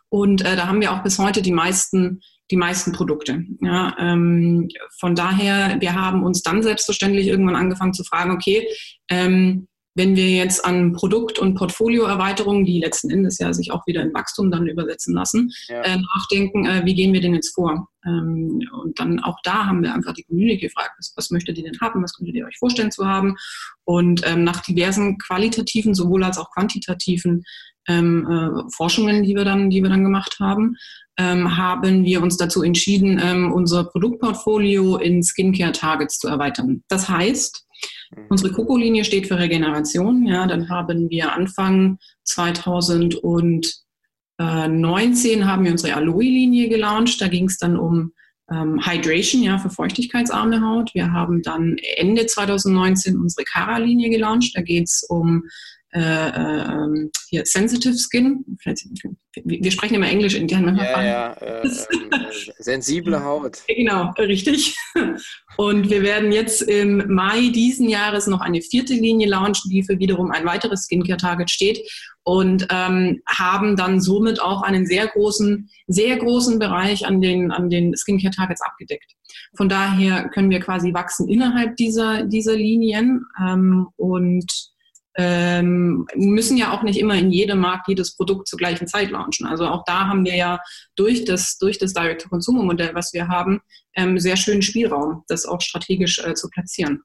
Und 0.09 0.41
äh, 0.41 0.55
da 0.55 0.67
haben 0.67 0.81
wir 0.81 0.91
auch 0.91 1.03
bis 1.03 1.19
heute 1.19 1.41
die 1.41 1.51
meisten, 1.51 2.21
die 2.51 2.57
meisten 2.57 2.91
Produkte. 2.91 3.45
Ja? 3.61 3.95
Ähm, 3.99 4.69
von 4.99 5.15
daher, 5.15 5.79
wir 5.79 5.93
haben 5.93 6.23
uns 6.23 6.41
dann 6.41 6.63
selbstverständlich 6.63 7.27
irgendwann 7.27 7.55
angefangen 7.55 7.93
zu 7.93 8.03
fragen, 8.03 8.31
okay, 8.31 8.67
ähm, 9.09 9.68
wenn 9.95 10.15
wir 10.15 10.29
jetzt 10.29 10.63
an 10.65 10.93
Produkt- 10.93 11.39
und 11.39 11.55
Portfolioerweiterungen, 11.55 12.65
die 12.65 12.79
letzten 12.79 13.09
Endes 13.09 13.39
ja 13.39 13.51
sich 13.53 13.71
auch 13.71 13.85
wieder 13.87 14.01
in 14.01 14.13
Wachstum 14.13 14.51
dann 14.51 14.67
übersetzen 14.67 15.13
lassen, 15.13 15.51
ja. 15.67 15.81
äh, 15.81 15.97
nachdenken, 15.97 16.65
äh, 16.65 16.85
wie 16.85 16.95
gehen 16.95 17.13
wir 17.13 17.21
denn 17.21 17.33
jetzt 17.33 17.53
vor? 17.53 17.87
Ähm, 18.05 18.61
und 18.81 18.99
dann 18.99 19.19
auch 19.19 19.37
da 19.43 19.65
haben 19.65 19.83
wir 19.83 19.93
einfach 19.93 20.13
die 20.13 20.23
Community 20.23 20.67
gefragt, 20.67 20.91
was, 20.97 21.13
was 21.15 21.31
möchtet 21.31 21.57
ihr 21.57 21.63
denn 21.63 21.79
haben, 21.81 22.03
was 22.03 22.13
könntet 22.13 22.35
ihr 22.35 22.45
euch 22.45 22.57
vorstellen 22.57 22.91
zu 22.91 23.05
haben? 23.05 23.35
Und 23.83 24.21
ähm, 24.25 24.43
nach 24.43 24.61
diversen 24.61 25.17
qualitativen, 25.17 25.93
sowohl 25.93 26.23
als 26.23 26.37
auch 26.37 26.51
quantitativen 26.51 27.43
ähm, 27.87 28.27
äh, 28.29 28.71
Forschungen, 28.75 29.23
die 29.23 29.35
wir 29.35 29.43
dann, 29.43 29.69
die 29.69 29.81
wir 29.81 29.89
dann 29.89 30.03
gemacht 30.03 30.37
haben, 30.39 30.75
ähm, 31.17 31.57
haben 31.57 32.05
wir 32.05 32.21
uns 32.21 32.37
dazu 32.37 32.63
entschieden, 32.63 33.19
ähm, 33.21 33.51
unser 33.51 33.83
Produktportfolio 33.83 34.97
in 34.97 35.23
Skincare-Targets 35.23 36.19
zu 36.19 36.27
erweitern. 36.27 36.83
Das 36.87 37.09
heißt. 37.09 37.65
Unsere 38.29 38.51
Coco-Linie 38.53 39.03
steht 39.05 39.27
für 39.27 39.37
Regeneration. 39.37 40.25
Ja, 40.25 40.47
dann 40.47 40.69
haben 40.69 41.09
wir 41.09 41.33
Anfang 41.33 41.99
2019 42.23 43.73
haben 45.45 45.63
wir 45.63 45.71
unsere 45.71 45.95
Aloe-Linie 45.95 46.69
gelauncht. 46.69 47.21
Da 47.21 47.27
ging 47.27 47.45
es 47.45 47.57
dann 47.57 47.77
um 47.77 48.13
ähm, 48.51 48.79
Hydration, 48.83 49.43
ja, 49.43 49.59
für 49.59 49.69
feuchtigkeitsarme 49.69 50.61
Haut. 50.61 50.93
Wir 50.93 51.11
haben 51.11 51.41
dann 51.43 51.77
Ende 51.97 52.25
2019 52.25 53.17
unsere 53.17 53.43
Cara-Linie 53.45 54.09
gelauncht. 54.09 54.55
Da 54.55 54.61
geht 54.61 54.85
es 54.85 55.03
um 55.07 55.43
äh, 55.91 55.99
äh, 55.99 57.09
hier 57.29 57.45
Sensitive 57.45 57.95
Skin. 57.97 58.45
Wir 59.43 59.71
sprechen 59.71 59.95
immer 59.95 60.09
Englisch 60.09 60.35
in 60.35 60.47
deren 60.47 60.75
Ja, 60.75 61.03
ja, 61.03 61.33
äh, 61.33 61.67
äh, 61.67 61.69
sensible 62.59 63.23
Haut. 63.23 63.63
Genau, 63.67 64.11
richtig. 64.17 64.75
Und 65.57 65.89
wir 65.89 66.03
werden 66.03 66.31
jetzt 66.31 66.61
im 66.61 67.11
Mai 67.13 67.49
diesen 67.49 67.89
Jahres 67.89 68.27
noch 68.27 68.41
eine 68.41 68.61
vierte 68.61 68.93
Linie 68.93 69.27
launchen, 69.27 69.71
die 69.71 69.83
für 69.83 69.97
wiederum 69.99 70.31
ein 70.31 70.45
weiteres 70.45 70.83
Skincare-Target 70.85 71.49
steht 71.49 71.79
und 72.23 72.67
ähm, 72.69 73.21
haben 73.27 73.75
dann 73.75 73.99
somit 73.99 74.39
auch 74.41 74.61
einen 74.61 74.85
sehr 74.85 75.07
großen, 75.07 75.69
sehr 75.87 76.17
großen 76.17 76.59
Bereich 76.59 77.05
an 77.07 77.21
den, 77.21 77.51
an 77.51 77.69
den 77.69 77.95
Skincare-Targets 77.95 78.61
abgedeckt. 78.61 79.11
Von 79.55 79.69
daher 79.69 80.29
können 80.29 80.51
wir 80.51 80.59
quasi 80.59 80.93
wachsen 80.93 81.27
innerhalb 81.27 81.75
dieser, 81.77 82.23
dieser 82.25 82.55
Linien 82.55 83.25
ähm, 83.43 83.87
und 83.97 84.68
ähm, 85.21 86.07
müssen 86.15 86.55
ja 86.55 86.71
auch 86.71 86.81
nicht 86.81 86.97
immer 86.97 87.15
in 87.15 87.29
jedem 87.29 87.59
Markt 87.59 87.89
jedes 87.89 88.15
Produkt 88.15 88.47
zur 88.47 88.57
gleichen 88.57 88.87
Zeit 88.87 89.11
launchen. 89.11 89.45
Also 89.45 89.67
auch 89.67 89.83
da 89.83 90.07
haben 90.07 90.23
wir 90.23 90.35
ja 90.37 90.61
durch 90.95 91.25
das, 91.25 91.57
durch 91.57 91.77
das 91.77 91.93
Direct-to-Consumer-Modell, 91.93 92.95
was 92.95 93.11
wir 93.11 93.27
haben, 93.27 93.59
ähm, 93.95 94.17
sehr 94.17 94.37
schönen 94.37 94.61
Spielraum, 94.61 95.23
das 95.27 95.45
auch 95.45 95.59
strategisch 95.59 96.19
äh, 96.19 96.35
zu 96.35 96.49
platzieren. 96.49 97.01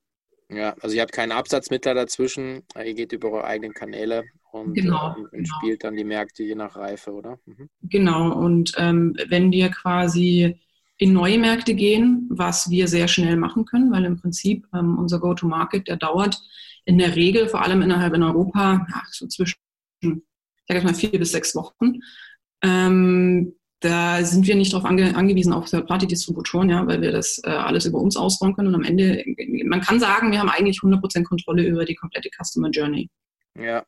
Ja, 0.49 0.77
also 0.81 0.95
ihr 0.95 1.03
habt 1.03 1.11
keinen 1.11 1.33
Absatzmittler 1.33 1.95
dazwischen, 1.95 2.63
ihr 2.77 2.95
geht 2.95 3.13
über 3.13 3.33
eure 3.33 3.45
eigenen 3.45 3.75
Kanäle 3.75 4.23
und, 4.53 4.75
genau, 4.75 5.11
äh, 5.11 5.21
und 5.21 5.31
genau. 5.33 5.57
spielt 5.59 5.83
dann 5.83 5.97
die 5.97 6.05
Märkte 6.05 6.45
je 6.45 6.55
nach 6.55 6.77
Reife, 6.77 7.11
oder? 7.11 7.41
Mhm. 7.47 7.69
Genau, 7.83 8.33
und 8.33 8.75
ähm, 8.77 9.17
wenn 9.27 9.51
wir 9.51 9.71
quasi 9.71 10.61
in 10.99 11.13
neue 11.13 11.39
Märkte 11.39 11.75
gehen, 11.75 12.29
was 12.31 12.71
wir 12.71 12.87
sehr 12.87 13.09
schnell 13.09 13.37
machen 13.37 13.65
können, 13.65 13.91
weil 13.91 14.05
im 14.05 14.21
Prinzip 14.21 14.69
ähm, 14.73 14.99
unser 14.99 15.19
Go-to-Market, 15.19 15.89
der 15.89 15.97
dauert 15.97 16.41
in 16.85 16.99
der 16.99 17.17
Regel, 17.17 17.49
vor 17.49 17.63
allem 17.63 17.83
innerhalb 17.83 18.15
in 18.15 18.23
Europa, 18.23 18.87
ja, 18.89 19.03
so 19.11 19.27
zwischen, 19.27 19.59
ich 20.01 20.83
mal, 20.83 20.95
vier 20.95 21.19
bis 21.19 21.33
sechs 21.33 21.55
Wochen. 21.55 22.01
Ähm, 22.63 23.55
da 23.81 24.25
sind 24.25 24.47
wir 24.47 24.55
nicht 24.55 24.73
darauf 24.73 24.87
ange 24.87 25.15
angewiesen, 25.15 25.53
auf 25.53 25.69
Third-Party-Distributoren, 25.69 26.71
ja, 26.71 26.87
weil 26.87 27.03
wir 27.03 27.13
das 27.13 27.41
äh, 27.45 27.51
alles 27.51 27.85
über 27.85 27.99
uns 27.99 28.17
ausbauen 28.17 28.55
können. 28.55 28.69
Und 28.69 28.75
am 28.77 28.85
Ende, 28.85 29.25
man 29.65 29.83
kann 29.83 30.01
sagen, 30.01 30.33
wir 30.33 30.41
haben 30.41 30.49
eigentlich 30.49 30.79
100% 30.79 31.25
Kontrolle 31.25 31.67
über 31.67 31.85
die 31.85 31.95
komplette 31.95 32.31
Customer 32.31 32.71
Journey. 32.71 33.11
Ja, 33.59 33.85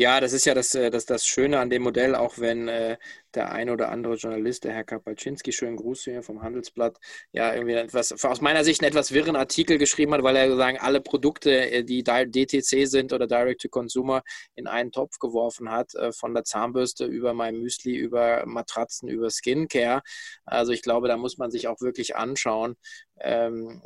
ja, 0.00 0.18
das 0.18 0.32
ist 0.32 0.46
ja 0.46 0.54
das, 0.54 0.74
äh, 0.74 0.90
das, 0.90 1.04
das 1.04 1.26
Schöne 1.26 1.58
an 1.58 1.68
dem 1.68 1.82
Modell, 1.82 2.14
auch 2.14 2.38
wenn 2.38 2.68
äh, 2.68 2.96
der 3.34 3.52
ein 3.52 3.70
oder 3.70 3.90
andere 3.90 4.14
Journalist, 4.14 4.64
der 4.64 4.72
Herr 4.72 4.84
Kapalczynski, 4.84 5.52
schönen 5.52 5.76
Gruß 5.76 6.04
hier 6.04 6.22
vom 6.22 6.42
Handelsblatt, 6.42 6.98
ja, 7.32 7.54
irgendwie 7.54 7.74
etwas, 7.74 8.24
aus 8.24 8.40
meiner 8.40 8.64
Sicht 8.64 8.82
einen 8.82 8.90
etwas 8.90 9.12
wirren 9.12 9.36
Artikel 9.36 9.78
geschrieben 9.78 10.12
hat, 10.14 10.22
weil 10.22 10.36
er 10.36 10.48
sozusagen 10.48 10.78
alle 10.78 11.00
Produkte, 11.00 11.70
äh, 11.70 11.84
die 11.84 12.02
DTC 12.02 12.86
sind 12.86 13.12
oder 13.12 13.26
Direct 13.26 13.62
to 13.62 13.68
Consumer, 13.68 14.22
in 14.54 14.66
einen 14.66 14.92
Topf 14.92 15.18
geworfen 15.18 15.70
hat, 15.70 15.94
äh, 15.94 16.12
von 16.12 16.34
der 16.34 16.44
Zahnbürste 16.44 17.04
über 17.04 17.34
mein 17.34 17.56
Müsli, 17.56 17.96
über 17.96 18.44
Matratzen, 18.46 19.08
über 19.08 19.30
Skincare. 19.30 20.02
Also 20.44 20.72
ich 20.72 20.82
glaube, 20.82 21.08
da 21.08 21.16
muss 21.16 21.38
man 21.38 21.50
sich 21.50 21.68
auch 21.68 21.80
wirklich 21.80 22.16
anschauen, 22.16 22.76
ähm, 23.22 23.82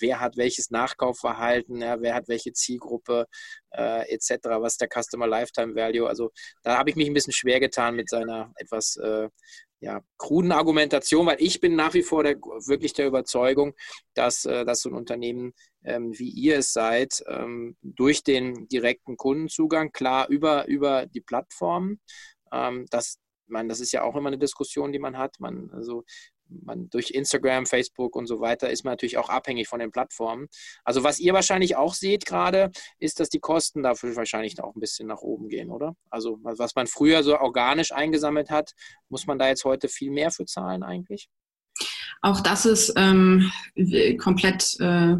wer 0.00 0.20
hat 0.20 0.36
welches 0.36 0.70
Nachkaufverhalten, 0.70 1.80
ja, 1.80 2.00
wer 2.00 2.14
hat 2.14 2.28
welche 2.28 2.52
Zielgruppe 2.52 3.26
äh, 3.70 4.12
etc., 4.12 4.38
was 4.44 4.74
ist 4.74 4.80
der 4.80 4.88
Customer 4.88 5.26
Lifetime 5.26 5.74
Value. 5.74 6.08
Also 6.08 6.32
da 6.62 6.78
habe 6.78 6.90
ich 6.90 6.96
mich 6.96 7.08
ein 7.08 7.14
bisschen 7.14 7.32
schwer 7.32 7.60
getan 7.60 7.94
mit 7.94 8.08
seiner 8.08 8.33
etwas 8.56 8.96
äh, 8.96 9.28
ja, 9.80 10.02
kruden 10.16 10.52
Argumentation, 10.52 11.26
weil 11.26 11.36
ich 11.40 11.60
bin 11.60 11.76
nach 11.76 11.92
wie 11.94 12.02
vor 12.02 12.22
der, 12.22 12.36
wirklich 12.36 12.94
der 12.94 13.06
Überzeugung, 13.06 13.74
dass, 14.14 14.44
äh, 14.46 14.64
dass 14.64 14.80
so 14.80 14.88
ein 14.88 14.94
Unternehmen 14.94 15.52
ähm, 15.84 16.18
wie 16.18 16.30
ihr 16.30 16.58
es 16.58 16.72
seid, 16.72 17.22
ähm, 17.28 17.76
durch 17.82 18.22
den 18.22 18.66
direkten 18.68 19.16
Kundenzugang, 19.16 19.92
klar 19.92 20.28
über, 20.28 20.66
über 20.66 21.06
die 21.06 21.20
Plattform, 21.20 21.98
ähm, 22.52 22.86
das, 22.90 23.18
man, 23.46 23.68
das 23.68 23.80
ist 23.80 23.92
ja 23.92 24.02
auch 24.02 24.16
immer 24.16 24.28
eine 24.28 24.38
Diskussion, 24.38 24.92
die 24.92 24.98
man 24.98 25.18
hat. 25.18 25.38
Man, 25.38 25.70
also 25.72 26.04
man 26.48 26.88
durch 26.90 27.10
Instagram, 27.10 27.66
Facebook 27.66 28.16
und 28.16 28.26
so 28.26 28.40
weiter 28.40 28.70
ist 28.70 28.84
man 28.84 28.92
natürlich 28.92 29.18
auch 29.18 29.28
abhängig 29.28 29.68
von 29.68 29.80
den 29.80 29.90
Plattformen. 29.90 30.48
Also 30.84 31.04
was 31.04 31.20
ihr 31.20 31.32
wahrscheinlich 31.32 31.76
auch 31.76 31.94
seht 31.94 32.26
gerade, 32.26 32.70
ist, 32.98 33.20
dass 33.20 33.28
die 33.28 33.40
Kosten 33.40 33.82
dafür 33.82 34.14
wahrscheinlich 34.16 34.62
auch 34.62 34.74
ein 34.74 34.80
bisschen 34.80 35.08
nach 35.08 35.20
oben 35.20 35.48
gehen, 35.48 35.70
oder? 35.70 35.96
Also 36.10 36.38
was 36.42 36.74
man 36.74 36.86
früher 36.86 37.22
so 37.22 37.38
organisch 37.38 37.92
eingesammelt 37.92 38.50
hat, 38.50 38.72
muss 39.08 39.26
man 39.26 39.38
da 39.38 39.48
jetzt 39.48 39.64
heute 39.64 39.88
viel 39.88 40.10
mehr 40.10 40.30
für 40.30 40.44
zahlen 40.44 40.82
eigentlich? 40.82 41.28
Auch 42.22 42.40
das 42.40 42.64
ist 42.64 42.92
ähm, 42.96 43.50
komplett 44.18 44.76
äh, 44.80 45.16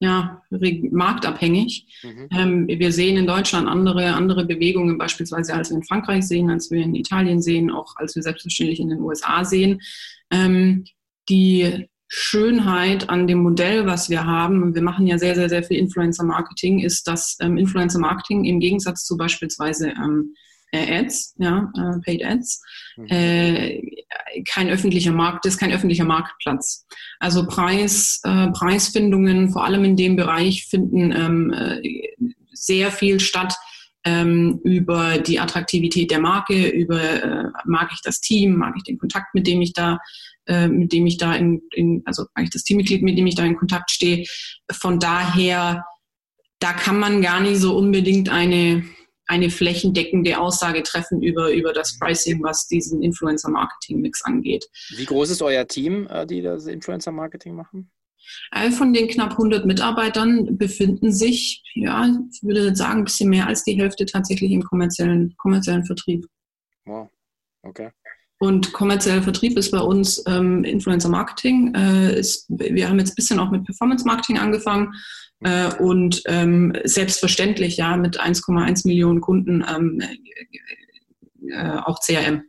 ja, 0.00 0.42
marktabhängig. 0.90 1.86
Mhm. 2.02 2.28
Ähm, 2.30 2.68
wir 2.68 2.92
sehen 2.92 3.16
in 3.16 3.26
Deutschland 3.26 3.68
andere, 3.68 4.14
andere 4.14 4.44
Bewegungen, 4.44 4.96
beispielsweise 4.96 5.54
als 5.54 5.70
wir 5.70 5.76
in 5.76 5.84
Frankreich 5.84 6.26
sehen, 6.26 6.50
als 6.50 6.70
wir 6.70 6.82
in 6.82 6.94
Italien 6.94 7.42
sehen, 7.42 7.70
auch 7.70 7.96
als 7.96 8.14
wir 8.14 8.22
selbstverständlich 8.22 8.80
in 8.80 8.90
den 8.90 9.00
USA 9.00 9.44
sehen. 9.44 9.80
Ähm, 10.30 10.84
die 11.28 11.88
Schönheit 12.08 13.10
an 13.10 13.26
dem 13.26 13.42
Modell, 13.42 13.86
was 13.86 14.08
wir 14.08 14.24
haben, 14.24 14.62
und 14.62 14.74
wir 14.74 14.82
machen 14.82 15.06
ja 15.06 15.18
sehr, 15.18 15.34
sehr, 15.34 15.48
sehr 15.48 15.62
viel 15.62 15.78
Influencer-Marketing, 15.78 16.80
ist, 16.80 17.06
dass 17.06 17.36
ähm, 17.40 17.58
Influencer-Marketing 17.58 18.44
im 18.44 18.60
Gegensatz 18.60 19.04
zu 19.04 19.16
beispielsweise 19.16 19.90
ähm, 19.90 20.34
äh, 20.72 21.00
Ads, 21.00 21.34
ja, 21.38 21.70
äh, 21.76 22.00
Paid 22.04 22.24
Ads, 22.24 22.62
mhm. 22.96 23.06
äh, 23.08 23.82
kein 24.46 24.70
öffentlicher 24.70 25.12
Markt 25.12 25.44
ist, 25.46 25.58
kein 25.58 25.72
öffentlicher 25.72 26.04
Marktplatz. 26.04 26.86
Also 27.20 27.46
Preis, 27.46 28.20
äh, 28.24 28.48
Preisfindungen, 28.48 29.50
vor 29.50 29.64
allem 29.64 29.84
in 29.84 29.96
dem 29.96 30.16
Bereich, 30.16 30.66
finden 30.66 31.12
ähm, 31.12 31.52
äh, 31.52 32.16
sehr 32.52 32.90
viel 32.90 33.20
statt 33.20 33.54
ähm, 34.08 34.60
über 34.64 35.18
die 35.18 35.38
Attraktivität 35.38 36.10
der 36.10 36.20
Marke, 36.20 36.68
über 36.68 37.00
äh, 37.00 37.44
mag 37.66 37.90
ich 37.92 38.00
das 38.02 38.20
Team, 38.20 38.56
mag 38.56 38.74
ich 38.76 38.84
den 38.84 38.98
Kontakt, 38.98 39.34
mit 39.34 39.46
dem 39.46 39.60
ich 39.60 39.74
da, 39.74 39.98
äh, 40.46 40.68
mit 40.68 40.92
dem 40.92 41.06
ich 41.06 41.18
da 41.18 41.34
in, 41.34 41.60
in, 41.74 42.02
also 42.06 42.24
mag 42.34 42.44
ich 42.44 42.50
das 42.50 42.64
Teammitglied, 42.64 43.02
mit 43.02 43.18
dem 43.18 43.26
ich 43.26 43.34
da 43.34 43.44
in 43.44 43.56
Kontakt 43.56 43.90
stehe. 43.90 44.24
Von 44.72 44.98
daher, 44.98 45.84
da 46.58 46.72
kann 46.72 46.98
man 46.98 47.20
gar 47.20 47.40
nicht 47.40 47.58
so 47.58 47.76
unbedingt 47.76 48.30
eine 48.30 48.84
eine 49.30 49.50
flächendeckende 49.50 50.38
Aussage 50.38 50.82
treffen 50.82 51.22
über, 51.22 51.52
über 51.52 51.74
das 51.74 51.98
Pricing, 51.98 52.42
was 52.42 52.66
diesen 52.66 53.02
Influencer-Marketing-Mix 53.02 54.24
angeht. 54.24 54.66
Wie 54.96 55.04
groß 55.04 55.28
ist 55.28 55.42
euer 55.42 55.66
Team, 55.68 56.06
äh, 56.06 56.26
die 56.26 56.40
das 56.40 56.66
Influencer-Marketing 56.66 57.54
machen? 57.54 57.90
Von 58.76 58.92
den 58.92 59.08
knapp 59.08 59.32
100 59.32 59.66
Mitarbeitern 59.66 60.58
befinden 60.58 61.12
sich, 61.12 61.62
ja, 61.74 62.08
ich 62.32 62.42
würde 62.42 62.74
sagen, 62.74 63.00
ein 63.00 63.04
bisschen 63.04 63.30
mehr 63.30 63.46
als 63.46 63.64
die 63.64 63.78
Hälfte 63.78 64.06
tatsächlich 64.06 64.50
im 64.52 64.62
kommerziellen, 64.62 65.34
kommerziellen 65.36 65.84
Vertrieb. 65.84 66.26
Wow, 66.84 67.08
okay. 67.62 67.90
Und 68.40 68.72
kommerzieller 68.72 69.22
Vertrieb 69.22 69.58
ist 69.58 69.72
bei 69.72 69.80
uns 69.80 70.22
ähm, 70.26 70.62
Influencer 70.62 71.08
Marketing. 71.08 71.74
Äh, 71.74 72.18
ist, 72.18 72.46
wir 72.48 72.88
haben 72.88 72.98
jetzt 72.98 73.12
ein 73.12 73.16
bisschen 73.16 73.40
auch 73.40 73.50
mit 73.50 73.64
Performance 73.64 74.04
Marketing 74.06 74.38
angefangen 74.38 74.94
äh, 75.40 75.74
und 75.74 76.22
ähm, 76.26 76.72
selbstverständlich 76.84 77.76
ja 77.78 77.96
mit 77.96 78.20
1,1 78.20 78.86
Millionen 78.86 79.20
Kunden 79.20 79.64
ähm, 79.68 80.00
äh, 81.50 81.78
auch 81.78 81.98
CRM. 82.00 82.44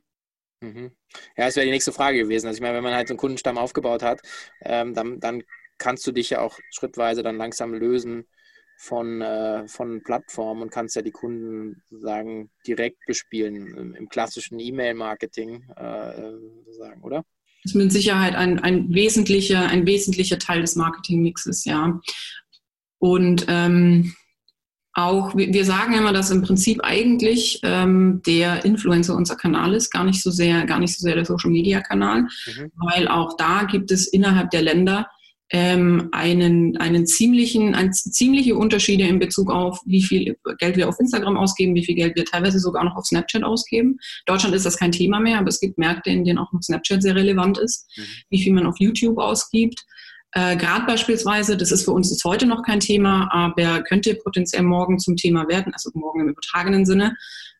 Mhm. 0.61 0.91
Ja, 1.35 1.45
das 1.45 1.55
wäre 1.55 1.65
die 1.65 1.71
nächste 1.71 1.91
Frage 1.91 2.19
gewesen. 2.19 2.47
Also 2.47 2.57
ich 2.57 2.61
meine, 2.61 2.75
wenn 2.75 2.83
man 2.83 2.93
halt 2.93 3.07
so 3.07 3.13
einen 3.13 3.19
Kundenstamm 3.19 3.57
aufgebaut 3.57 4.03
hat, 4.03 4.21
ähm, 4.61 4.93
dann, 4.93 5.19
dann 5.19 5.41
kannst 5.79 6.05
du 6.05 6.11
dich 6.11 6.29
ja 6.29 6.41
auch 6.41 6.59
schrittweise 6.71 7.23
dann 7.23 7.37
langsam 7.37 7.73
lösen 7.73 8.25
von, 8.77 9.21
äh, 9.21 9.67
von 9.67 10.03
Plattformen 10.03 10.61
und 10.61 10.71
kannst 10.71 10.95
ja 10.95 11.01
die 11.01 11.11
Kunden 11.11 11.81
sagen 11.89 12.49
direkt 12.65 13.05
bespielen 13.07 13.55
im, 13.55 13.95
im 13.95 14.09
klassischen 14.09 14.59
E-Mail-Marketing 14.59 15.63
äh, 15.75 16.71
sagen, 16.71 17.01
oder? 17.01 17.25
Das 17.63 17.73
ist 17.73 17.75
mit 17.75 17.91
Sicherheit 17.91 18.35
ein, 18.35 18.59
ein, 18.59 18.93
wesentlicher, 18.93 19.67
ein 19.67 19.85
wesentlicher 19.85 20.39
Teil 20.39 20.61
des 20.61 20.77
Marketingmixes, 20.77 21.65
ja. 21.65 21.99
Und 22.99 23.45
ähm, 23.49 24.13
auch, 24.93 25.35
wir 25.35 25.65
sagen 25.65 25.93
immer, 25.93 26.13
dass 26.13 26.31
im 26.31 26.41
Prinzip 26.41 26.79
eigentlich 26.83 27.59
ähm, 27.63 28.21
der 28.25 28.65
Influencer 28.65 29.15
unser 29.15 29.35
Kanal 29.35 29.73
ist, 29.73 29.91
gar 29.91 30.03
nicht 30.03 30.21
so 30.21 30.31
sehr, 30.31 30.65
gar 30.65 30.79
nicht 30.79 30.97
so 30.97 31.03
sehr 31.03 31.15
der 31.15 31.25
Social 31.25 31.51
Media 31.51 31.81
Kanal, 31.81 32.23
mhm. 32.23 32.71
weil 32.75 33.07
auch 33.07 33.35
da 33.37 33.63
gibt 33.63 33.91
es 33.91 34.07
innerhalb 34.07 34.51
der 34.51 34.61
Länder 34.61 35.07
ähm, 35.51 36.09
einen, 36.11 36.77
einen 36.77 37.07
ziemlichen, 37.07 37.73
ein, 37.73 37.91
ziemliche 37.93 38.55
Unterschiede 38.55 39.05
in 39.05 39.19
Bezug 39.19 39.51
auf, 39.51 39.79
wie 39.85 40.03
viel 40.03 40.37
Geld 40.59 40.77
wir 40.77 40.87
auf 40.87 40.99
Instagram 40.99 41.37
ausgeben, 41.37 41.75
wie 41.75 41.85
viel 41.85 41.95
Geld 41.95 42.15
wir 42.15 42.25
teilweise 42.25 42.59
sogar 42.59 42.83
noch 42.83 42.95
auf 42.95 43.05
Snapchat 43.05 43.43
ausgeben. 43.43 43.97
Deutschland 44.25 44.55
ist 44.55 44.65
das 44.65 44.77
kein 44.77 44.91
Thema 44.91 45.19
mehr, 45.19 45.39
aber 45.39 45.49
es 45.49 45.59
gibt 45.59 45.77
Märkte, 45.77 46.11
in 46.11 46.23
denen 46.23 46.37
auch 46.37 46.51
noch 46.53 46.61
Snapchat 46.61 47.01
sehr 47.01 47.15
relevant 47.15 47.57
ist, 47.57 47.89
mhm. 47.97 48.03
wie 48.29 48.41
viel 48.41 48.53
man 48.53 48.67
auf 48.67 48.79
YouTube 48.79 49.17
ausgibt. 49.17 49.83
Äh, 50.33 50.55
Gerade 50.57 50.85
beispielsweise, 50.85 51.57
das 51.57 51.71
ist 51.71 51.85
für 51.85 51.91
uns 51.91 52.11
jetzt 52.11 52.23
heute 52.23 52.45
noch 52.45 52.61
kein 52.61 52.79
Thema, 52.79 53.29
aber 53.31 53.81
könnte 53.81 54.13
potenziell 54.15 54.63
morgen 54.63 54.99
zum 54.99 55.15
Thema 55.15 55.47
werden, 55.47 55.73
also 55.73 55.89
morgen 55.95 56.21
im 56.21 56.29
übertragenen 56.29 56.85
Sinne, 56.85 57.15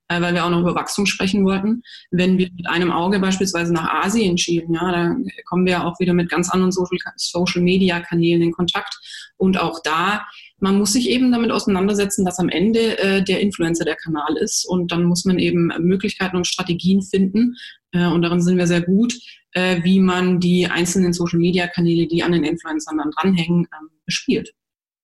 äh, 0.10 0.22
weil 0.22 0.34
wir 0.34 0.45
auch 0.45 0.50
noch 0.50 0.62
über 0.62 0.76
Wachstum 0.76 1.06
sprechen 1.06 1.45
wollten. 1.45 1.82
Wenn 2.12 2.38
wir 2.38 2.50
mit 2.56 2.67
einem 2.67 2.91
Auge 2.91 3.19
beispielsweise 3.19 3.74
nach 3.74 4.04
Asien 4.04 4.38
schielen, 4.38 4.74
ja, 4.74 4.91
da 4.91 5.15
kommen 5.45 5.65
wir 5.65 5.86
auch 5.86 6.00
wieder 6.00 6.13
mit 6.13 6.30
ganz 6.30 6.50
anderen 6.50 6.72
Social, 6.72 6.98
Social 7.15 7.62
Media 7.62 8.02
Kanälen 8.02 8.41
in 8.41 8.52
Kontakt. 8.52 9.00
Und 9.38 9.60
auch 9.60 9.80
da 9.84 10.26
man 10.62 10.78
muss 10.78 10.93
sich 10.93 11.10
eben 11.10 11.32
damit 11.32 11.52
auseinandersetzen, 11.52 12.26
dass 12.26 12.39
am 12.39 12.50
Ende 12.50 12.98
äh, 13.00 13.24
der 13.24 13.39
Influencer 13.39 13.86
der 13.86 13.95
Kanal 13.95 14.36
ist 14.38 14.65
und 14.67 14.91
dann 14.91 15.04
muss 15.04 15.26
man 15.26 15.39
eben 15.39 15.72
Möglichkeiten 15.80 16.36
und 16.36 16.48
Strategien 16.48 17.02
finden 17.02 17.56
äh, 17.91 18.06
und 18.08 18.22
darin 18.22 18.41
sind 18.41 18.58
wir 18.58 18.67
sehr 18.67 18.82
gut, 18.82 19.13
äh, 19.54 19.82
wie 19.84 20.00
man 20.00 20.39
die 20.39 20.67
einzelnen 20.67 21.13
Social-Media-Kanäle, 21.13 22.08
die 22.08 22.24
an 22.24 22.34
den 22.34 22.43
Influencern 22.43 22.98
dann 22.98 23.12
dranhängen, 23.12 23.67
ähm, 23.80 23.89
bespielt. 24.06 24.52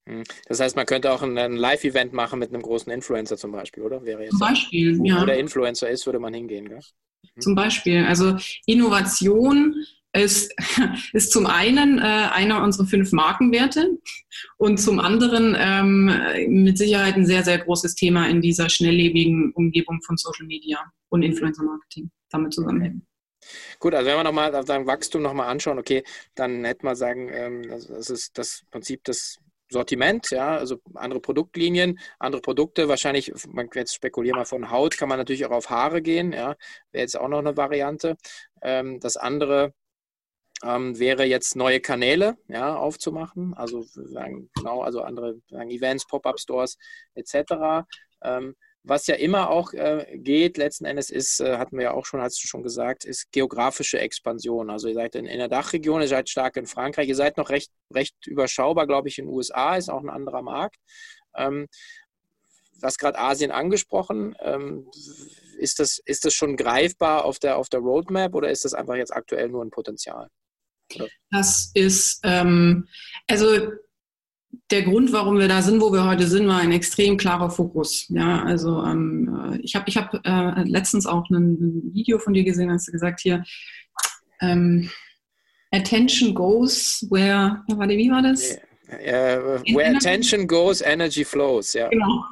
Hm. 0.08 0.24
Das 0.48 0.60
heißt, 0.60 0.76
man 0.76 0.86
könnte 0.86 1.12
auch 1.12 1.22
ein, 1.22 1.38
ein 1.38 1.56
Live-Event 1.56 2.13
machen 2.13 2.39
mit 2.39 2.50
einem 2.50 2.62
großen 2.62 2.91
Influencer 2.91 3.38
zum 3.38 3.52
Beispiel, 3.52 3.84
oder? 3.84 4.06
Wäre 4.06 4.24
jetzt 4.24 4.32
zum 4.32 4.39
Beispiel, 4.39 5.00
wo, 5.00 5.06
ja. 5.06 5.26
Der 5.26 5.39
Influencer 5.39 5.89
ist, 5.89 6.06
würde 6.06 6.20
man 6.20 6.34
hingehen, 6.34 6.70
gell? 6.70 6.82
Mhm. 7.36 7.41
Zum 7.41 7.56
Beispiel. 7.56 8.06
Also 8.06 8.38
Innovation 8.65 9.76
ist, 10.13 10.54
ist 11.13 11.32
zum 11.32 11.46
einen 11.46 12.00
äh, 12.00 12.02
einer 12.02 12.63
unserer 12.63 12.86
fünf 12.86 13.12
Markenwerte 13.12 13.98
und 14.58 14.78
zum 14.78 15.00
anderen 15.00 15.56
ähm, 15.58 16.63
mit 16.63 16.78
Sicherheit 16.78 17.15
ein 17.15 17.26
sehr, 17.26 17.44
sehr 17.44 17.58
großes 17.58 17.96
Thema 17.96 18.28
in 18.28 18.41
dieser 18.41 18.70
schnelllebigen 18.70 19.52
Umgebung 19.54 20.02
von 20.04 20.18
Social 20.18 20.46
Media 20.46 20.80
und 21.10 21.24
Influencer 21.24 21.63
Marketing 21.63 22.12
damit 22.30 22.54
zusammenhängen. 22.54 23.06
Gut, 23.80 23.94
also 23.94 24.10
wenn 24.10 24.18
wir 24.18 24.24
nochmal 24.24 24.65
sagen 24.65 24.88
Wachstum 24.88 25.22
nochmal 25.22 25.50
anschauen, 25.50 25.78
okay, 25.78 26.04
dann 26.34 26.63
hätte 26.63 26.86
man 26.86 26.96
sagen, 26.96 27.30
ähm, 27.32 27.68
das 27.70 28.10
ist 28.10 28.38
das 28.38 28.63
Prinzip 28.72 29.04
des 29.04 29.39
Sortiment, 29.69 30.30
ja, 30.32 30.58
also 30.58 30.80
andere 30.93 31.19
Produktlinien, 31.19 31.99
andere 32.19 32.41
Produkte, 32.41 32.88
wahrscheinlich, 32.88 33.34
man 33.47 33.69
jetzt 33.73 33.95
spekulieren 33.95 34.38
mal 34.38 34.45
von 34.45 34.69
Haut, 34.69 34.97
kann 34.97 35.10
man 35.10 35.17
natürlich 35.17 35.45
auch 35.45 35.51
auf 35.51 35.69
Haare 35.69 36.01
gehen, 36.01 36.34
ja, 36.34 36.56
wäre 36.91 37.01
jetzt 37.01 37.17
auch 37.17 37.28
noch 37.28 37.39
eine 37.39 37.58
Variante. 37.58 38.15
Ähm, 38.62 38.99
das 38.99 39.17
andere 39.17 39.73
ähm, 40.63 40.97
wäre 40.99 41.25
jetzt 41.25 41.56
neue 41.56 41.80
Kanäle 41.80 42.38
ja, 42.47 42.75
aufzumachen, 42.75 43.54
also 43.56 43.82
sagen, 43.84 44.49
genau, 44.56 44.82
also 44.82 45.01
andere 45.01 45.41
sagen, 45.49 45.69
Events, 45.69 46.08
Pop-up-Stores 46.08 46.78
etc. 47.15 47.86
Ähm, 48.23 48.56
was 48.88 49.08
ja 49.08 49.15
immer 49.15 49.50
auch 49.50 49.74
äh, 49.74 50.06
geht, 50.17 50.58
letzten 50.58 50.86
Endes 50.86 51.10
ist, 51.10 51.39
äh, 51.39 51.58
hatten 51.58 51.78
wir 51.78 51.86
ja 51.86 51.91
auch 51.91 52.06
schon, 52.06 52.21
hast 52.21 52.41
du 52.43 52.48
schon 52.48 52.62
gesagt, 52.62 53.04
ist 53.04 53.32
geografische 53.32 54.00
Expansion. 54.00 54.69
Also 54.69 54.88
ihr 54.88 54.93
seid 54.93 55.15
in, 55.15 55.26
in 55.26 55.39
der 55.39 55.48
Dachregion, 55.48 56.02
ihr 56.02 56.08
seid 56.08 56.30
stark 56.30 56.56
in 56.56 56.67
Frankreich, 56.67 57.08
ihr 57.08 57.15
seid 57.15 57.38
noch 57.38 57.50
recht, 57.50 57.71
recht 57.93 58.15
überschaubar, 58.28 58.86
glaube 58.86 59.08
ich, 59.08 59.17
in 59.17 59.26
den 59.26 59.34
USA, 59.34 59.76
ist 59.76 59.89
auch 59.89 60.02
ein 60.02 60.10
anderer 60.10 60.43
Markt. 60.43 60.78
Ähm, 61.36 61.67
was 62.80 62.98
gerade 62.98 63.17
Asien 63.17 63.52
angesprochen, 63.52 64.36
ähm, 64.39 64.88
ist, 65.58 65.80
das, 65.80 66.00
ist 66.06 66.26
das 66.26 66.36
schon 66.36 66.56
greifbar 66.56 67.26
auf 67.26 67.39
der, 67.39 67.58
auf 67.58 67.69
der 67.69 67.80
Roadmap 67.80 68.36
oder 68.36 68.52
ist 68.52 68.65
das 68.65 68.76
einfach 68.76 68.95
jetzt 68.95 69.15
aktuell 69.15 69.50
nur 69.50 69.63
ein 69.63 69.71
Potenzial? 69.71 70.30
Das 71.32 71.71
ist, 71.74 72.19
ähm, 72.24 72.88
also 73.28 73.71
der 74.72 74.84
Grund, 74.84 75.12
warum 75.12 75.39
wir 75.39 75.48
da 75.48 75.62
sind, 75.62 75.82
wo 75.82 75.91
wir 75.91 76.06
heute 76.06 76.28
sind, 76.28 76.48
war 76.48 76.60
ein 76.60 76.72
extrem 76.72 77.18
klarer 77.18 77.50
Fokus. 77.50 78.08
Ja, 78.10 78.44
also 78.44 78.84
ähm, 78.84 79.54
äh, 79.54 79.58
ich 79.62 79.76
habe 79.76 79.86
ich 79.88 79.98
hab, 79.98 80.13
äh, 80.26 80.63
letztens 80.63 81.06
auch 81.06 81.30
ein, 81.30 81.91
Video 81.94 82.20
von 82.20 82.34
dir 82.34 82.44
gesehen, 82.44 82.72
hast 82.72 82.88
du 82.88 82.91
gesagt 82.91 83.22
hier, 83.22 83.44
ähm, 84.41 84.89
Attention 85.72 86.34
goes 86.34 87.06
where, 87.10 87.63
wie 87.68 88.12
war 88.12 88.22
das? 88.22 88.58
Uh, 88.88 89.60
where 89.74 89.95
attention 89.95 90.45
goes, 90.45 90.82
energy 90.82 91.24
flows, 91.24 91.74
ja. 91.74 91.89
Genau. 91.89 92.24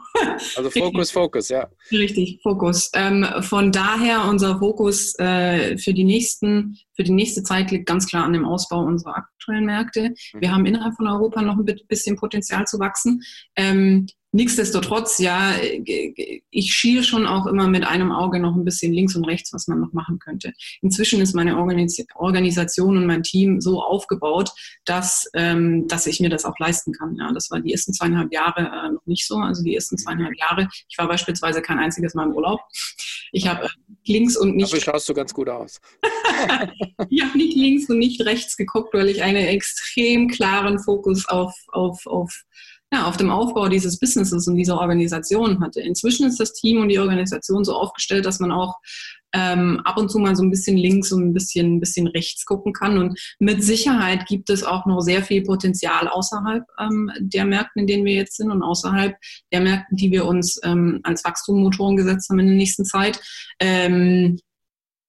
Also 0.55 0.69
Fokus, 0.79 1.09
Fokus, 1.09 1.49
ja. 1.49 1.67
Richtig, 1.91 2.39
Fokus. 2.43 2.91
Ähm, 2.93 3.25
von 3.41 3.71
daher 3.71 4.25
unser 4.25 4.59
Fokus 4.59 5.17
äh, 5.17 5.77
für 5.77 5.93
die 5.93 6.03
nächsten, 6.03 6.77
für 6.95 7.03
die 7.03 7.11
nächste 7.11 7.41
Zeit 7.41 7.71
liegt 7.71 7.87
ganz 7.87 8.07
klar 8.07 8.25
an 8.25 8.33
dem 8.33 8.45
Ausbau 8.45 8.83
unserer 8.83 9.17
aktuellen 9.17 9.65
Märkte. 9.65 10.13
Wir 10.33 10.49
mhm. 10.49 10.53
haben 10.53 10.65
innerhalb 10.67 10.95
von 10.95 11.07
Europa 11.07 11.41
noch 11.41 11.57
ein 11.57 11.65
bisschen 11.87 12.17
Potenzial 12.17 12.65
zu 12.65 12.77
wachsen. 12.77 13.23
Ähm, 13.55 14.05
Nichtsdestotrotz, 14.35 15.19
ja, 15.19 15.53
ich 16.49 16.73
schiele 16.73 17.03
schon 17.03 17.27
auch 17.27 17.45
immer 17.45 17.67
mit 17.67 17.85
einem 17.85 18.11
Auge 18.11 18.39
noch 18.39 18.55
ein 18.55 18.65
bisschen 18.65 18.91
links 18.91 19.15
und 19.15 19.25
rechts, 19.25 19.53
was 19.53 19.67
man 19.67 19.79
noch 19.79 19.93
machen 19.93 20.17
könnte. 20.17 20.53
Inzwischen 20.81 21.21
ist 21.21 21.35
meine 21.35 21.55
Organis 21.55 22.03
Organisation 22.15 22.97
und 22.97 23.05
mein 23.05 23.21
Team 23.21 23.61
so 23.61 23.83
aufgebaut, 23.83 24.49
dass, 24.85 25.29
ähm, 25.35 25.87
dass 25.87 26.07
ich 26.07 26.19
mir 26.19 26.31
das 26.31 26.45
auch 26.45 26.57
leisten 26.57 26.93
kann. 26.93 27.15
Ja, 27.15 27.31
das 27.31 27.51
war 27.51 27.59
die 27.59 27.71
ersten 27.71 27.93
zweieinhalb 27.93 28.33
Jahre 28.33 28.61
äh, 28.61 28.91
noch 28.93 29.05
nicht 29.05 29.27
so. 29.27 29.35
Also 29.35 29.61
die 29.61 29.75
ersten 29.75 29.99
zweieinhalb 29.99 30.35
Jahre. 30.35 30.67
Ich 30.89 30.97
war 30.97 31.07
beispielsweise 31.07 31.61
kein 31.61 31.77
einziges 31.77 32.15
Mal 32.15 32.25
im 32.25 32.33
Urlaub. 32.33 32.61
Ich 33.31 33.47
habe 33.47 33.65
äh, 33.65 33.69
links 34.05 34.35
und 34.35 34.55
nicht. 34.55 34.73
Aber 34.73 34.81
schaust 34.81 35.07
du 35.09 35.13
ganz 35.13 35.31
gut 35.31 35.47
aus. 35.47 35.79
ich 37.09 37.23
habe 37.23 37.37
nicht 37.37 37.55
links 37.55 37.87
und 37.87 37.99
nicht 37.99 38.25
rechts 38.25 38.57
geguckt, 38.57 38.95
weil 38.95 39.09
ich 39.09 39.21
einen 39.21 39.45
extrem 39.45 40.27
klaren 40.27 40.79
Fokus 40.79 41.27
auf, 41.27 41.53
auf, 41.71 42.07
auf 42.07 42.43
ja, 42.93 43.07
auf 43.07 43.17
dem 43.17 43.31
Aufbau 43.31 43.67
dieses 43.69 43.97
Businesses 43.99 44.47
und 44.47 44.55
dieser 44.55 44.79
Organisation 44.79 45.59
hatte. 45.61 45.81
Inzwischen 45.81 46.27
ist 46.27 46.39
das 46.39 46.53
Team 46.53 46.79
und 46.79 46.89
die 46.89 46.99
Organisation 46.99 47.63
so 47.63 47.73
aufgestellt, 47.73 48.25
dass 48.25 48.39
man 48.39 48.51
auch 48.51 48.75
ähm, 49.33 49.81
ab 49.83 49.97
und 49.97 50.09
zu 50.09 50.19
mal 50.19 50.35
so 50.35 50.43
ein 50.43 50.51
bisschen 50.51 50.77
links 50.77 51.11
und 51.11 51.23
ein 51.23 51.33
bisschen, 51.33 51.75
ein 51.75 51.79
bisschen 51.79 52.05
rechts 52.05 52.45
gucken 52.45 52.71
kann. 52.71 52.99
Und 52.99 53.19
mit 53.39 53.63
Sicherheit 53.63 54.27
gibt 54.27 54.51
es 54.51 54.63
auch 54.63 54.85
noch 54.85 55.01
sehr 55.01 55.23
viel 55.23 55.41
Potenzial 55.43 56.07
außerhalb 56.07 56.63
ähm, 56.79 57.11
der 57.19 57.45
Märkte, 57.45 57.79
in 57.79 57.87
denen 57.87 58.05
wir 58.05 58.13
jetzt 58.13 58.37
sind 58.37 58.51
und 58.51 58.61
außerhalb 58.61 59.15
der 59.51 59.61
Märkte, 59.61 59.95
die 59.95 60.11
wir 60.11 60.25
uns 60.25 60.59
ähm, 60.63 60.99
als 61.01 61.25
Wachstummotoren 61.25 61.97
gesetzt 61.97 62.29
haben 62.29 62.39
in 62.39 62.47
der 62.47 62.55
nächsten 62.55 62.85
Zeit. 62.85 63.19
Ähm, 63.59 64.37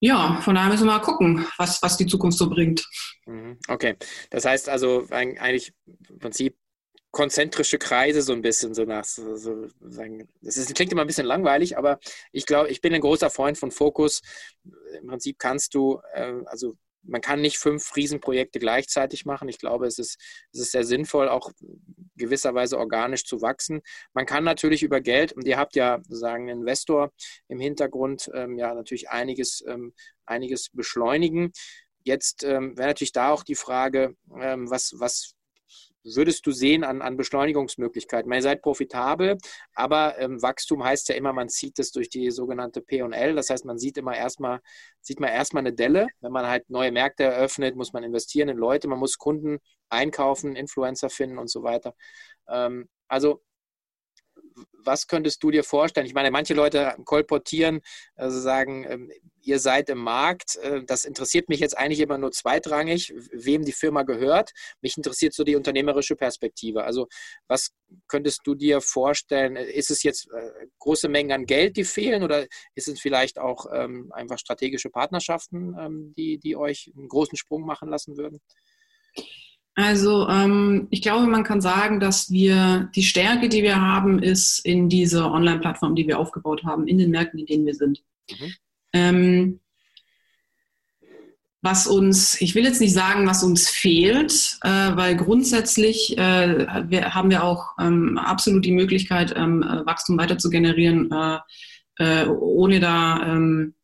ja, 0.01 0.40
von 0.40 0.55
daher 0.55 0.70
müssen 0.70 0.87
wir 0.87 0.92
mal 0.92 1.01
gucken, 1.01 1.47
was, 1.59 1.83
was 1.83 1.99
die 1.99 2.07
Zukunft 2.07 2.38
so 2.38 2.49
bringt. 2.49 2.87
Mhm. 3.27 3.59
Okay, 3.68 3.97
das 4.31 4.47
heißt 4.47 4.70
also 4.70 5.07
eigentlich 5.11 5.73
im 6.09 6.18
Prinzip 6.18 6.57
konzentrische 7.14 7.79
Kreise 7.79 8.20
so 8.22 8.33
ein 8.33 8.42
bisschen 8.42 8.74
so 8.74 8.85
nach 8.85 9.05
so, 9.05 9.37
so 9.37 9.68
sagen. 9.81 10.29
Das 10.42 10.57
ist, 10.57 10.74
klingt 10.74 10.92
immer 10.92 11.03
ein 11.03 11.07
bisschen 11.07 11.27
langweilig, 11.27 11.79
aber 11.79 11.98
ich 12.33 12.44
glaube, 12.44 12.68
ich 12.70 12.81
bin 12.81 12.92
ein 12.92 13.00
großer 13.00 13.31
Freund 13.31 13.57
von 13.57 13.70
Fokus. 13.70 14.20
Im 15.00 15.07
Prinzip 15.07 15.38
kannst 15.38 15.74
du, 15.74 16.00
äh, 16.12 16.35
also 16.46 16.77
man 17.07 17.20
kann 17.20 17.40
nicht 17.40 17.59
fünf 17.59 17.94
Riesenprojekte 17.96 18.59
gleichzeitig 18.59 19.27
machen. 19.27 19.48
Ich 19.48 19.59
glaube, 19.59 19.87
es 19.87 19.98
ist, 19.98 20.18
es 20.53 20.61
ist 20.61 20.72
sehr 20.72 20.85
sinnvoll, 20.85 21.29
auch 21.29 21.53
gewisserweise 22.16 22.79
organisch 22.79 23.24
zu 23.24 23.42
wachsen. 23.42 23.83
Man 24.12 24.27
kann 24.27 24.42
natürlich 24.42 24.83
über 24.83 25.00
Geld, 25.00 25.33
und 25.33 25.46
ihr 25.46 25.57
habt 25.57 25.77
ja 25.77 25.98
sozusagen 26.03 26.48
einen 26.48 26.61
Investor 26.61 27.12
im 27.48 27.61
Hintergrund, 27.61 28.31
ähm, 28.35 28.59
ja 28.59 28.74
natürlich 28.74 29.11
einiges, 29.11 29.62
ähm, 29.68 29.92
einiges 30.27 30.70
beschleunigen. 30.70 31.53
Jetzt 32.03 32.42
ähm, 32.42 32.77
wäre 32.77 32.88
natürlich 32.88 33.12
da 33.12 33.31
auch 33.31 33.44
die 33.44 33.55
Frage, 33.55 34.16
ähm, 34.40 34.68
was, 34.70 34.94
was, 34.96 35.35
würdest 36.05 36.47
du 36.47 36.53
sehen 36.53 36.85
an, 36.85 37.03
an 37.03 37.17
Beschleunigungsmöglichkeiten? 37.17 38.31
ihr 38.33 38.43
seid 38.43 38.62
profitabel, 38.62 39.38
aber 39.75 40.19
ähm, 40.19 40.40
Wachstum 40.43 40.85
heißt 40.85 41.09
ja 41.09 41.14
immer, 41.14 41.33
man 41.33 41.49
zieht 41.49 41.79
es 41.79 41.93
durch 41.93 42.09
die 42.09 42.31
sogenannte 42.31 42.81
P&L. 42.81 43.35
Das 43.35 43.51
heißt, 43.51 43.64
man 43.64 43.79
sieht 43.79 43.97
immer 43.99 44.17
erstmal, 44.17 44.61
sieht 45.01 45.21
man 45.21 45.31
erstmal 45.31 45.62
eine 45.62 45.73
Delle. 45.73 46.09
Wenn 46.21 46.33
man 46.33 46.47
halt 46.47 46.69
neue 46.71 46.93
Märkte 46.93 47.25
eröffnet, 47.25 47.77
muss 47.77 47.93
man 47.93 48.05
investieren 48.05 48.49
in 48.49 48.57
Leute, 48.57 48.88
man 48.88 48.99
muss 48.99 49.19
Kunden 49.19 49.59
einkaufen, 49.88 50.57
Influencer 50.57 51.11
finden 51.11 51.38
und 51.38 51.49
so 51.49 51.62
weiter. 51.62 51.95
Ähm, 52.49 52.88
also 53.09 53.43
was 54.85 55.07
könntest 55.07 55.43
du 55.43 55.51
dir 55.51 55.64
vorstellen? 55.64 56.07
Ich 56.07 56.14
meine, 56.14 56.31
manche 56.31 56.55
Leute 56.55 56.95
kolportieren, 57.05 57.81
also 58.17 58.40
sagen, 58.40 58.85
ähm, 58.88 59.11
ihr 59.44 59.59
seid 59.59 59.88
im 59.90 59.98
Markt. 59.98 60.57
Äh, 60.57 60.85
das 60.85 61.04
interessiert 61.04 61.48
mich 61.48 61.61
jetzt 61.61 61.76
eigentlich 61.76 62.00
immer 62.00 62.18
nur 62.18 62.33
zweitrangig, 62.33 63.14
wem 63.33 63.64
die 63.64 63.72
Firma 63.72 64.02
gehört. 64.02 64.50
Mich 64.80 64.96
interessiert 64.96 65.35
so 65.35 65.44
die 65.44 65.57
unternehmerische 65.57 66.16
Perspektive. 66.16 66.85
Also 66.85 67.09
was 67.46 67.70
könntest 68.09 68.40
du 68.44 68.54
dir 68.54 68.80
vorstellen? 68.80 69.57
Ist 69.57 69.90
es 69.90 70.02
jetzt 70.02 70.28
äh, 70.30 70.66
große 70.78 71.09
Mengen 71.09 71.33
an 71.33 71.46
Geld, 71.46 71.76
die 71.76 71.85
fehlen 71.85 72.22
oder 72.22 72.46
ist 72.74 72.88
es 72.88 73.00
vielleicht 73.00 73.38
auch 73.38 73.66
ähm, 73.72 74.12
einfach 74.12 74.38
strategische 74.38 74.90
Partnerschaften, 74.90 75.76
ähm, 75.78 76.14
die, 76.16 76.38
die 76.38 76.57
euch 76.57 76.92
einen 76.96 77.09
großen 77.09 77.37
Sprung 77.37 77.62
machen 77.64 77.88
lassen 77.88 78.16
würden? 78.16 78.40
Also 79.76 80.28
ähm, 80.28 80.87
ich 80.90 81.02
glaube, 81.02 81.26
man 81.26 81.42
kann 81.42 81.61
sagen, 81.61 81.98
dass 81.98 82.30
wir 82.30 82.90
die 82.94 83.02
Stärke, 83.02 83.48
die 83.48 83.62
wir 83.64 83.80
haben, 83.80 84.22
ist 84.22 84.61
in 84.61 84.88
dieser 84.88 85.33
Online-Plattform, 85.33 85.96
die 85.96 86.07
wir 86.07 86.20
aufgebaut 86.20 86.62
haben, 86.64 86.87
in 86.87 86.98
den 86.98 87.11
Märkten, 87.11 87.40
in 87.40 87.46
denen 87.46 87.66
wir 87.66 87.74
sind. 87.74 88.02
Mhm. 88.30 88.54
Ähm, 88.94 89.61
was 91.61 91.87
uns, 91.87 92.40
ich 92.40 92.54
will 92.54 92.64
jetzt 92.64 92.80
nicht 92.80 92.92
sagen, 92.92 93.26
was 93.26 93.42
uns 93.42 93.70
fehlt, 93.70 94.59
äh, 94.62 94.68
weil 94.68 95.16
grundsätzlich 95.16 96.16
äh, 96.18 96.66
wir, 96.88 97.14
haben 97.14 97.30
wir 97.30 97.42
auch 97.42 97.70
ähm, 97.80 98.18
absolut 98.18 98.64
die 98.64 98.72
Möglichkeit, 98.72 99.33
ähm, 99.35 99.62
äh, 99.62 99.87
Wachstum 99.87 100.18
weiter 100.18 100.37
zu 100.37 100.50
generieren, 100.50 101.11
äh, 101.11 101.38
äh, 101.96 102.26
ohne 102.26 102.80
da 102.80 103.22
ähm, 103.26 103.74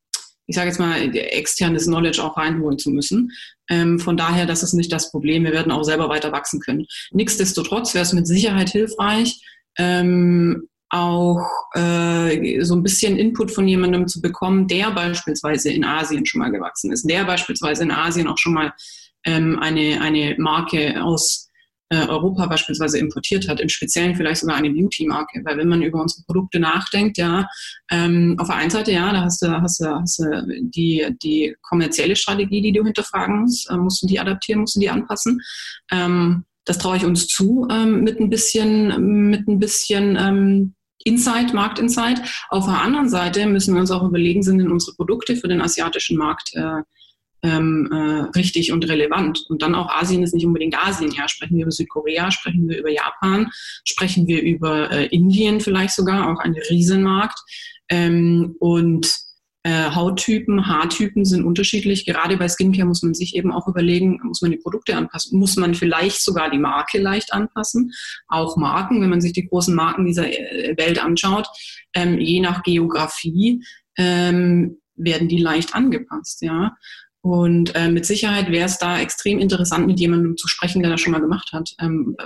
ich 0.51 0.57
sage 0.57 0.67
jetzt 0.67 0.81
mal, 0.81 1.15
externes 1.15 1.87
Knowledge 1.87 2.21
auch 2.23 2.37
reinholen 2.37 2.77
zu 2.77 2.91
müssen. 2.91 3.31
Ähm, 3.69 4.01
von 4.01 4.17
daher, 4.17 4.47
das 4.47 4.65
ist 4.65 4.73
nicht 4.73 4.93
das 4.93 5.13
Problem. 5.13 5.45
Wir 5.45 5.53
werden 5.53 5.71
auch 5.71 5.85
selber 5.85 6.09
weiter 6.09 6.33
wachsen 6.33 6.59
können. 6.59 6.87
Nichtsdestotrotz 7.13 7.95
wäre 7.95 8.03
es 8.03 8.13
mit 8.13 8.27
Sicherheit 8.27 8.69
hilfreich, 8.69 9.41
ähm, 9.79 10.69
auch 10.89 11.41
äh, 11.75 12.63
so 12.63 12.75
ein 12.75 12.83
bisschen 12.83 13.17
Input 13.17 13.51
von 13.51 13.67
jemandem 13.69 14.09
zu 14.09 14.21
bekommen, 14.21 14.67
der 14.67 14.91
beispielsweise 14.91 15.71
in 15.71 15.85
Asien 15.85 16.27
schon 16.27 16.41
mal 16.41 16.51
gewachsen 16.51 16.93
ist, 16.93 17.09
der 17.09 17.25
beispielsweise 17.25 17.83
in 17.85 17.91
Asien 17.91 18.29
auch 18.29 18.39
schon 18.39 18.55
mal 18.55 18.73
ähm, 19.25 19.59
eine, 19.61 20.01
eine 20.01 20.35
Marke 20.39 21.03
aus 21.03 21.49
äh, 21.91 22.07
Europa 22.07 22.47
beispielsweise 22.47 22.99
importiert 22.99 23.49
hat, 23.49 23.61
im 23.61 23.69
Speziellen 23.69 24.15
vielleicht 24.15 24.41
sogar 24.41 24.57
eine 24.57 24.71
Beauty-Marke. 24.71 25.43
Weil 25.45 25.59
wenn 25.59 25.69
man 25.69 25.83
über 25.83 26.01
unsere 26.01 26.23
Produkte 26.25 26.61
nachdenkt, 26.61 27.19
ja, 27.19 27.49
ähm, 27.91 28.37
auf 28.39 28.47
der 28.47 28.57
einen 28.57 28.71
Seite, 28.71 28.93
ja, 28.93 29.13
da 29.13 29.23
hast 29.23 29.43
du, 29.43 29.49
hast 29.61 29.81
du, 29.81 29.87
hast 29.87 30.19
du 30.21 30.47
die, 30.61 31.07
die 31.23 31.57
kommerzielle 31.63 32.17
Strategie, 32.17 32.63
die 32.63 32.73
du 32.73 32.85
hinterfragen 32.85 33.41
musst, 33.41 33.69
äh, 33.71 33.77
musst 33.77 34.03
du 34.03 34.07
die 34.07 34.21
adaptieren, 34.21 34.61
musst 34.61 34.77
du 34.77 34.81
die 34.81 34.91
anpassen. 34.91 35.41
Ähm, 35.91 36.45
das 36.65 36.79
traue 36.79 36.97
ich 36.97 37.05
uns 37.05 37.27
zu, 37.27 37.67
ähm, 37.71 38.05
mit 38.05 38.21
ein 38.21 38.31
bisschen, 38.31 39.29
mit 39.31 39.49
ein 39.49 39.59
bisschen 39.59 40.17
ähm, 40.17 40.75
Insight, 41.05 41.55
Marktinsight. 41.55 42.21
Auf 42.49 42.67
der 42.67 42.81
anderen 42.81 43.09
Seite 43.09 43.47
müssen 43.47 43.75
wir 43.75 43.81
uns 43.81 43.91
auch 43.91 44.03
überlegen, 44.03 44.43
sind 44.43 44.59
denn 44.59 44.71
unsere 44.71 44.97
Produkte 44.97 45.37
für 45.37 45.49
den 45.49 45.63
asiatischen 45.63 46.17
Markt 46.17 46.55
äh, 46.55 46.83
ähm, 47.43 47.89
äh, 47.91 48.39
richtig 48.39 48.73
und 48.73 48.87
relevant. 48.89 49.47
Und 49.49 49.63
dann 49.63 49.75
auch 49.75 49.89
Asien 49.89 50.23
ist 50.23 50.35
nicht 50.35 50.45
unbedingt 50.45 50.77
Asien. 50.77 51.11
Ja, 51.13 51.29
sprechen 51.29 51.57
wir 51.57 51.63
über 51.63 51.73
Südkorea, 51.73 52.31
sprechen 52.31 52.69
wir 52.69 52.79
über 52.79 52.91
Japan, 52.91 53.51
sprechen 53.85 54.27
wir 54.27 54.43
über 54.43 54.91
äh, 54.91 55.07
Indien 55.07 55.61
vielleicht 55.61 55.95
sogar, 55.95 56.31
auch 56.31 56.41
ein 56.41 56.55
Riesenmarkt. 56.69 57.39
Ähm, 57.89 58.57
und 58.61 59.30
äh, 59.63 59.91
Hauttypen, 59.91 60.67
Haartypen 60.67 61.25
sind 61.25 61.45
unterschiedlich. 61.45 62.07
Gerade 62.07 62.37
bei 62.39 62.49
Skincare 62.49 62.87
muss 62.87 63.03
man 63.03 63.15
sich 63.15 63.37
eben 63.37 63.53
auch 63.53 63.69
überlegen, 63.69 64.19
muss 64.23 64.41
man 64.41 64.51
die 64.51 64.57
Produkte 64.57 64.97
anpassen? 64.97 65.39
Muss 65.39 65.57
man 65.57 65.75
vielleicht 65.75 66.23
sogar 66.23 66.51
die 66.51 66.59
Marke 66.59 66.99
leicht 66.99 67.33
anpassen? 67.33 67.93
Auch 68.29 68.57
Marken, 68.57 69.03
wenn 69.03 69.11
man 69.11 69.21
sich 69.21 69.33
die 69.33 69.47
großen 69.47 69.75
Marken 69.75 70.07
dieser 70.07 70.27
äh, 70.29 70.75
Welt 70.79 71.03
anschaut, 71.03 71.47
ähm, 71.95 72.19
je 72.19 72.41
nach 72.41 72.63
Geografie 72.63 73.63
ähm, 73.99 74.79
werden 74.97 75.29
die 75.29 75.39
leicht 75.43 75.75
angepasst. 75.75 76.41
Ja, 76.41 76.75
und 77.23 77.75
äh, 77.75 77.91
mit 77.91 78.07
Sicherheit 78.07 78.51
wäre 78.51 78.67
es 78.67 78.79
da 78.79 78.99
extrem 78.99 79.39
interessant, 79.39 79.87
mit 79.87 80.01
jemandem 80.01 80.39
zu 80.39 80.49
sprechen, 80.49 80.81
der 80.81 80.91
das 80.91 81.03
schon 81.03 81.13
mal 81.13 81.21
gemacht 81.21 81.51
hat, 81.53 81.75
ähm, 81.79 82.17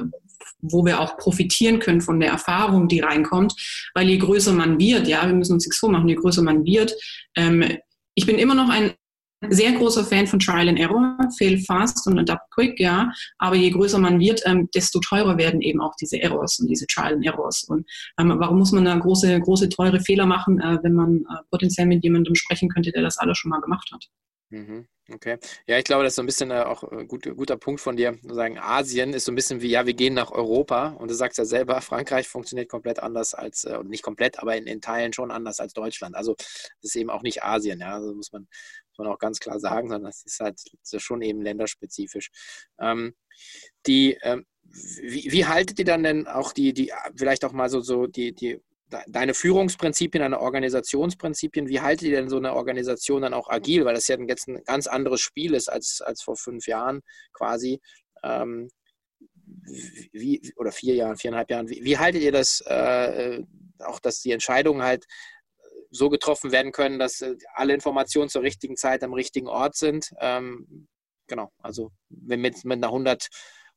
wo 0.60 0.84
wir 0.84 1.00
auch 1.00 1.16
profitieren 1.16 1.78
können 1.78 2.00
von 2.00 2.20
der 2.20 2.30
Erfahrung, 2.30 2.88
die 2.88 3.00
reinkommt. 3.00 3.54
Weil 3.94 4.08
je 4.08 4.18
größer 4.18 4.52
man 4.52 4.78
wird, 4.78 5.06
ja, 5.06 5.26
wir 5.26 5.34
müssen 5.34 5.54
uns 5.54 5.66
nichts 5.66 5.78
vormachen, 5.78 6.08
je 6.08 6.16
größer 6.16 6.42
man 6.42 6.64
wird. 6.64 6.94
Ähm, 7.36 7.64
ich 8.14 8.26
bin 8.26 8.38
immer 8.38 8.54
noch 8.54 8.68
ein 8.68 8.94
sehr 9.50 9.72
großer 9.72 10.04
Fan 10.04 10.26
von 10.26 10.38
Trial 10.38 10.68
and 10.68 10.78
Error, 10.78 11.16
fail 11.38 11.58
fast 11.58 12.06
und 12.06 12.18
adapt 12.18 12.50
quick, 12.52 12.78
ja. 12.80 13.12
Aber 13.38 13.56
je 13.56 13.70
größer 13.70 13.98
man 13.98 14.20
wird, 14.20 14.42
ähm, 14.46 14.68
desto 14.74 15.00
teurer 15.00 15.36
werden 15.36 15.60
eben 15.60 15.80
auch 15.80 15.94
diese 16.00 16.20
Errors 16.20 16.58
und 16.60 16.68
diese 16.68 16.86
Trial 16.86 17.14
and 17.14 17.26
Errors. 17.26 17.64
Und 17.64 17.86
ähm, 18.18 18.34
warum 18.38 18.58
muss 18.58 18.72
man 18.72 18.84
da 18.84 18.96
große, 18.96 19.40
große, 19.40 19.68
teure 19.68 20.00
Fehler 20.00 20.26
machen, 20.26 20.60
äh, 20.60 20.78
wenn 20.82 20.94
man 20.94 21.16
äh, 21.16 21.42
potenziell 21.50 21.86
mit 21.86 22.02
jemandem 22.04 22.34
sprechen 22.34 22.68
könnte, 22.68 22.92
der 22.92 23.02
das 23.02 23.18
alles 23.18 23.38
schon 23.38 23.50
mal 23.50 23.60
gemacht 23.60 23.90
hat? 23.92 24.06
Mhm. 24.54 24.86
Okay. 25.10 25.38
Ja, 25.66 25.78
ich 25.78 25.84
glaube, 25.84 26.04
das 26.04 26.12
ist 26.12 26.16
so 26.16 26.22
ein 26.22 26.26
bisschen 26.26 26.50
äh, 26.52 26.60
auch 26.60 26.84
ein 26.84 27.00
äh, 27.00 27.06
gut, 27.06 27.24
guter 27.36 27.56
Punkt 27.56 27.80
von 27.80 27.96
dir. 27.96 28.16
Sagen, 28.22 28.56
Asien 28.58 29.12
ist 29.12 29.24
so 29.24 29.32
ein 29.32 29.34
bisschen 29.34 29.60
wie, 29.60 29.68
ja, 29.68 29.84
wir 29.84 29.94
gehen 29.94 30.14
nach 30.14 30.30
Europa 30.30 30.90
und 30.90 31.10
du 31.10 31.14
sagst 31.14 31.38
ja 31.38 31.44
selber, 31.44 31.80
Frankreich 31.82 32.28
funktioniert 32.28 32.70
komplett 32.70 33.00
anders 33.00 33.34
als, 33.34 33.64
äh, 33.64 33.82
nicht 33.82 34.02
komplett, 34.04 34.38
aber 34.38 34.56
in, 34.56 34.66
in 34.68 34.80
Teilen 34.80 35.12
schon 35.12 35.32
anders 35.32 35.58
als 35.58 35.72
Deutschland. 35.72 36.14
Also 36.14 36.34
das 36.36 36.54
ist 36.82 36.96
eben 36.96 37.10
auch 37.10 37.22
nicht 37.22 37.42
Asien, 37.42 37.80
ja. 37.80 37.94
Also 37.94 38.14
muss 38.14 38.32
man, 38.32 38.42
muss 38.90 38.98
man 38.98 39.08
auch 39.08 39.18
ganz 39.18 39.40
klar 39.40 39.58
sagen, 39.58 39.88
sondern 39.88 40.10
das 40.10 40.22
ist 40.24 40.38
halt 40.38 40.60
das 40.82 40.92
ist 40.92 41.02
schon 41.02 41.20
eben 41.20 41.42
länderspezifisch. 41.42 42.30
Ähm, 42.78 43.14
die, 43.86 44.16
ähm, 44.22 44.46
wie, 44.62 45.32
wie 45.32 45.46
haltet 45.46 45.80
ihr 45.80 45.84
dann 45.84 46.04
denn 46.04 46.28
auch 46.28 46.52
die, 46.52 46.72
die, 46.72 46.92
vielleicht 47.16 47.44
auch 47.44 47.52
mal 47.52 47.68
so, 47.68 47.80
so 47.80 48.06
die, 48.06 48.32
die 48.32 48.60
deine 49.06 49.34
Führungsprinzipien, 49.34 50.22
deine 50.22 50.40
Organisationsprinzipien, 50.40 51.68
wie 51.68 51.80
haltet 51.80 52.08
ihr 52.08 52.16
denn 52.16 52.28
so 52.28 52.36
eine 52.36 52.54
Organisation 52.54 53.22
dann 53.22 53.34
auch 53.34 53.48
agil? 53.48 53.84
Weil 53.84 53.94
das 53.94 54.08
ja 54.08 54.16
jetzt 54.20 54.48
ein 54.48 54.62
ganz 54.64 54.86
anderes 54.86 55.20
Spiel 55.20 55.54
ist 55.54 55.68
als, 55.68 56.00
als 56.00 56.22
vor 56.22 56.36
fünf 56.36 56.66
Jahren 56.66 57.02
quasi. 57.32 57.80
Ähm, 58.22 58.68
wie, 60.12 60.52
oder 60.56 60.72
vier 60.72 60.94
Jahren, 60.94 61.16
viereinhalb 61.16 61.50
Jahren. 61.50 61.68
Wie, 61.68 61.84
wie 61.84 61.98
haltet 61.98 62.22
ihr 62.22 62.32
das 62.32 62.60
äh, 62.66 63.42
auch, 63.80 64.00
dass 64.00 64.20
die 64.20 64.32
Entscheidungen 64.32 64.82
halt 64.82 65.04
so 65.90 66.08
getroffen 66.08 66.52
werden 66.52 66.72
können, 66.72 66.98
dass 66.98 67.20
äh, 67.20 67.36
alle 67.54 67.74
Informationen 67.74 68.28
zur 68.28 68.42
richtigen 68.42 68.76
Zeit 68.76 69.02
am 69.02 69.12
richtigen 69.12 69.48
Ort 69.48 69.76
sind? 69.76 70.10
Ähm, 70.20 70.88
genau, 71.26 71.50
also 71.58 71.90
mit, 72.08 72.64
mit 72.64 72.76
einer 72.78 72.88
100 72.88 73.28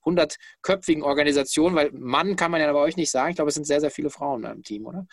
hundertköpfigen 0.03 1.03
Organisation, 1.03 1.75
weil 1.75 1.91
Mann 1.91 2.35
kann 2.35 2.51
man 2.51 2.61
ja 2.61 2.71
bei 2.71 2.79
euch 2.79 2.97
nicht 2.97 3.11
sagen. 3.11 3.31
Ich 3.31 3.35
glaube, 3.35 3.49
es 3.49 3.55
sind 3.55 3.65
sehr, 3.65 3.81
sehr 3.81 3.91
viele 3.91 4.09
Frauen 4.09 4.43
im 4.43 4.63
Team, 4.63 4.85
oder? 4.85 5.07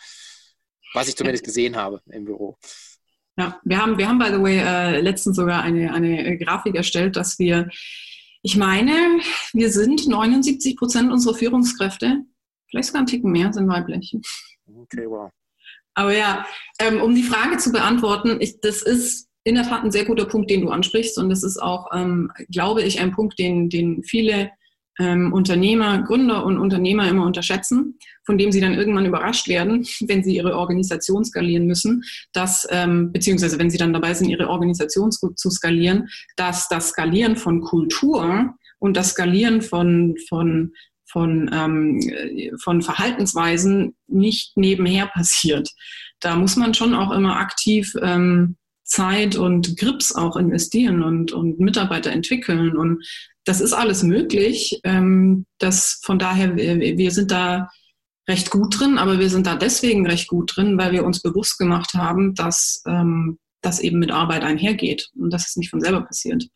Was 0.93 1.07
ich 1.07 1.15
zumindest 1.15 1.43
gesehen 1.43 1.75
habe 1.75 2.01
im 2.09 2.25
Büro. 2.25 2.57
Ja, 3.37 3.59
wir 3.63 3.81
haben, 3.81 3.97
wir 3.97 4.07
haben 4.07 4.19
by 4.19 4.27
the 4.27 4.41
way, 4.41 4.59
äh, 4.59 5.01
letztens 5.01 5.35
sogar 5.35 5.61
eine, 5.61 5.93
eine 5.93 6.37
Grafik 6.37 6.75
erstellt, 6.75 7.17
dass 7.17 7.37
wir, 7.37 7.69
ich 8.41 8.55
meine, 8.55 9.19
wir 9.51 9.69
sind 9.69 10.07
79 10.07 10.77
Prozent 10.77 11.11
unserer 11.11 11.35
Führungskräfte, 11.35 12.21
vielleicht 12.69 12.87
sogar 12.87 13.01
ein 13.01 13.07
Ticken 13.07 13.31
mehr, 13.31 13.51
sind 13.51 13.67
weiblich. 13.67 14.15
Okay, 14.65 15.05
wow. 15.07 15.31
Aber 15.95 16.13
ja, 16.13 16.45
ähm, 16.79 17.01
um 17.01 17.15
die 17.15 17.23
Frage 17.23 17.57
zu 17.57 17.71
beantworten, 17.71 18.37
ich, 18.39 18.59
das 18.61 18.81
ist 18.81 19.29
in 19.43 19.55
der 19.55 19.63
Tat 19.63 19.83
ein 19.83 19.91
sehr 19.91 20.05
guter 20.05 20.25
Punkt, 20.25 20.49
den 20.49 20.61
du 20.61 20.69
ansprichst. 20.69 21.17
Und 21.17 21.29
das 21.29 21.43
ist 21.43 21.57
auch, 21.57 21.87
ähm, 21.93 22.31
glaube 22.49 22.83
ich, 22.83 22.99
ein 22.99 23.11
Punkt, 23.11 23.39
den, 23.39 23.69
den 23.69 24.03
viele 24.03 24.51
ähm, 24.99 25.33
Unternehmer, 25.33 26.01
Gründer 26.03 26.45
und 26.45 26.57
Unternehmer 26.57 27.07
immer 27.07 27.25
unterschätzen, 27.25 27.97
von 28.25 28.37
dem 28.37 28.51
sie 28.51 28.61
dann 28.61 28.73
irgendwann 28.73 29.05
überrascht 29.05 29.47
werden, 29.47 29.85
wenn 30.07 30.23
sie 30.23 30.35
ihre 30.35 30.57
Organisation 30.57 31.25
skalieren 31.25 31.65
müssen, 31.65 32.03
dass, 32.33 32.67
ähm, 32.71 33.11
beziehungsweise 33.11 33.59
wenn 33.59 33.69
sie 33.69 33.77
dann 33.77 33.93
dabei 33.93 34.13
sind, 34.13 34.29
ihre 34.29 34.49
Organisation 34.49 35.11
zu, 35.11 35.31
zu 35.31 35.49
skalieren, 35.49 36.07
dass 36.35 36.67
das 36.69 36.89
Skalieren 36.89 37.35
von 37.35 37.61
Kultur 37.61 38.55
und 38.79 38.97
das 38.97 39.11
Skalieren 39.11 39.61
von, 39.61 40.15
von 40.29 40.73
von, 41.07 41.49
ähm, 41.53 42.01
von 42.61 42.81
Verhaltensweisen 42.81 43.95
nicht 44.07 44.57
nebenher 44.57 45.05
passiert. 45.05 45.69
Da 46.19 46.35
muss 46.35 46.57
man 46.57 46.73
schon 46.73 46.93
auch 46.93 47.11
immer 47.11 47.37
aktiv 47.37 47.93
ähm, 48.01 48.57
Zeit 48.85 49.35
und 49.35 49.77
Grips 49.77 50.15
auch 50.15 50.37
investieren 50.37 51.03
und, 51.03 51.33
und 51.33 51.59
Mitarbeiter 51.59 52.11
entwickeln. 52.11 52.77
Und 52.77 53.05
das 53.43 53.59
ist 53.59 53.73
alles 53.73 54.03
möglich. 54.03 54.79
Ähm, 54.83 55.45
das, 55.57 55.99
von 56.03 56.19
daher, 56.19 56.55
wir, 56.55 56.79
wir 56.79 57.11
sind 57.11 57.31
da 57.31 57.69
recht 58.27 58.49
gut 58.51 58.79
drin, 58.79 58.97
aber 58.97 59.19
wir 59.19 59.29
sind 59.29 59.47
da 59.47 59.55
deswegen 59.55 60.07
recht 60.07 60.27
gut 60.27 60.55
drin, 60.55 60.77
weil 60.77 60.91
wir 60.91 61.03
uns 61.03 61.21
bewusst 61.21 61.57
gemacht 61.57 61.93
haben, 61.93 62.33
dass 62.35 62.81
ähm, 62.87 63.39
das 63.61 63.79
eben 63.79 63.99
mit 63.99 64.11
Arbeit 64.11 64.43
einhergeht 64.43 65.09
und 65.15 65.31
dass 65.31 65.47
es 65.47 65.55
nicht 65.55 65.69
von 65.69 65.81
selber 65.81 66.01
passiert. 66.01 66.47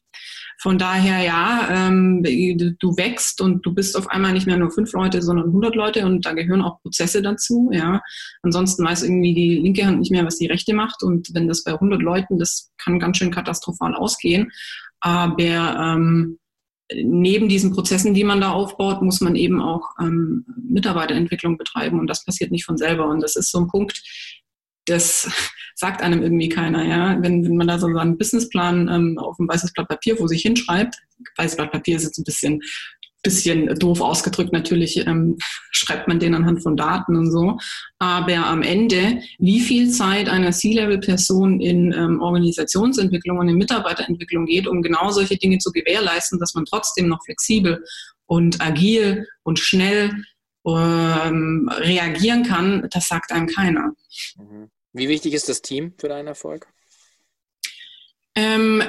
Von 0.61 0.77
daher, 0.77 1.23
ja, 1.23 1.69
ähm, 1.71 2.21
du 2.23 2.97
wächst 2.97 3.39
und 3.39 3.65
du 3.65 3.73
bist 3.73 3.97
auf 3.97 4.09
einmal 4.09 4.33
nicht 4.33 4.45
mehr 4.45 4.57
nur 4.57 4.71
fünf 4.71 4.91
Leute, 4.91 5.21
sondern 5.21 5.47
100 5.47 5.73
Leute 5.73 6.05
und 6.05 6.25
da 6.25 6.33
gehören 6.33 6.61
auch 6.61 6.81
Prozesse 6.81 7.21
dazu, 7.21 7.69
ja. 7.71 8.01
Ansonsten 8.41 8.83
weiß 8.83 9.03
irgendwie 9.03 9.33
die 9.33 9.55
linke 9.55 9.85
Hand 9.85 9.99
nicht 9.99 10.11
mehr, 10.11 10.25
was 10.25 10.37
die 10.37 10.47
rechte 10.47 10.73
macht 10.73 11.01
und 11.01 11.33
wenn 11.33 11.47
das 11.47 11.63
bei 11.63 11.71
100 11.71 12.01
Leuten, 12.01 12.39
das 12.39 12.71
kann 12.77 12.99
ganz 12.99 13.17
schön 13.17 13.31
katastrophal 13.31 13.95
ausgehen. 13.95 14.51
Aber 14.99 15.37
ähm, 15.39 16.39
neben 16.93 17.47
diesen 17.47 17.71
Prozessen, 17.71 18.13
die 18.13 18.23
man 18.23 18.41
da 18.41 18.51
aufbaut, 18.51 19.01
muss 19.01 19.21
man 19.21 19.35
eben 19.35 19.61
auch 19.61 19.91
ähm, 19.99 20.45
Mitarbeiterentwicklung 20.61 21.57
betreiben 21.57 21.99
und 21.99 22.07
das 22.07 22.25
passiert 22.25 22.51
nicht 22.51 22.65
von 22.65 22.77
selber. 22.77 23.07
Und 23.07 23.21
das 23.21 23.35
ist 23.35 23.51
so 23.51 23.59
ein 23.59 23.67
Punkt, 23.67 24.01
das 24.85 25.31
sagt 25.79 26.01
einem 26.01 26.21
irgendwie 26.21 26.49
keiner. 26.49 26.85
Ja? 26.85 27.17
Wenn, 27.21 27.43
wenn 27.45 27.55
man 27.55 27.67
da 27.67 27.79
so 27.79 27.87
einen 27.87 28.17
Businessplan 28.17 28.89
ähm, 28.89 29.17
auf 29.17 29.39
ein 29.39 29.47
weißes 29.47 29.71
Blatt 29.71 29.87
Papier 29.87 30.17
vor 30.17 30.27
sich 30.27 30.41
hinschreibt, 30.41 30.95
weißes 31.37 31.55
Blatt 31.55 31.71
Papier 31.71 31.95
ist 31.95 32.03
jetzt 32.03 32.17
ein 32.17 32.25
bisschen 32.25 32.61
bisschen 33.21 33.67
doof 33.79 33.99
ausgedrückt 33.99 34.53
natürlich, 34.53 35.05
ähm, 35.05 35.37
schreibt 35.71 36.07
man 36.07 36.19
den 36.19 36.35
anhand 36.35 36.63
von 36.63 36.77
Daten 36.77 37.17
und 37.17 37.31
so. 37.31 37.57
Aber 37.97 38.45
am 38.45 38.61
Ende, 38.61 39.21
wie 39.39 39.59
viel 39.59 39.89
Zeit 39.91 40.29
einer 40.29 40.51
C-Level-Person 40.51 41.59
in 41.59 41.91
ähm, 41.91 42.21
Organisationsentwicklung 42.21 43.37
und 43.39 43.49
in 43.49 43.57
Mitarbeiterentwicklung 43.57 44.45
geht, 44.45 44.67
um 44.67 44.81
genau 44.81 45.11
solche 45.11 45.37
Dinge 45.37 45.57
zu 45.57 45.71
gewährleisten, 45.71 46.39
dass 46.39 46.53
man 46.55 46.65
trotzdem 46.65 47.07
noch 47.07 47.23
flexibel 47.25 47.83
und 48.25 48.61
agil 48.61 49.27
und 49.43 49.59
schnell 49.59 50.11
ähm, 50.65 51.69
reagieren 51.73 52.43
kann, 52.43 52.87
das 52.91 53.07
sagt 53.07 53.31
einem 53.31 53.47
keiner. 53.47 53.91
Mhm. 54.37 54.69
Wie 54.93 55.07
wichtig 55.07 55.33
ist 55.33 55.49
das 55.49 55.61
Team 55.61 55.93
für 55.97 56.09
deinen 56.09 56.27
Erfolg? 56.27 56.67
Ähm, 58.35 58.81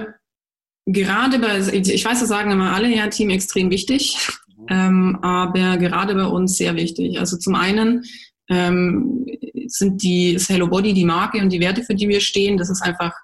gerade 0.87 1.39
bei, 1.39 1.59
ich 1.59 2.05
weiß, 2.05 2.21
das 2.21 2.29
sagen 2.29 2.51
immer 2.51 2.73
alle, 2.73 2.89
ja, 2.89 3.09
Team 3.09 3.31
extrem 3.31 3.71
wichtig, 3.71 4.17
mhm. 4.57 4.67
ähm, 4.69 5.19
aber 5.23 5.77
gerade 5.77 6.15
bei 6.15 6.27
uns 6.27 6.57
sehr 6.57 6.75
wichtig. 6.77 7.19
Also 7.19 7.37
zum 7.37 7.55
einen 7.55 8.05
ähm, 8.49 9.27
sind 9.67 10.03
die, 10.03 10.35
ist 10.35 10.49
Hello 10.49 10.69
Body 10.69 10.93
die 10.93 11.05
Marke 11.05 11.39
und 11.39 11.51
die 11.51 11.61
Werte, 11.61 11.83
für 11.83 11.95
die 11.95 12.09
wir 12.09 12.21
stehen. 12.21 12.57
Das 12.57 12.71
ist 12.71 12.83
einfach 12.83 13.15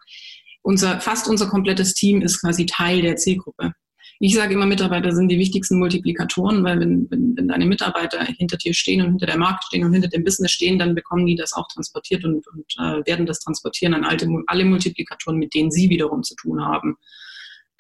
unser, 0.62 1.00
fast 1.00 1.28
unser 1.28 1.48
komplettes 1.48 1.94
Team 1.94 2.22
ist 2.22 2.40
quasi 2.40 2.66
Teil 2.66 3.02
der 3.02 3.16
Zielgruppe. 3.16 3.72
Ich 4.18 4.35
sage 4.35 4.55
immer, 4.55 4.66
Mitarbeiter 4.66 5.12
sind 5.12 5.29
die 5.29 5.38
wichtigsten 5.38 5.79
Multiplikatoren, 5.79 6.64
weil 6.64 6.81
wenn, 6.81 7.11
wenn, 7.11 7.37
wenn 7.37 7.48
deine 7.48 7.66
Mitarbeiter 7.66 8.24
hinter 8.24 8.57
dir 8.57 8.72
stehen 8.72 9.03
und 9.03 9.11
hinter 9.11 9.26
der 9.26 9.38
Marke 9.38 9.61
stehen 9.66 9.84
und 9.84 9.93
hinter 9.93 10.09
dem 10.09 10.24
Business 10.24 10.53
stehen, 10.53 10.78
dann 10.78 10.95
bekommen 10.95 11.26
die 11.26 11.36
das 11.36 11.53
auch 11.53 11.68
transportiert 11.68 12.24
und, 12.24 12.47
und 12.49 12.64
äh, 12.78 13.07
werden 13.07 13.26
das 13.26 13.40
transportieren 13.40 13.95
an 13.95 14.05
alte, 14.05 14.26
alle 14.47 14.64
Multiplikatoren, 14.64 15.38
mit 15.38 15.55
denen 15.55 15.70
sie 15.70 15.90
wiederum 15.90 16.22
zu 16.22 16.34
tun 16.34 16.64
haben. 16.64 16.97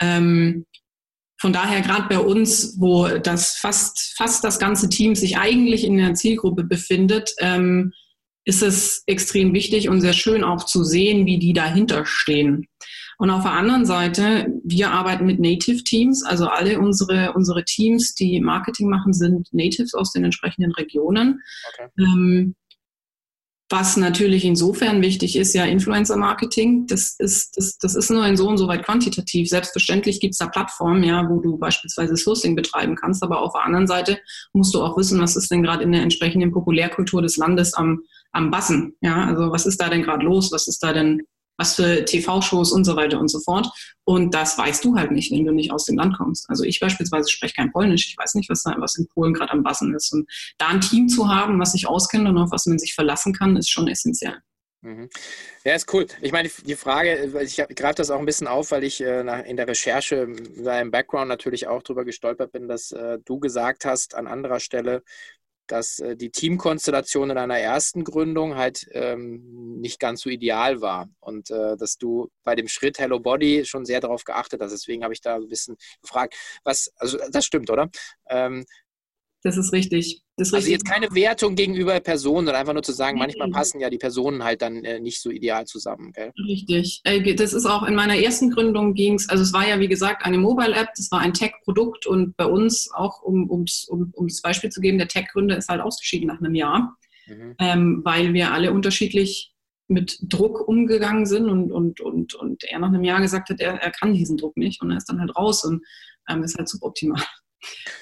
Ähm, 0.00 0.66
von 1.38 1.52
daher 1.52 1.82
gerade 1.82 2.08
bei 2.08 2.18
uns, 2.18 2.76
wo 2.78 3.08
das 3.08 3.56
fast, 3.56 4.14
fast 4.16 4.42
das 4.44 4.58
ganze 4.58 4.88
Team 4.88 5.14
sich 5.14 5.36
eigentlich 5.36 5.84
in 5.84 5.98
der 5.98 6.14
Zielgruppe 6.14 6.64
befindet, 6.64 7.34
ähm, 7.40 7.92
ist 8.44 8.62
es 8.62 9.02
extrem 9.06 9.52
wichtig 9.52 9.88
und 9.88 10.00
sehr 10.00 10.12
schön 10.12 10.44
auch 10.44 10.64
zu 10.64 10.84
sehen, 10.84 11.26
wie 11.26 11.38
die 11.38 11.52
dahinter 11.52 12.06
stehen. 12.06 12.66
Und 13.18 13.30
auf 13.30 13.42
der 13.42 13.52
anderen 13.52 13.86
Seite, 13.86 14.46
wir 14.64 14.90
arbeiten 14.90 15.24
mit 15.26 15.40
Native 15.40 15.82
Teams, 15.84 16.22
also 16.24 16.46
alle 16.48 16.78
unsere, 16.78 17.32
unsere 17.32 17.64
Teams, 17.64 18.14
die 18.14 18.40
Marketing 18.40 18.88
machen, 18.88 19.12
sind 19.12 19.48
Natives 19.52 19.94
aus 19.94 20.12
den 20.12 20.24
entsprechenden 20.24 20.72
Regionen. 20.72 21.40
Okay. 21.72 21.88
Ähm, 21.98 22.54
was 23.68 23.96
natürlich 23.96 24.44
insofern 24.44 25.02
wichtig 25.02 25.34
ist, 25.34 25.52
ja, 25.52 25.64
Influencer-Marketing, 25.64 26.86
das 26.86 27.16
ist, 27.18 27.56
das, 27.56 27.78
das 27.78 27.96
ist 27.96 28.10
nur 28.10 28.24
in 28.24 28.36
so 28.36 28.48
und 28.48 28.58
so 28.58 28.68
weit 28.68 28.84
quantitativ. 28.84 29.48
Selbstverständlich 29.48 30.20
gibt 30.20 30.34
es 30.34 30.38
da 30.38 30.46
Plattformen, 30.46 31.02
ja, 31.02 31.28
wo 31.28 31.40
du 31.40 31.58
beispielsweise 31.58 32.16
Sourcing 32.16 32.54
betreiben 32.54 32.94
kannst, 32.94 33.24
aber 33.24 33.40
auf 33.40 33.54
der 33.54 33.64
anderen 33.64 33.88
Seite 33.88 34.18
musst 34.52 34.72
du 34.72 34.82
auch 34.82 34.96
wissen, 34.96 35.20
was 35.20 35.34
ist 35.34 35.50
denn 35.50 35.64
gerade 35.64 35.82
in 35.82 35.90
der 35.90 36.02
entsprechenden 36.02 36.52
Populärkultur 36.52 37.22
des 37.22 37.36
Landes 37.38 37.74
am, 37.74 38.02
am 38.30 38.52
Bassen. 38.52 38.94
Ja, 39.00 39.24
also 39.24 39.50
was 39.50 39.66
ist 39.66 39.80
da 39.80 39.88
denn 39.88 40.02
gerade 40.02 40.24
los? 40.24 40.52
Was 40.52 40.68
ist 40.68 40.80
da 40.84 40.92
denn 40.92 41.22
was 41.56 41.74
für 41.74 42.04
TV-Shows 42.04 42.72
und 42.72 42.84
so 42.84 42.96
weiter 42.96 43.18
und 43.18 43.28
so 43.28 43.40
fort. 43.40 43.68
Und 44.04 44.34
das 44.34 44.56
weißt 44.56 44.84
du 44.84 44.96
halt 44.96 45.10
nicht, 45.10 45.32
wenn 45.32 45.44
du 45.44 45.52
nicht 45.52 45.72
aus 45.72 45.84
dem 45.84 45.96
Land 45.96 46.16
kommst. 46.16 46.48
Also 46.48 46.64
ich 46.64 46.80
beispielsweise 46.80 47.30
spreche 47.30 47.54
kein 47.54 47.72
Polnisch, 47.72 48.08
ich 48.08 48.16
weiß 48.16 48.34
nicht, 48.34 48.48
was 48.48 48.62
da 48.62 48.74
was 48.78 48.96
in 48.96 49.08
Polen 49.08 49.34
gerade 49.34 49.52
am 49.52 49.62
Bassen 49.62 49.94
ist. 49.94 50.12
Und 50.12 50.30
da 50.58 50.68
ein 50.68 50.80
Team 50.80 51.08
zu 51.08 51.28
haben, 51.28 51.58
was 51.58 51.72
sich 51.72 51.86
auskennt 51.88 52.28
und 52.28 52.38
auf 52.38 52.50
was 52.50 52.66
man 52.66 52.78
sich 52.78 52.94
verlassen 52.94 53.32
kann, 53.32 53.56
ist 53.56 53.70
schon 53.70 53.88
essentiell. 53.88 54.38
Mhm. 54.82 55.08
Ja, 55.64 55.74
ist 55.74 55.92
cool. 55.92 56.06
Ich 56.20 56.30
meine, 56.30 56.48
die 56.48 56.76
Frage, 56.76 57.42
ich 57.42 57.56
greife 57.74 57.96
das 57.96 58.10
auch 58.10 58.20
ein 58.20 58.26
bisschen 58.26 58.46
auf, 58.46 58.70
weil 58.70 58.84
ich 58.84 59.02
äh, 59.02 59.48
in 59.48 59.56
der 59.56 59.66
Recherche, 59.66 60.28
deinem 60.62 60.92
Background 60.92 61.28
natürlich 61.28 61.66
auch 61.66 61.82
darüber 61.82 62.04
gestolpert 62.04 62.52
bin, 62.52 62.68
dass 62.68 62.92
äh, 62.92 63.18
du 63.24 63.40
gesagt 63.40 63.84
hast 63.84 64.14
an 64.14 64.28
anderer 64.28 64.60
Stelle, 64.60 65.02
dass 65.66 65.98
äh, 65.98 66.16
die 66.16 66.30
Teamkonstellation 66.30 67.30
in 67.30 67.38
einer 67.38 67.58
ersten 67.58 68.04
Gründung 68.04 68.56
halt 68.56 68.86
ähm, 68.92 69.80
nicht 69.80 70.00
ganz 70.00 70.22
so 70.22 70.30
ideal 70.30 70.80
war 70.80 71.08
und 71.20 71.50
äh, 71.50 71.76
dass 71.76 71.96
du 71.98 72.30
bei 72.44 72.54
dem 72.54 72.68
Schritt 72.68 72.98
Hello 72.98 73.20
Body 73.20 73.64
schon 73.64 73.84
sehr 73.84 74.00
darauf 74.00 74.24
geachtet 74.24 74.60
hast. 74.60 74.72
Deswegen 74.72 75.02
habe 75.02 75.14
ich 75.14 75.20
da 75.20 75.36
ein 75.36 75.48
bisschen 75.48 75.76
gefragt, 76.00 76.34
was, 76.64 76.92
also 76.96 77.18
das 77.30 77.44
stimmt, 77.44 77.70
oder? 77.70 77.88
Ähm, 78.28 78.64
das 79.46 79.56
ist 79.56 79.72
richtig. 79.72 80.22
Das 80.36 80.48
ist 80.48 80.54
also 80.54 80.68
jetzt 80.68 80.84
keine 80.84 81.06
Wertung 81.14 81.54
gegenüber 81.54 81.98
Personen, 82.00 82.46
sondern 82.46 82.56
einfach 82.56 82.72
nur 82.72 82.82
zu 82.82 82.92
sagen, 82.92 83.16
manchmal 83.16 83.48
passen 83.50 83.80
ja 83.80 83.88
die 83.88 83.96
Personen 83.96 84.42
halt 84.42 84.60
dann 84.60 84.84
äh, 84.84 84.98
nicht 84.98 85.20
so 85.22 85.30
ideal 85.30 85.66
zusammen. 85.66 86.12
Gell? 86.12 86.32
Richtig. 86.46 87.00
Das 87.36 87.52
ist 87.52 87.64
auch 87.64 87.84
in 87.84 87.94
meiner 87.94 88.16
ersten 88.16 88.50
Gründung 88.50 88.94
ging 88.94 89.14
es, 89.14 89.28
also 89.28 89.44
es 89.44 89.52
war 89.52 89.66
ja 89.66 89.78
wie 89.78 89.86
gesagt 89.86 90.24
eine 90.24 90.38
Mobile-App, 90.38 90.88
das 90.96 91.10
war 91.12 91.20
ein 91.20 91.32
Tech-Produkt 91.32 92.06
und 92.06 92.36
bei 92.36 92.46
uns 92.46 92.90
auch, 92.92 93.22
um, 93.22 93.48
um, 93.48 93.64
um 93.88 94.26
das 94.26 94.42
Beispiel 94.42 94.70
zu 94.70 94.80
geben, 94.80 94.98
der 94.98 95.08
Tech-Gründer 95.08 95.56
ist 95.56 95.68
halt 95.68 95.80
ausgeschieden 95.80 96.26
nach 96.26 96.40
einem 96.40 96.56
Jahr, 96.56 96.96
mhm. 97.26 97.54
ähm, 97.60 98.00
weil 98.04 98.34
wir 98.34 98.52
alle 98.52 98.72
unterschiedlich 98.72 99.52
mit 99.88 100.18
Druck 100.22 100.66
umgegangen 100.66 101.26
sind 101.26 101.48
und, 101.48 101.70
und, 101.70 102.00
und, 102.00 102.34
und 102.34 102.64
er 102.64 102.80
nach 102.80 102.88
einem 102.88 103.04
Jahr 103.04 103.20
gesagt 103.20 103.50
hat, 103.50 103.60
er, 103.60 103.74
er 103.74 103.92
kann 103.92 104.12
diesen 104.12 104.36
Druck 104.36 104.56
nicht 104.56 104.82
und 104.82 104.90
er 104.90 104.96
ist 104.96 105.08
dann 105.08 105.20
halt 105.20 105.36
raus 105.36 105.64
und 105.64 105.84
ähm, 106.28 106.42
ist 106.42 106.58
halt 106.58 106.68
suboptimal. 106.68 107.22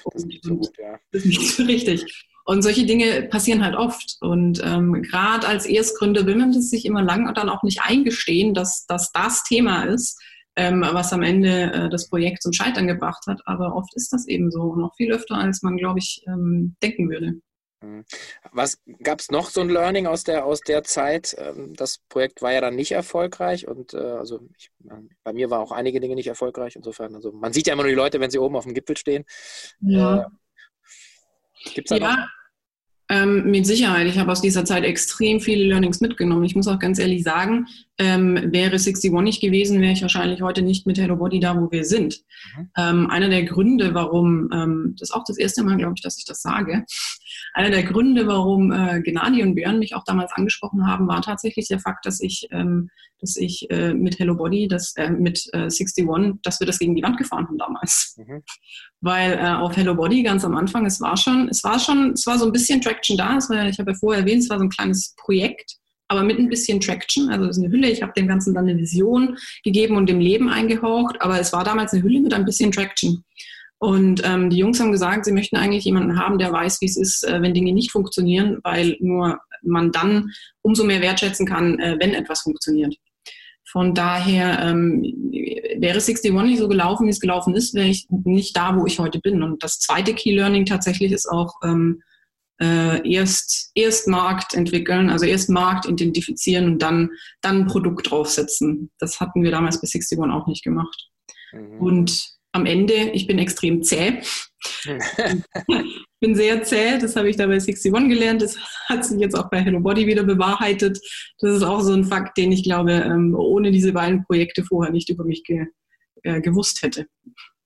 Das 0.03 0.15
ist 0.15 0.25
nicht 0.27 0.43
so 0.43 0.55
gut, 0.55 0.77
ja. 0.77 0.99
Das 1.11 1.23
ist 1.23 1.27
nicht 1.27 1.55
so 1.55 1.63
richtig. 1.63 2.27
Und 2.45 2.61
solche 2.61 2.85
Dinge 2.85 3.23
passieren 3.23 3.63
halt 3.65 3.75
oft. 3.75 4.17
Und 4.21 4.61
ähm, 4.63 5.01
gerade 5.01 5.47
als 5.47 5.65
Erstgründer 5.65 6.25
will 6.25 6.35
man 6.35 6.51
das 6.51 6.69
sich 6.69 6.85
immer 6.85 7.01
lang 7.01 7.27
und 7.27 7.37
dann 7.37 7.49
auch 7.49 7.63
nicht 7.63 7.81
eingestehen, 7.81 8.53
dass, 8.53 8.85
dass 8.85 9.11
das 9.11 9.43
Thema 9.43 9.83
ist, 9.83 10.21
ähm, 10.55 10.81
was 10.81 11.11
am 11.11 11.23
Ende 11.23 11.73
äh, 11.73 11.89
das 11.89 12.07
Projekt 12.07 12.43
zum 12.43 12.53
Scheitern 12.53 12.87
gebracht 12.87 13.23
hat. 13.27 13.41
Aber 13.45 13.75
oft 13.75 13.95
ist 13.95 14.13
das 14.13 14.27
eben 14.27 14.51
so 14.51 14.61
und 14.61 14.83
auch 14.83 14.95
viel 14.95 15.11
öfter, 15.11 15.35
als 15.35 15.63
man, 15.63 15.77
glaube 15.77 15.99
ich, 15.99 16.23
ähm, 16.27 16.75
denken 16.83 17.09
würde. 17.09 17.33
Mhm. 17.85 18.05
Was 18.51 18.79
gab 19.03 19.19
es 19.19 19.31
noch 19.31 19.49
so 19.49 19.61
ein 19.61 19.69
Learning 19.69 20.07
aus 20.07 20.23
der, 20.23 20.45
aus 20.45 20.61
der 20.61 20.83
Zeit? 20.83 21.35
Ähm, 21.37 21.73
das 21.75 21.99
Projekt 22.09 22.41
war 22.41 22.53
ja 22.53 22.61
dann 22.61 22.75
nicht 22.75 22.91
erfolgreich 22.91 23.67
und 23.67 23.93
äh, 23.93 23.97
also 23.97 24.41
ich, 24.57 24.71
bei 25.23 25.33
mir 25.33 25.49
waren 25.49 25.61
auch 25.61 25.71
einige 25.71 25.99
Dinge 25.99 26.15
nicht 26.15 26.27
erfolgreich. 26.27 26.75
Insofern, 26.75 27.15
also 27.15 27.31
man 27.31 27.53
sieht 27.53 27.67
ja 27.67 27.73
immer 27.73 27.83
nur 27.83 27.91
die 27.91 27.95
Leute, 27.95 28.19
wenn 28.19 28.31
sie 28.31 28.39
oben 28.39 28.55
auf 28.55 28.65
dem 28.65 28.73
Gipfel 28.73 28.97
stehen. 28.97 29.25
Ja. 29.81 30.23
Äh, 30.23 30.25
Gibt 31.73 31.91
es 31.91 31.97
da 31.97 32.03
ja. 32.05 32.27
Ähm, 33.07 33.51
mit 33.51 33.67
Sicherheit. 33.67 34.07
Ich 34.07 34.17
habe 34.17 34.31
aus 34.31 34.41
dieser 34.41 34.65
Zeit 34.65 34.83
extrem 34.83 35.39
viele 35.39 35.65
Learnings 35.65 36.01
mitgenommen. 36.01 36.43
Ich 36.43 36.55
muss 36.55 36.67
auch 36.67 36.79
ganz 36.79 36.97
ehrlich 36.97 37.23
sagen, 37.23 37.67
ähm, 37.99 38.51
wäre 38.51 38.71
61 38.71 39.11
nicht 39.21 39.41
gewesen, 39.41 39.79
wäre 39.79 39.93
ich 39.93 40.01
wahrscheinlich 40.01 40.41
heute 40.41 40.63
nicht 40.63 40.87
mit 40.87 40.97
Hello 40.97 41.15
Body 41.15 41.39
da, 41.39 41.55
wo 41.55 41.69
wir 41.69 41.85
sind. 41.85 42.23
Mhm. 42.57 42.69
Ähm, 42.75 43.09
einer 43.11 43.29
der 43.29 43.43
Gründe, 43.43 43.93
warum, 43.93 44.49
ähm, 44.51 44.95
das 44.97 45.09
ist 45.09 45.15
auch 45.15 45.23
das 45.23 45.37
erste 45.37 45.63
Mal, 45.63 45.77
glaube 45.77 45.93
ich, 45.95 46.01
dass 46.01 46.17
ich 46.17 46.25
das 46.25 46.41
sage, 46.41 46.83
einer 47.53 47.69
der 47.69 47.83
Gründe, 47.83 48.27
warum 48.27 48.71
äh, 48.71 49.01
Gennady 49.01 49.43
und 49.43 49.55
Björn 49.55 49.79
mich 49.79 49.95
auch 49.95 50.03
damals 50.03 50.31
angesprochen 50.33 50.87
haben, 50.87 51.07
war 51.07 51.21
tatsächlich 51.21 51.67
der 51.67 51.79
Fakt, 51.79 52.05
dass 52.05 52.21
ich, 52.21 52.47
ähm, 52.51 52.89
dass 53.19 53.35
ich 53.37 53.69
äh, 53.69 53.93
mit 53.93 54.19
Hello 54.19 54.35
Body, 54.35 54.67
das, 54.67 54.93
äh, 54.95 55.09
mit 55.09 55.47
äh, 55.53 55.69
61, 55.69 56.05
dass 56.43 56.59
wir 56.59 56.67
das 56.67 56.79
gegen 56.79 56.95
die 56.95 57.03
Wand 57.03 57.17
gefahren 57.17 57.47
haben 57.47 57.57
damals. 57.57 58.15
Mhm. 58.17 58.43
Weil 59.01 59.33
äh, 59.33 59.53
auf 59.53 59.75
Hello 59.75 59.95
Body 59.95 60.23
ganz 60.23 60.43
am 60.45 60.55
Anfang, 60.55 60.85
es 60.85 60.99
war 61.01 61.17
schon, 61.17 61.49
es 61.49 61.63
war 61.63 61.79
schon, 61.79 62.11
es 62.11 62.25
war 62.25 62.37
so 62.37 62.45
ein 62.45 62.51
bisschen 62.51 62.81
Traction 62.81 63.17
da. 63.17 63.37
Es 63.37 63.49
war, 63.49 63.67
ich 63.67 63.79
habe 63.79 63.91
ja 63.91 63.97
vorher 63.97 64.21
erwähnt, 64.21 64.43
es 64.43 64.49
war 64.49 64.57
so 64.57 64.65
ein 64.65 64.69
kleines 64.69 65.15
Projekt 65.17 65.77
aber 66.07 66.23
mit 66.23 66.37
ein 66.37 66.49
bisschen 66.49 66.79
Traction. 66.79 67.29
Also 67.29 67.47
das 67.47 67.57
ist 67.57 67.63
eine 67.63 67.73
Hülle. 67.73 67.89
Ich 67.89 68.01
habe 68.01 68.13
dem 68.13 68.27
Ganzen 68.27 68.53
dann 68.53 68.67
eine 68.67 68.77
Vision 68.77 69.37
gegeben 69.63 69.97
und 69.97 70.07
dem 70.07 70.19
Leben 70.19 70.49
eingehaucht, 70.49 71.21
aber 71.21 71.39
es 71.39 71.51
war 71.53 71.63
damals 71.63 71.93
eine 71.93 72.03
Hülle 72.03 72.19
mit 72.19 72.33
ein 72.33 72.45
bisschen 72.45 72.71
Traction. 72.71 73.23
Und 73.77 74.21
ähm, 74.23 74.49
die 74.49 74.57
Jungs 74.57 74.79
haben 74.79 74.91
gesagt, 74.91 75.25
sie 75.25 75.33
möchten 75.33 75.57
eigentlich 75.57 75.83
jemanden 75.83 76.17
haben, 76.17 76.37
der 76.37 76.51
weiß, 76.51 76.79
wie 76.81 76.85
es 76.85 76.97
ist, 76.97 77.23
äh, 77.23 77.41
wenn 77.41 77.53
Dinge 77.53 77.73
nicht 77.73 77.91
funktionieren, 77.91 78.59
weil 78.63 78.97
nur 78.99 79.39
man 79.61 79.91
dann 79.91 80.31
umso 80.61 80.83
mehr 80.83 81.01
wertschätzen 81.01 81.45
kann, 81.45 81.79
äh, 81.79 81.97
wenn 81.99 82.13
etwas 82.13 82.41
funktioniert. 82.41 82.95
Von 83.69 83.93
daher 83.93 84.59
ähm, 84.61 85.01
wäre 85.01 85.95
61 85.95 86.31
nicht 86.31 86.59
so 86.59 86.69
gelaufen, 86.69 87.07
wie 87.07 87.11
es 87.11 87.19
gelaufen 87.19 87.53
ist, 87.55 87.73
wäre 87.73 87.87
ich 87.87 88.07
nicht 88.09 88.55
da, 88.55 88.77
wo 88.77 88.85
ich 88.85 88.99
heute 88.99 89.19
bin. 89.19 89.43
Und 89.43 89.63
das 89.63 89.79
zweite 89.79 90.13
Key 90.13 90.33
Learning 90.33 90.65
tatsächlich 90.65 91.11
ist 91.11 91.27
auch 91.27 91.55
ähm, 91.63 92.01
äh, 92.61 93.11
erst, 93.11 93.71
erst 93.75 94.07
Markt 94.07 94.53
entwickeln, 94.53 95.09
also 95.09 95.25
erst 95.25 95.49
Markt 95.49 95.87
identifizieren 95.87 96.67
und 96.67 96.81
dann, 96.81 97.09
dann 97.41 97.61
ein 97.61 97.67
Produkt 97.67 98.09
draufsetzen. 98.09 98.91
Das 98.99 99.19
hatten 99.19 99.43
wir 99.43 99.51
damals 99.51 99.81
bei 99.81 99.87
61 99.87 100.17
auch 100.19 100.47
nicht 100.47 100.63
gemacht. 100.63 101.09
Mhm. 101.51 101.79
Und 101.79 102.34
am 102.55 102.65
Ende, 102.65 102.93
ich 102.93 103.27
bin 103.27 103.37
extrem 103.37 103.83
zäh. 103.83 104.21
ich 104.85 106.05
bin 106.21 106.35
sehr 106.35 106.63
zäh, 106.63 106.97
das 106.97 107.15
habe 107.17 107.29
ich 107.29 107.35
da 107.35 107.45
bei 107.45 107.53
61 107.53 107.91
gelernt. 107.91 108.41
Das 108.41 108.57
hat 108.85 109.05
sich 109.05 109.19
jetzt 109.19 109.35
auch 109.35 109.49
bei 109.49 109.61
Hello 109.61 109.81
Body 109.81 110.07
wieder 110.07 110.23
bewahrheitet. 110.23 110.97
Das 111.39 111.57
ist 111.57 111.63
auch 111.63 111.81
so 111.81 111.93
ein 111.93 112.05
Fakt, 112.05 112.37
den 112.37 112.53
ich 112.53 112.63
glaube, 112.63 112.93
ähm, 112.93 113.35
ohne 113.37 113.71
diese 113.71 113.91
beiden 113.91 114.23
Projekte 114.23 114.63
vorher 114.63 114.93
nicht 114.93 115.09
über 115.09 115.25
mich 115.25 115.43
ge 115.43 115.65
äh, 116.23 116.39
gewusst 116.39 116.81
hätte. 116.81 117.07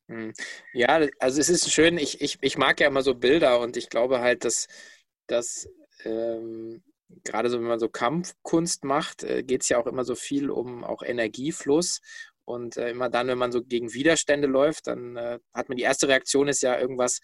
Hm. 0.07 0.33
Ja, 0.73 1.07
also 1.19 1.39
es 1.39 1.49
ist 1.49 1.71
schön, 1.71 1.99
ich, 1.99 2.19
ich, 2.19 2.39
ich 2.41 2.57
mag 2.57 2.79
ja 2.79 2.87
immer 2.87 3.03
so 3.03 3.13
Bilder 3.13 3.59
und 3.59 3.77
ich 3.77 3.89
glaube 3.89 4.21
halt, 4.21 4.43
dass, 4.43 4.67
dass 5.27 5.69
ähm, 6.03 6.81
gerade 7.23 7.49
so, 7.49 7.59
wenn 7.59 7.67
man 7.67 7.79
so 7.79 7.89
Kampfkunst 7.89 8.83
macht, 8.83 9.23
äh, 9.23 9.43
geht 9.43 9.61
es 9.61 9.69
ja 9.69 9.77
auch 9.77 9.85
immer 9.85 10.03
so 10.03 10.15
viel 10.15 10.49
um 10.49 10.83
auch 10.83 11.03
Energiefluss. 11.03 12.01
Und 12.49 12.77
äh, 12.77 12.89
immer 12.89 13.09
dann, 13.09 13.27
wenn 13.27 13.37
man 13.37 13.51
so 13.51 13.61
gegen 13.61 13.93
Widerstände 13.93 14.47
läuft, 14.47 14.87
dann 14.87 15.15
äh, 15.15 15.37
hat 15.53 15.69
man 15.69 15.77
die 15.77 15.83
erste 15.83 16.07
Reaktion 16.07 16.47
ist 16.47 16.63
ja 16.63 16.79
irgendwas 16.79 17.19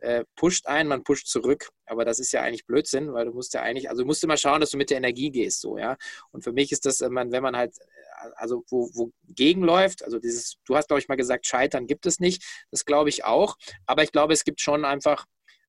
äh, 0.00 0.24
pusht 0.34 0.66
ein, 0.66 0.88
man 0.88 1.04
pusht 1.04 1.28
zurück. 1.28 1.68
Aber 1.86 2.04
das 2.04 2.18
ist 2.18 2.32
ja 2.32 2.42
eigentlich 2.42 2.66
Blödsinn, 2.66 3.12
weil 3.12 3.26
du 3.26 3.32
musst 3.32 3.54
ja 3.54 3.62
eigentlich, 3.62 3.88
also 3.88 4.02
du 4.02 4.06
musst 4.06 4.24
immer 4.24 4.36
schauen, 4.36 4.60
dass 4.60 4.70
du 4.70 4.76
mit 4.76 4.90
der 4.90 4.96
Energie 4.96 5.30
gehst, 5.30 5.60
so, 5.60 5.78
ja. 5.78 5.96
Und 6.32 6.42
für 6.42 6.52
mich 6.52 6.72
ist 6.72 6.86
das, 6.86 7.00
wenn 7.00 7.12
man, 7.12 7.30
wenn 7.30 7.44
man 7.44 7.56
halt, 7.56 7.78
äh, 7.78 8.30
also 8.34 8.64
wo, 8.68 8.90
wo 8.94 9.12
gegenläuft, 9.28 10.02
also 10.02 10.18
dieses, 10.18 10.56
du 10.66 10.74
hast, 10.74 10.88
glaube 10.88 10.98
ich, 10.98 11.06
mal 11.06 11.14
gesagt, 11.14 11.46
Scheitern 11.46 11.86
gibt 11.86 12.04
es 12.04 12.18
nicht. 12.18 12.42
Das 12.72 12.84
glaube 12.84 13.10
ich 13.10 13.24
auch. 13.24 13.54
Aber 13.86 14.02
ich 14.02 14.10
glaube, 14.10 14.32
es 14.32 14.42
gibt 14.42 14.60
schon 14.60 14.84
einfach 14.84 15.24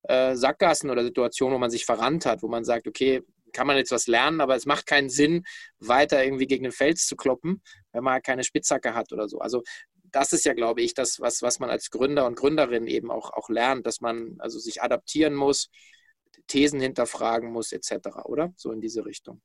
äh, 0.07 0.35
Sackgassen 0.35 0.89
oder 0.89 1.03
Situationen, 1.03 1.53
wo 1.53 1.59
man 1.59 1.69
sich 1.69 1.85
verrannt 1.85 2.25
hat, 2.25 2.41
wo 2.41 2.47
man 2.47 2.65
sagt, 2.65 2.87
okay, 2.87 3.21
kann 3.55 3.67
man 3.67 3.77
jetzt 3.77 3.91
was 3.91 4.07
lernen, 4.07 4.41
aber 4.41 4.55
es 4.55 4.65
macht 4.65 4.85
keinen 4.85 5.09
Sinn, 5.09 5.43
weiter 5.79 6.23
irgendwie 6.23 6.45
gegen 6.45 6.63
den 6.63 6.71
Fels 6.73 7.07
zu 7.07 7.15
kloppen, 7.15 7.61
wenn 7.93 8.03
man 8.03 8.21
keine 8.21 8.43
Spitzhacke 8.43 8.93
hat 8.93 9.13
oder 9.13 9.29
so. 9.29 9.39
Also 9.39 9.63
das 10.11 10.33
ist 10.33 10.45
ja, 10.45 10.53
glaube 10.53 10.81
ich, 10.81 10.93
das, 10.93 11.19
was, 11.19 11.41
was 11.41 11.59
man 11.59 11.69
als 11.69 11.89
Gründer 11.89 12.25
und 12.25 12.35
Gründerin 12.35 12.87
eben 12.87 13.11
auch, 13.11 13.31
auch 13.31 13.49
lernt, 13.49 13.85
dass 13.85 14.01
man 14.01 14.35
also 14.39 14.59
sich 14.59 14.81
adaptieren 14.83 15.33
muss, 15.35 15.69
Thesen 16.47 16.79
hinterfragen 16.79 17.51
muss, 17.51 17.71
etc., 17.71 18.25
oder? 18.25 18.53
So 18.57 18.71
in 18.71 18.81
diese 18.81 19.05
Richtung. 19.05 19.41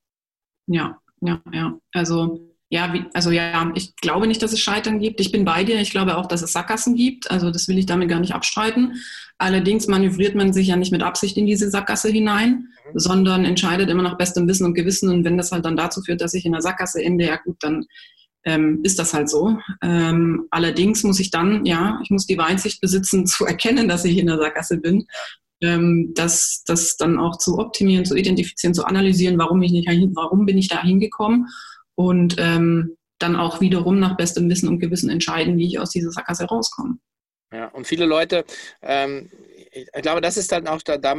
Ja, 0.67 1.01
ja, 1.21 1.43
ja. 1.53 1.79
Also 1.93 2.50
ja, 2.73 2.93
wie, 2.95 3.05
also 3.15 3.33
ja, 3.33 3.73
ich 3.75 3.97
glaube 3.97 4.29
nicht, 4.29 4.43
dass 4.43 4.53
es 4.53 4.61
Scheitern 4.61 5.01
gibt. 5.01 5.21
Ich 5.21 5.33
bin 5.33 5.45
bei 5.45 5.65
dir. 5.65 5.81
Ich 5.81 5.91
glaube 5.91 6.17
auch, 6.17 6.27
dass 6.27 6.41
es 6.41 6.53
Sackgassen 6.53 6.95
gibt. 6.95 7.29
Also 7.29 7.51
das 7.51 7.67
will 7.67 7.79
ich 7.79 7.87
damit 7.87 8.09
gar 8.09 8.21
nicht 8.21 8.33
abstreiten. 8.33 8.95
Allerdings 9.39 9.89
manövriert 9.89 10.37
man 10.37 10.53
sich 10.53 10.69
ja 10.69 10.77
nicht 10.77 10.93
mit 10.93 11.03
Absicht 11.03 11.37
in 11.37 11.47
diese 11.47 11.69
Sackgasse 11.69 12.11
hinein, 12.11 12.69
mhm. 12.93 12.99
sondern 12.99 13.45
entscheidet 13.45 13.91
immer 13.91 14.05
nach 14.05 14.17
bestem 14.17 14.47
Wissen 14.47 14.67
und 14.67 14.75
Gewissen. 14.75 15.09
Und 15.09 15.25
wenn 15.25 15.37
das 15.37 15.51
halt 15.51 15.65
dann 15.65 15.77
dazu 15.77 16.01
führt, 16.01 16.21
dass 16.21 16.33
ich 16.33 16.47
in 16.47 16.53
der 16.53 16.63
Sackgasse 16.63 17.03
ende, 17.03 17.27
ja 17.27 17.37
gut, 17.45 17.57
dann 17.59 17.87
ähm, 18.45 18.79
ist 18.85 19.01
das 19.01 19.15
halt 19.15 19.29
so. 19.29 19.59
Ähm, 19.83 20.47
allerdings 20.53 21.03
muss 21.03 21.19
ich 21.19 21.33
dann, 21.33 21.67
ja, 21.67 21.99
ich 22.05 22.11
muss 22.11 22.27
die 22.27 22.39
Weitsicht 22.39 22.81
besitzen, 22.81 23.27
zu 23.27 23.47
erkennen, 23.47 23.89
dass 23.89 24.05
ich 24.05 24.17
in 24.17 24.29
der 24.29 24.39
Sackgasse 24.39 24.77
bin, 24.77 25.07
ähm, 25.61 26.13
das, 26.15 26.63
das 26.67 26.97
dann 26.97 27.19
auch 27.19 27.37
zu 27.37 27.59
optimieren, 27.59 28.05
zu 28.05 28.15
identifizieren, 28.15 28.75
zu 28.75 28.85
analysieren, 28.85 29.39
warum 29.39 29.61
ich 29.61 29.73
nicht, 29.73 29.89
warum 30.15 30.47
bin 30.47 30.57
ich 30.57 30.69
da 30.69 30.81
hingekommen 30.81 31.49
und 32.07 32.37
ähm, 32.39 32.97
dann 33.19 33.37
auch 33.37 33.61
wiederum 33.61 34.01
nach 34.01 34.17
bestem 34.17 34.49
Wissen 34.49 34.69
und 34.69 34.81
Gewissen 34.81 35.11
entscheiden, 35.11 35.59
wie 35.59 35.67
ich 35.67 35.79
aus 35.79 35.91
dieser 35.91 36.11
Sackgasse 36.11 36.47
rauskomme. 36.47 36.97
Ja, 37.53 37.67
und 37.69 37.87
viele 37.87 38.07
Leute, 38.07 38.45
ähm, 38.81 39.31
ich 39.73 40.03
glaube, 40.03 40.21
das 40.21 40.37
ist 40.37 40.51
dann 40.51 40.67
auch, 40.67 40.83
da, 40.83 40.97
da, 40.97 41.17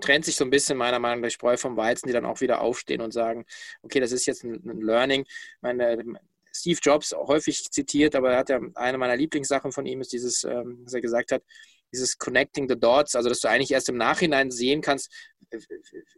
trennt 0.00 0.24
sich 0.24 0.36
so 0.36 0.44
ein 0.44 0.50
bisschen 0.50 0.78
meiner 0.78 0.98
Meinung 0.98 1.22
nach 1.22 1.30
Spreu 1.30 1.56
vom 1.56 1.76
Weizen, 1.76 2.06
die 2.06 2.12
dann 2.12 2.26
auch 2.26 2.40
wieder 2.40 2.60
aufstehen 2.60 3.00
und 3.00 3.12
sagen, 3.12 3.44
okay, 3.82 3.98
das 3.98 4.12
ist 4.12 4.26
jetzt 4.26 4.44
ein, 4.44 4.62
ein 4.64 4.80
Learning. 4.80 5.24
Meine, 5.60 6.02
Steve 6.52 6.78
Jobs 6.82 7.12
häufig 7.12 7.70
zitiert, 7.70 8.14
aber 8.14 8.32
er 8.32 8.38
hat 8.38 8.50
ja 8.50 8.60
eine 8.74 8.98
meiner 8.98 9.16
Lieblingssachen 9.16 9.72
von 9.72 9.86
ihm 9.86 10.00
ist 10.00 10.12
dieses, 10.12 10.44
ähm, 10.44 10.80
was 10.84 10.94
er 10.94 11.00
gesagt 11.00 11.32
hat, 11.32 11.42
dieses 11.92 12.18
Connecting 12.18 12.68
the 12.68 12.78
Dots, 12.78 13.14
also 13.14 13.28
dass 13.28 13.40
du 13.40 13.48
eigentlich 13.48 13.72
erst 13.72 13.88
im 13.88 13.96
Nachhinein 13.96 14.50
sehen 14.50 14.80
kannst, 14.80 15.10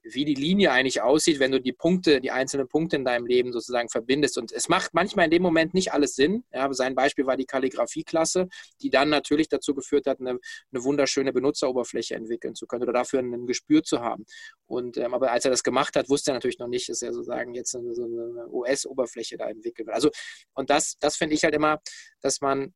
wie 0.02 0.24
die 0.24 0.34
Linie 0.34 0.72
eigentlich 0.72 1.00
aussieht, 1.00 1.38
wenn 1.40 1.52
du 1.52 1.60
die 1.60 1.72
Punkte, 1.72 2.20
die 2.20 2.30
einzelnen 2.30 2.68
Punkte 2.68 2.96
in 2.96 3.04
deinem 3.04 3.26
Leben 3.26 3.52
sozusagen 3.52 3.88
verbindest. 3.88 4.36
Und 4.36 4.52
es 4.52 4.68
macht 4.68 4.94
manchmal 4.94 5.26
in 5.26 5.30
dem 5.30 5.42
Moment 5.42 5.74
nicht 5.74 5.92
alles 5.92 6.14
Sinn. 6.14 6.44
Ja, 6.52 6.72
sein 6.72 6.94
Beispiel 6.94 7.26
war 7.26 7.36
die 7.36 7.46
Kalligrafieklasse, 7.46 8.48
die 8.82 8.90
dann 8.90 9.08
natürlich 9.08 9.48
dazu 9.48 9.74
geführt 9.74 10.06
hat, 10.06 10.20
eine, 10.20 10.38
eine 10.72 10.84
wunderschöne 10.84 11.32
Benutzeroberfläche 11.32 12.14
entwickeln 12.14 12.54
zu 12.54 12.66
können 12.66 12.82
oder 12.82 12.92
dafür 12.92 13.20
ein 13.20 13.46
Gespür 13.46 13.82
zu 13.82 14.00
haben. 14.00 14.24
Und 14.66 14.96
ähm, 14.98 15.14
aber 15.14 15.32
als 15.32 15.44
er 15.44 15.50
das 15.50 15.62
gemacht 15.62 15.96
hat, 15.96 16.08
wusste 16.08 16.32
er 16.32 16.34
natürlich 16.34 16.58
noch 16.58 16.68
nicht, 16.68 16.88
dass 16.88 17.02
er 17.02 17.12
sozusagen 17.12 17.54
jetzt 17.54 17.74
eine, 17.74 17.94
so 17.94 18.04
eine 18.04 18.48
US-Oberfläche 18.50 19.36
da 19.36 19.48
entwickelt 19.48 19.86
wird. 19.88 19.94
Also 19.94 20.10
und 20.54 20.70
das, 20.70 20.96
das 21.00 21.16
finde 21.16 21.34
ich 21.34 21.44
halt 21.44 21.54
immer, 21.54 21.80
dass 22.20 22.40
man 22.40 22.74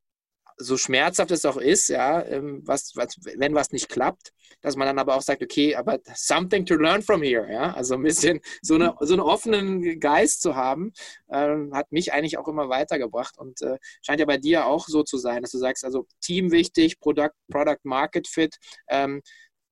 so 0.59 0.77
schmerzhaft 0.77 1.31
es 1.31 1.45
auch 1.45 1.57
ist, 1.57 1.89
ja, 1.89 2.23
ähm, 2.25 2.63
was, 2.65 2.93
was, 2.95 3.17
wenn 3.37 3.55
was 3.55 3.73
nicht 3.73 3.89
klappt, 3.89 4.33
dass 4.63 4.77
man 4.77 4.87
dann 4.87 4.99
aber 4.99 5.15
auch 5.15 5.23
sagt, 5.23 5.43
okay, 5.43 5.75
aber 5.75 5.99
something 6.15 6.65
to 6.65 6.75
learn 6.77 7.03
from 7.03 7.23
here, 7.23 7.51
ja, 7.51 7.73
also 7.75 7.95
ein 7.95 8.03
bisschen 8.03 8.41
so, 8.63 8.75
eine, 8.77 8.95
so 9.01 9.15
einen 9.15 9.23
offenen 9.23 10.01
Geist 10.01 10.43
zu 10.43 10.57
haben, 10.57 10.93
ähm, 11.31 11.75
hat 11.75 11.93
mich 11.93 12.13
eigentlich 12.13 12.39
auch 12.39 12.49
immer 12.49 12.69
weitergebracht 12.69 13.39
und 13.39 13.61
äh, 13.63 13.77
scheint 14.03 14.21
ja 14.21 14.27
bei 14.27 14.39
dir 14.39 14.67
auch 14.67 14.87
so 14.87 15.03
zu 15.03 15.19
sein, 15.19 15.43
dass 15.43 15.51
du 15.51 15.59
sagst, 15.59 15.85
also 15.85 16.07
Team 16.21 16.51
wichtig, 16.51 16.99
Product, 17.01 17.33
Product 17.51 17.81
Market 17.85 18.27
Fit, 18.27 18.57
ähm, 18.89 19.23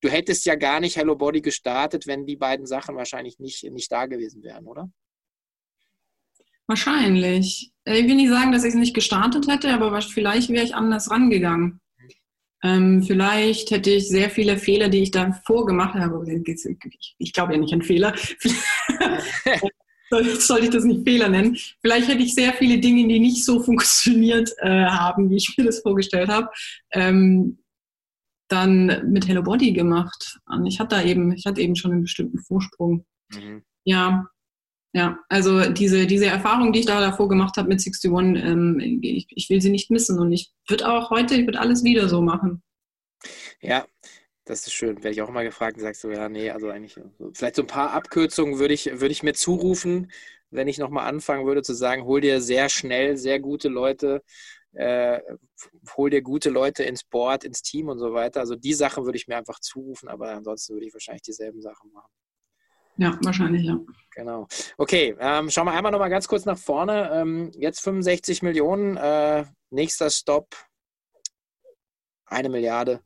du 0.01 0.11
hättest 0.11 0.45
ja 0.45 0.55
gar 0.55 0.81
nicht 0.81 0.97
Hello 0.97 1.17
Body 1.17 1.41
gestartet, 1.41 2.07
wenn 2.07 2.27
die 2.27 2.37
beiden 2.37 2.67
Sachen 2.67 2.97
wahrscheinlich 2.97 3.39
nicht, 3.39 3.65
nicht 3.71 3.91
da 3.91 4.07
gewesen 4.07 4.43
wären, 4.43 4.67
oder? 4.67 4.91
Wahrscheinlich. 6.67 7.73
Äh, 7.85 8.01
ich 8.01 8.07
will 8.07 8.17
nicht 8.17 8.31
sagen, 8.31 8.53
dass 8.53 8.65
ich 8.65 8.71
es 8.71 8.75
nicht 8.75 8.95
gestartet 8.95 9.49
hätte, 9.49 9.73
aber 9.73 10.01
vielleicht 10.03 10.51
wäre 10.51 10.65
ich 10.65 10.75
anders 10.75 11.11
rangegangen. 11.11 11.81
Ähm, 12.63 13.03
vielleicht 13.03 13.71
hätte 13.71 13.91
ich 13.91 14.09
sehr 14.09 14.31
viele 14.31 14.57
Fehler, 14.57 14.89
die 14.89 15.03
ich 15.03 15.11
davor 15.11 15.67
gemacht 15.67 15.95
habe. 15.95 16.25
Ich, 16.47 17.15
ich 17.19 17.33
glaube 17.35 17.53
ja 17.53 17.59
nicht 17.59 17.75
an 17.75 17.83
Fehler. 17.83 18.15
Sollte 20.11 20.65
ich 20.65 20.71
das 20.71 20.85
nicht 20.85 21.05
Fehler 21.05 21.29
nennen? 21.29 21.59
Vielleicht 21.81 22.09
hätte 22.09 22.23
ich 22.23 22.35
sehr 22.35 22.55
viele 22.55 22.79
Dinge, 22.79 23.07
die 23.09 23.21
nicht 23.21 23.45
so 23.45 23.63
funktioniert 23.63 24.51
äh, 24.59 24.87
haben, 24.87 25.29
wie 25.29 25.37
ich 25.37 25.55
mir 25.59 25.65
das 25.65 25.81
vorgestellt 25.81 26.29
habe, 26.31 26.49
ähm, 26.93 27.59
dann 28.49 29.11
mit 29.11 29.29
Hello 29.29 29.43
Body 29.43 29.73
gemacht. 29.73 30.39
Und 30.47 30.67
ich 30.67 30.81
hatte 30.81 30.97
da 30.97 31.03
eben, 31.03 31.33
ich 31.33 31.45
hatte 31.47 31.61
eben 31.61 31.77
schon 31.77 31.93
einen 31.93 32.03
bestimmten 32.03 32.39
Vorsprung. 32.39 33.05
Mhm. 33.31 33.63
Ja, 33.85 34.27
ja, 34.95 35.19
also 35.29 35.73
diese, 35.73 36.07
diese 36.07 36.27
Erfahrung, 36.27 36.73
die 36.73 36.79
ich 36.81 36.87
da 36.87 37.01
davor 37.01 37.29
gemacht 37.29 37.57
habe 37.57 37.69
mit 37.69 37.81
61, 37.81 38.05
ähm, 38.45 39.01
ich, 39.03 39.27
ich, 39.29 39.51
will 39.51 39.61
sie 39.61 39.71
nicht 39.71 39.91
missen 39.91 40.21
und 40.21 40.31
ich 40.31 40.53
würde 40.69 40.89
auch 40.89 41.11
heute, 41.11 41.35
ich 41.35 41.47
würde 41.47 41.59
alles 41.59 41.83
wieder 41.83 42.09
so 42.09 42.23
machen. 42.23 42.63
Ja, 43.61 43.87
das 44.45 44.69
ist 44.69 44.73
schön. 44.73 44.99
Werde 44.99 45.11
ich 45.11 45.23
auch 45.23 45.31
mal 45.31 45.43
gefragt 45.43 45.77
und 45.77 45.83
sagst 45.83 46.05
du, 46.05 46.11
ja, 46.11 46.29
nee, 46.29 46.49
also 46.51 46.69
eigentlich, 46.69 46.97
vielleicht 47.33 47.57
so 47.57 47.63
ein 47.63 47.67
paar 47.67 47.91
Abkürzungen 47.91 48.61
würde 48.61 48.73
ich, 48.73 48.87
würde 48.87 49.11
ich 49.11 49.25
mir 49.25 49.35
zurufen, 49.35 50.13
wenn 50.51 50.69
ich 50.69 50.79
nochmal 50.79 51.09
anfangen 51.09 51.45
würde 51.45 51.63
zu 51.63 51.75
sagen, 51.75 52.05
hol 52.05 52.21
dir 52.21 52.41
sehr 52.41 52.69
schnell 52.69 53.17
sehr 53.17 53.41
gute 53.41 53.69
Leute, 53.69 54.23
äh, 54.75 55.21
hol 55.97 56.09
dir 56.09 56.23
gute 56.23 56.51
Leute 56.51 56.85
ins 56.85 57.03
Board, 57.03 57.43
ins 57.43 57.63
Team 57.63 57.89
und 57.89 57.99
so 57.99 58.13
weiter. 58.13 58.39
Also 58.39 58.55
die 58.55 58.75
Sachen 58.75 59.05
würde 59.05 59.17
ich 59.17 59.27
mir 59.27 59.37
einfach 59.37 59.59
zurufen, 59.59 60.09
aber 60.09 60.31
ansonsten 60.31 60.75
würde 60.75 60.87
ich 60.87 60.95
wahrscheinlich 60.95 61.23
dieselben 61.23 61.61
Sachen 61.63 61.91
machen. 61.91 62.13
Ja, 62.97 63.19
wahrscheinlich, 63.23 63.65
ja. 63.65 63.79
Genau. 64.15 64.47
Okay, 64.79 65.17
ähm, 65.19 65.51
schauen 65.51 65.67
wir 65.67 65.73
einmal 65.73 65.91
noch 65.91 65.99
mal 65.99 66.09
ganz 66.09 66.29
kurz 66.29 66.45
nach 66.45 66.59
vorne. 66.59 67.11
Ähm, 67.13 67.51
jetzt 67.59 67.81
65 67.81 68.43
Millionen, 68.43 68.97
äh, 68.97 69.45
nächster 69.71 70.11
Stopp, 70.11 70.55
eine 72.27 72.49
Milliarde. 72.49 73.01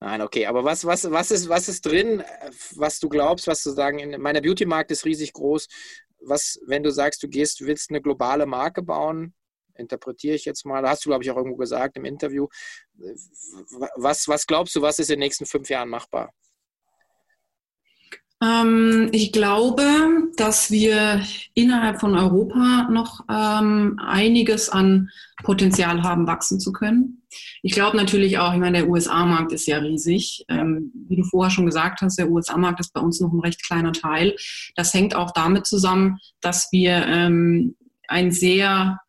Nein, 0.00 0.22
okay, 0.22 0.46
aber 0.46 0.64
was, 0.64 0.84
was, 0.84 1.10
was, 1.10 1.30
ist, 1.30 1.48
was 1.48 1.68
ist 1.68 1.84
drin, 1.86 2.22
was 2.74 2.98
du 2.98 3.08
glaubst, 3.08 3.46
was 3.46 3.62
du 3.62 3.70
sagen, 3.70 3.98
in 3.98 4.20
meiner 4.20 4.40
Beauty-Markt 4.40 4.90
ist 4.90 5.04
riesig 5.04 5.32
groß. 5.32 5.68
Was, 6.20 6.58
wenn 6.66 6.82
du 6.82 6.90
sagst, 6.90 7.22
du 7.22 7.28
gehst, 7.28 7.64
willst 7.64 7.90
eine 7.90 8.02
globale 8.02 8.46
Marke 8.46 8.82
bauen, 8.82 9.34
interpretiere 9.74 10.34
ich 10.34 10.44
jetzt 10.44 10.66
mal, 10.66 10.86
hast 10.88 11.04
du, 11.04 11.10
glaube 11.10 11.22
ich, 11.22 11.30
auch 11.30 11.36
irgendwo 11.36 11.56
gesagt 11.56 11.96
im 11.96 12.04
Interview. 12.04 12.48
Was, 13.96 14.26
was 14.26 14.46
glaubst 14.46 14.74
du, 14.74 14.82
was 14.82 14.98
ist 14.98 15.10
in 15.10 15.14
den 15.14 15.20
nächsten 15.20 15.46
fünf 15.46 15.68
Jahren 15.68 15.88
machbar? 15.88 16.32
Ähm, 18.42 19.08
ich 19.12 19.32
glaube, 19.32 19.82
dass 20.36 20.70
wir 20.70 21.22
innerhalb 21.54 22.00
von 22.00 22.14
Europa 22.14 22.88
noch 22.90 23.24
ähm, 23.30 23.98
einiges 24.04 24.68
an 24.68 25.10
Potenzial 25.42 26.02
haben, 26.02 26.26
wachsen 26.26 26.60
zu 26.60 26.72
können. 26.72 27.22
Ich 27.62 27.72
glaube 27.72 27.96
natürlich 27.96 28.38
auch, 28.38 28.52
ich 28.52 28.60
meine, 28.60 28.78
der 28.78 28.88
USA-Markt 28.88 29.52
ist 29.52 29.66
ja 29.66 29.78
riesig. 29.78 30.44
Ähm, 30.48 30.92
wie 31.08 31.16
du 31.16 31.24
vorher 31.24 31.50
schon 31.50 31.66
gesagt 31.66 32.00
hast, 32.00 32.18
der 32.18 32.30
USA-Markt 32.30 32.80
ist 32.80 32.92
bei 32.92 33.00
uns 33.00 33.20
noch 33.20 33.32
ein 33.32 33.40
recht 33.40 33.64
kleiner 33.64 33.92
Teil. 33.92 34.36
Das 34.76 34.94
hängt 34.94 35.14
auch 35.14 35.32
damit 35.32 35.66
zusammen, 35.66 36.18
dass 36.40 36.68
wir 36.72 37.06
ein 38.08 38.30
sehr 38.30 39.00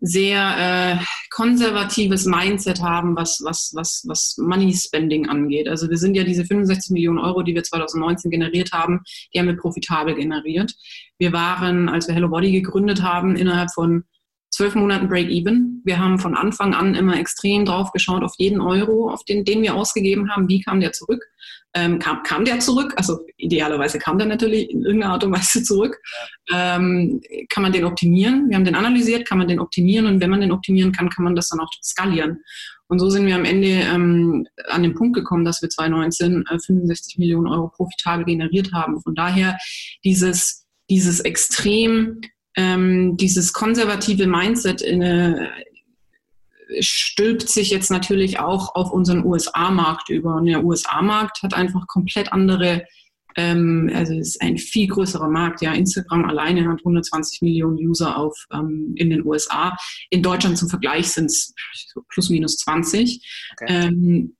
sehr 0.00 0.98
äh, 0.98 1.04
konservatives 1.30 2.24
Mindset 2.24 2.80
haben, 2.80 3.16
was, 3.16 3.40
was, 3.44 3.72
was, 3.74 4.04
was 4.06 4.36
Money 4.38 4.74
Spending 4.74 5.28
angeht. 5.28 5.68
Also 5.68 5.90
wir 5.90 5.98
sind 5.98 6.14
ja 6.14 6.24
diese 6.24 6.44
65 6.44 6.92
Millionen 6.92 7.18
Euro, 7.18 7.42
die 7.42 7.54
wir 7.54 7.62
2019 7.62 8.30
generiert 8.30 8.72
haben, 8.72 9.00
die 9.32 9.38
haben 9.38 9.46
wir 9.46 9.56
profitabel 9.56 10.14
generiert. 10.14 10.72
Wir 11.18 11.32
waren, 11.32 11.88
als 11.88 12.08
wir 12.08 12.14
Hello 12.14 12.28
Body 12.28 12.52
gegründet 12.52 13.02
haben, 13.02 13.36
innerhalb 13.36 13.72
von 13.72 14.04
zwölf 14.50 14.74
Monaten 14.74 15.08
Break-Even. 15.08 15.82
Wir 15.84 15.98
haben 15.98 16.18
von 16.18 16.34
Anfang 16.34 16.74
an 16.74 16.94
immer 16.94 17.18
extrem 17.18 17.64
drauf 17.64 17.92
geschaut, 17.92 18.24
auf 18.24 18.34
jeden 18.38 18.60
Euro, 18.60 19.10
auf 19.10 19.24
den, 19.24 19.44
den 19.44 19.62
wir 19.62 19.74
ausgegeben 19.74 20.30
haben, 20.30 20.48
wie 20.48 20.60
kam 20.60 20.80
der 20.80 20.92
zurück. 20.92 21.24
Ähm, 21.74 21.98
kam, 21.98 22.22
kam 22.24 22.44
der 22.44 22.58
zurück? 22.58 22.94
Also 22.96 23.20
idealerweise 23.36 23.98
kam 23.98 24.18
der 24.18 24.26
natürlich 24.26 24.70
in 24.70 24.82
irgendeiner 24.82 25.12
Art 25.12 25.24
und 25.24 25.32
Weise 25.32 25.62
zurück. 25.62 26.00
Ähm, 26.52 27.20
kann 27.48 27.62
man 27.62 27.72
den 27.72 27.84
optimieren? 27.84 28.48
Wir 28.48 28.56
haben 28.56 28.64
den 28.64 28.74
analysiert, 28.74 29.26
kann 29.26 29.38
man 29.38 29.48
den 29.48 29.60
optimieren 29.60 30.06
und 30.06 30.20
wenn 30.20 30.30
man 30.30 30.40
den 30.40 30.52
optimieren 30.52 30.92
kann, 30.92 31.10
kann 31.10 31.24
man 31.24 31.36
das 31.36 31.48
dann 31.48 31.60
auch 31.60 31.70
skalieren. 31.82 32.40
Und 32.88 32.98
so 32.98 33.08
sind 33.08 33.26
wir 33.26 33.36
am 33.36 33.44
Ende 33.44 33.68
ähm, 33.68 34.46
an 34.68 34.82
den 34.82 34.94
Punkt 34.94 35.14
gekommen, 35.14 35.44
dass 35.44 35.62
wir 35.62 35.68
2019 35.68 36.44
äh, 36.50 36.58
65 36.58 37.18
Millionen 37.18 37.46
Euro 37.46 37.68
profitabel 37.68 38.24
generiert 38.24 38.72
haben. 38.72 39.00
Von 39.00 39.14
daher 39.14 39.56
dieses, 40.02 40.66
dieses 40.88 41.20
extrem 41.20 42.20
ähm, 42.56 43.16
dieses 43.16 43.52
konservative 43.52 44.26
Mindset 44.26 44.82
in 44.82 45.02
stülpt 46.80 47.48
sich 47.48 47.70
jetzt 47.70 47.90
natürlich 47.90 48.38
auch 48.38 48.74
auf 48.74 48.92
unseren 48.92 49.24
USA-Markt 49.24 50.08
über. 50.08 50.36
Und 50.36 50.46
der 50.46 50.64
USA-Markt 50.64 51.42
hat 51.42 51.54
einfach 51.54 51.86
komplett 51.86 52.32
andere, 52.32 52.84
ähm, 53.36 53.90
also 53.94 54.14
es 54.14 54.28
ist 54.28 54.42
ein 54.42 54.58
viel 54.58 54.88
größerer 54.88 55.28
Markt. 55.28 55.62
Ja, 55.62 55.72
Instagram 55.72 56.24
alleine 56.24 56.68
hat 56.68 56.78
120 56.80 57.42
Millionen 57.42 57.76
User 57.78 58.16
auf 58.16 58.36
ähm, 58.52 58.92
in 58.96 59.10
den 59.10 59.24
USA. 59.24 59.76
In 60.10 60.22
Deutschland 60.22 60.58
zum 60.58 60.68
Vergleich 60.68 61.10
sind 61.10 61.26
es 61.26 61.54
plus 62.08 62.30
minus 62.30 62.58
20. 62.58 63.52
Okay. 63.52 63.66
Ähm, 63.68 64.36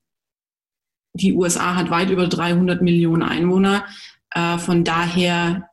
die 1.14 1.32
USA 1.32 1.74
hat 1.74 1.90
weit 1.90 2.10
über 2.10 2.28
300 2.28 2.82
Millionen 2.82 3.22
Einwohner. 3.22 3.84
Äh, 4.30 4.58
von 4.58 4.84
daher 4.84 5.69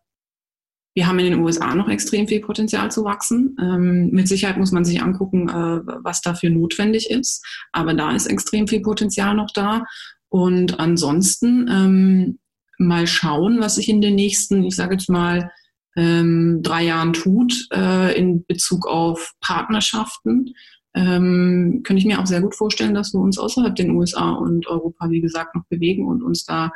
wir 0.97 1.05
haben 1.05 1.19
in 1.19 1.29
den 1.29 1.43
USA 1.43 1.75
noch 1.75 1.89
extrem 1.89 2.27
viel 2.27 2.39
Potenzial 2.39 2.89
zu 2.89 3.03
wachsen. 3.03 3.55
Ähm, 3.61 4.09
mit 4.09 4.27
Sicherheit 4.27 4.57
muss 4.57 4.71
man 4.71 4.83
sich 4.83 4.99
angucken, 4.99 5.47
äh, 5.47 5.81
was 6.01 6.21
dafür 6.21 6.49
notwendig 6.49 7.11
ist. 7.11 7.45
Aber 7.71 7.93
da 7.93 8.15
ist 8.15 8.25
extrem 8.25 8.67
viel 8.67 8.81
Potenzial 8.81 9.35
noch 9.35 9.51
da. 9.53 9.83
Und 10.29 10.79
ansonsten 10.79 11.69
ähm, 11.69 12.39
mal 12.79 13.05
schauen, 13.05 13.59
was 13.59 13.75
sich 13.75 13.89
in 13.89 14.01
den 14.01 14.15
nächsten, 14.15 14.63
ich 14.63 14.75
sage 14.75 14.95
jetzt 14.95 15.07
mal, 15.07 15.51
ähm, 15.95 16.61
drei 16.63 16.85
Jahren 16.85 17.13
tut 17.13 17.67
äh, 17.71 18.17
in 18.17 18.43
Bezug 18.47 18.87
auf 18.87 19.33
Partnerschaften. 19.39 20.55
Ähm, 20.95 21.81
könnte 21.83 21.99
ich 21.99 22.07
mir 22.07 22.19
auch 22.19 22.25
sehr 22.25 22.41
gut 22.41 22.55
vorstellen, 22.55 22.95
dass 22.95 23.13
wir 23.13 23.19
uns 23.19 23.37
außerhalb 23.37 23.75
den 23.75 23.91
USA 23.91 24.31
und 24.31 24.65
Europa, 24.65 25.11
wie 25.11 25.21
gesagt, 25.21 25.53
noch 25.53 25.65
bewegen 25.69 26.07
und 26.07 26.23
uns 26.23 26.43
da 26.43 26.71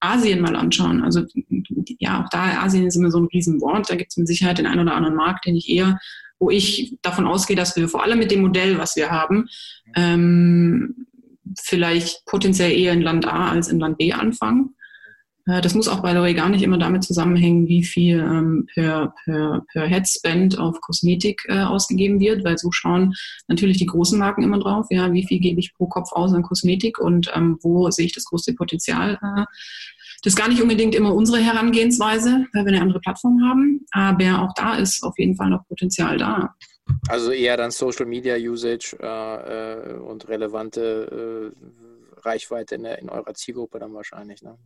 Asien 0.00 0.40
mal 0.40 0.56
anschauen. 0.56 1.02
Also 1.02 1.24
ja, 1.98 2.22
auch 2.22 2.28
da 2.30 2.62
Asien 2.62 2.86
ist 2.86 2.96
immer 2.96 3.10
so 3.10 3.18
ein 3.18 3.28
Riesenwort. 3.32 3.90
Da 3.90 3.96
gibt 3.96 4.10
es 4.10 4.16
mit 4.16 4.28
Sicherheit 4.28 4.58
den 4.58 4.66
einen 4.66 4.80
oder 4.80 4.94
anderen 4.94 5.16
Markt, 5.16 5.46
den 5.46 5.56
ich 5.56 5.68
eher 5.68 5.98
wo 6.38 6.50
ich 6.50 6.98
davon 7.02 7.26
ausgehe, 7.26 7.56
dass 7.56 7.76
wir 7.76 7.88
vor 7.88 8.02
allem 8.02 8.18
mit 8.18 8.30
dem 8.30 8.42
Modell, 8.42 8.78
was 8.78 8.96
wir 8.96 9.10
haben, 9.10 9.48
ähm, 9.94 11.06
vielleicht 11.58 12.24
potenziell 12.26 12.72
eher 12.72 12.92
in 12.92 13.02
Land 13.02 13.26
A 13.26 13.50
als 13.50 13.68
in 13.68 13.80
Land 13.80 13.98
B 13.98 14.12
anfangen. 14.12 14.74
Äh, 15.46 15.60
das 15.60 15.74
muss 15.74 15.88
auch 15.88 15.98
the 15.98 16.16
way 16.16 16.34
gar 16.34 16.48
nicht 16.48 16.62
immer 16.62 16.78
damit 16.78 17.04
zusammenhängen, 17.04 17.68
wie 17.68 17.84
viel 17.84 18.20
ähm, 18.20 18.66
per, 18.72 19.14
per, 19.24 19.64
per 19.72 19.86
Headspend 19.86 20.58
auf 20.58 20.80
Kosmetik 20.80 21.42
äh, 21.48 21.62
ausgegeben 21.62 22.20
wird, 22.20 22.44
weil 22.44 22.58
so 22.58 22.70
schauen 22.72 23.14
natürlich 23.48 23.78
die 23.78 23.86
großen 23.86 24.18
Marken 24.18 24.42
immer 24.42 24.58
drauf, 24.58 24.86
ja, 24.90 25.12
wie 25.12 25.26
viel 25.26 25.38
gebe 25.38 25.60
ich 25.60 25.74
pro 25.74 25.86
Kopf 25.86 26.12
aus 26.12 26.32
an 26.32 26.42
Kosmetik 26.42 26.98
und 26.98 27.30
ähm, 27.34 27.58
wo 27.62 27.90
sehe 27.90 28.06
ich 28.06 28.12
das 28.12 28.24
größte 28.24 28.54
Potenzial. 28.54 29.18
Äh, 29.22 29.44
das 30.22 30.32
ist 30.32 30.36
gar 30.36 30.48
nicht 30.48 30.62
unbedingt 30.62 30.94
immer 30.94 31.14
unsere 31.14 31.38
Herangehensweise, 31.38 32.46
weil 32.52 32.64
wir 32.64 32.72
eine 32.72 32.82
andere 32.82 33.00
Plattform 33.00 33.40
haben, 33.42 33.86
aber 33.92 34.42
auch 34.42 34.52
da 34.54 34.76
ist 34.76 35.02
auf 35.02 35.16
jeden 35.18 35.36
Fall 35.36 35.50
noch 35.50 35.66
Potenzial 35.68 36.16
da. 36.16 36.54
Also 37.08 37.32
eher 37.32 37.56
dann 37.56 37.70
Social 37.70 38.06
Media 38.06 38.36
Usage 38.36 38.96
äh, 39.00 39.94
äh 39.94 39.98
und 39.98 40.28
relevante 40.28 41.52
äh, 41.52 41.85
Reichweite 42.26 42.74
in, 42.74 42.82
der, 42.82 42.98
in 42.98 43.08
eurer 43.08 43.32
Zielgruppe 43.34 43.78
dann 43.78 43.94
wahrscheinlich. 43.94 44.42
Ne? 44.42 44.58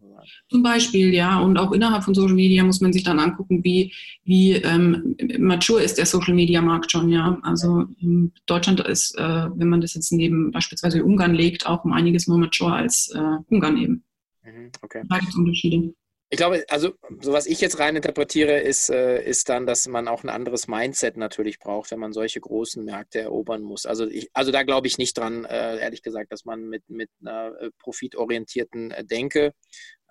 Zum 0.48 0.62
Beispiel, 0.62 1.14
ja. 1.14 1.40
Und 1.40 1.58
auch 1.58 1.72
innerhalb 1.72 2.02
von 2.04 2.14
Social 2.14 2.34
Media 2.34 2.64
muss 2.64 2.80
man 2.80 2.92
sich 2.92 3.04
dann 3.04 3.20
angucken, 3.20 3.62
wie, 3.62 3.92
wie 4.24 4.54
ähm, 4.54 5.16
mature 5.38 5.82
ist 5.82 5.98
der 5.98 6.06
Social 6.06 6.34
Media 6.34 6.60
Markt 6.62 6.90
schon, 6.90 7.10
ja. 7.10 7.38
Also 7.42 7.86
ähm, 8.02 8.32
Deutschland 8.46 8.80
ist, 8.80 9.16
äh, 9.16 9.48
wenn 9.54 9.68
man 9.68 9.80
das 9.80 9.94
jetzt 9.94 10.10
neben 10.12 10.50
beispielsweise 10.50 11.04
Ungarn 11.04 11.34
legt, 11.34 11.66
auch 11.66 11.84
um 11.84 11.92
einiges 11.92 12.26
more 12.26 12.40
mature 12.40 12.72
als 12.72 13.12
äh, 13.14 13.36
Ungarn 13.48 13.76
eben. 13.76 14.04
Mhm, 14.42 14.70
okay. 14.82 15.02
Unterschiede. 15.36 15.94
Ich 16.32 16.36
glaube, 16.36 16.64
also 16.68 16.92
so 17.20 17.32
was 17.32 17.46
ich 17.46 17.60
jetzt 17.60 17.80
rein 17.80 17.96
interpretiere, 17.96 18.60
ist, 18.60 18.88
äh, 18.88 19.20
ist 19.22 19.48
dann, 19.48 19.66
dass 19.66 19.88
man 19.88 20.06
auch 20.06 20.22
ein 20.22 20.28
anderes 20.28 20.68
Mindset 20.68 21.16
natürlich 21.16 21.58
braucht, 21.58 21.90
wenn 21.90 21.98
man 21.98 22.12
solche 22.12 22.40
großen 22.40 22.84
Märkte 22.84 23.18
erobern 23.20 23.62
muss. 23.62 23.84
Also, 23.84 24.06
ich, 24.06 24.30
also 24.32 24.52
da 24.52 24.62
glaube 24.62 24.86
ich 24.86 24.96
nicht 24.96 25.18
dran, 25.18 25.44
äh, 25.44 25.78
ehrlich 25.78 26.02
gesagt, 26.02 26.30
dass 26.30 26.44
man 26.44 26.68
mit, 26.68 26.88
mit 26.88 27.10
einer 27.20 27.60
äh, 27.60 27.70
profitorientierten 27.80 28.94
Denke 29.02 29.54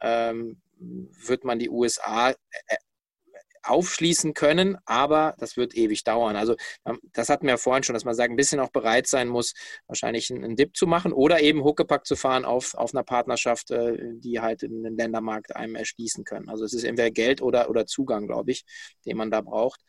ähm, 0.01 0.61
wird 0.77 1.45
man 1.45 1.57
die 1.57 1.69
USA 1.69 2.33
aufschließen 3.63 4.33
können, 4.33 4.77
aber 4.85 5.35
das 5.39 5.57
wird 5.57 5.75
ewig 5.75 6.03
dauern. 6.03 6.35
Also 6.35 6.55
ähm, 6.85 6.99
das 7.13 7.29
hatten 7.29 7.45
wir 7.45 7.51
ja 7.51 7.57
vorhin 7.57 7.83
schon, 7.83 7.93
dass 7.93 8.05
man 8.05 8.15
sagt, 8.15 8.31
ein 8.31 8.35
bisschen 8.35 8.59
auch 8.59 8.71
bereit 8.71 9.07
sein 9.07 9.27
muss, 9.27 9.53
wahrscheinlich 9.87 10.31
einen, 10.31 10.55
Dip 10.55 10.75
zu 10.75 10.87
machen 10.87 11.13
oder 11.13 11.41
eben 11.41 11.63
Huckepack 11.63 12.05
zu 12.05 12.15
fahren 12.15 12.45
auf, 12.45 12.73
auf 12.75 12.93
einer 12.93 13.03
Partnerschaft, 13.03 13.71
äh, 13.71 13.97
die 14.15 14.39
halt 14.39 14.63
in 14.63 14.83
den 14.83 14.97
Ländermarkt 14.97 15.55
einem 15.55 15.75
erschließen 15.75 16.23
können. 16.23 16.49
Also 16.49 16.65
es 16.65 16.73
ist 16.73 16.83
entweder 16.83 17.11
Geld 17.11 17.41
oder, 17.41 17.69
oder 17.69 17.85
Zugang, 17.85 18.27
glaube 18.27 18.51
ich, 18.51 18.63
den 19.05 19.17
man 19.17 19.31
da 19.31 19.41
braucht. 19.41 19.81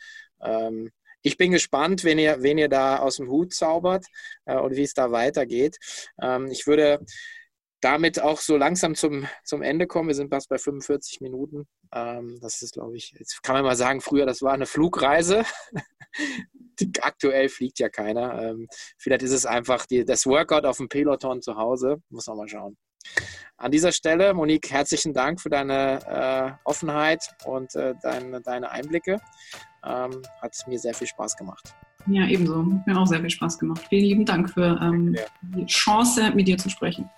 Ähm, 0.43 0.91
ich 1.23 1.37
bin 1.37 1.53
gespannt, 1.53 2.05
wen 2.05 2.19
ihr, 2.19 2.43
wen 2.43 2.59
ihr 2.59 2.69
da 2.69 2.99
aus 2.99 3.17
dem 3.17 3.29
Hut 3.29 3.53
zaubert 3.53 4.07
äh, 4.47 4.57
und 4.57 4.77
wie 4.77 4.83
es 4.83 4.95
da 4.95 5.13
weitergeht. 5.13 5.77
Ähm, 6.21 6.51
ich 6.51 6.67
würde 6.67 7.05
damit 7.81 8.21
auch 8.21 8.41
so 8.41 8.57
langsam 8.57 8.95
zum, 8.95 9.27
zum 9.45 9.63
Ende 9.63 9.87
kommen. 9.87 10.09
Wir 10.09 10.15
sind 10.15 10.31
fast 10.31 10.49
bei 10.49 10.59
45 10.59 11.21
Minuten. 11.21 11.67
Ähm, 11.93 12.39
das 12.41 12.63
ist, 12.63 12.75
glaube 12.75 12.97
ich, 12.97 13.15
jetzt 13.19 13.43
kann 13.43 13.55
man 13.55 13.65
mal 13.65 13.77
sagen, 13.77 14.01
früher, 14.01 14.27
das 14.27 14.43
war 14.43 14.53
eine 14.53 14.67
Flugreise. 14.67 15.45
Aktuell 17.03 17.49
fliegt 17.49 17.79
ja 17.79 17.89
keiner. 17.89 18.43
Ähm, 18.43 18.69
vielleicht 18.97 19.23
ist 19.23 19.33
es 19.33 19.47
einfach 19.47 19.87
die, 19.87 20.05
das 20.05 20.27
Workout 20.27 20.65
auf 20.65 20.79
dem 20.79 20.89
Peloton 20.89 21.43
zu 21.43 21.57
Hause. 21.57 22.03
Muss 22.09 22.27
man 22.27 22.39
mal 22.39 22.49
schauen. 22.49 22.77
An 23.57 23.71
dieser 23.71 23.93
Stelle, 23.93 24.35
Monique, 24.35 24.71
herzlichen 24.71 25.13
Dank 25.13 25.41
für 25.41 25.51
deine 25.51 26.01
äh, 26.07 26.53
Offenheit 26.65 27.23
und 27.45 27.75
äh, 27.75 27.95
deine, 28.03 28.41
deine 28.41 28.71
Einblicke. 28.71 29.21
Ähm, 29.85 30.23
hat 30.41 30.55
mir 30.67 30.79
sehr 30.79 30.95
viel 30.95 31.07
Spaß 31.07 31.37
gemacht. 31.37 31.75
Ja, 32.07 32.27
ebenso. 32.27 32.63
Mir 32.63 32.97
auch 32.97 33.07
sehr 33.07 33.21
viel 33.21 33.31
Spaß 33.31 33.59
gemacht. 33.59 33.87
Vielen 33.89 34.05
lieben 34.05 34.25
Dank 34.25 34.51
für 34.51 34.79
ähm, 34.83 35.17
die 35.43 35.67
Chance, 35.67 36.31
mit 36.35 36.49
dir 36.49 36.57
zu 36.57 36.71
sprechen. 36.71 37.09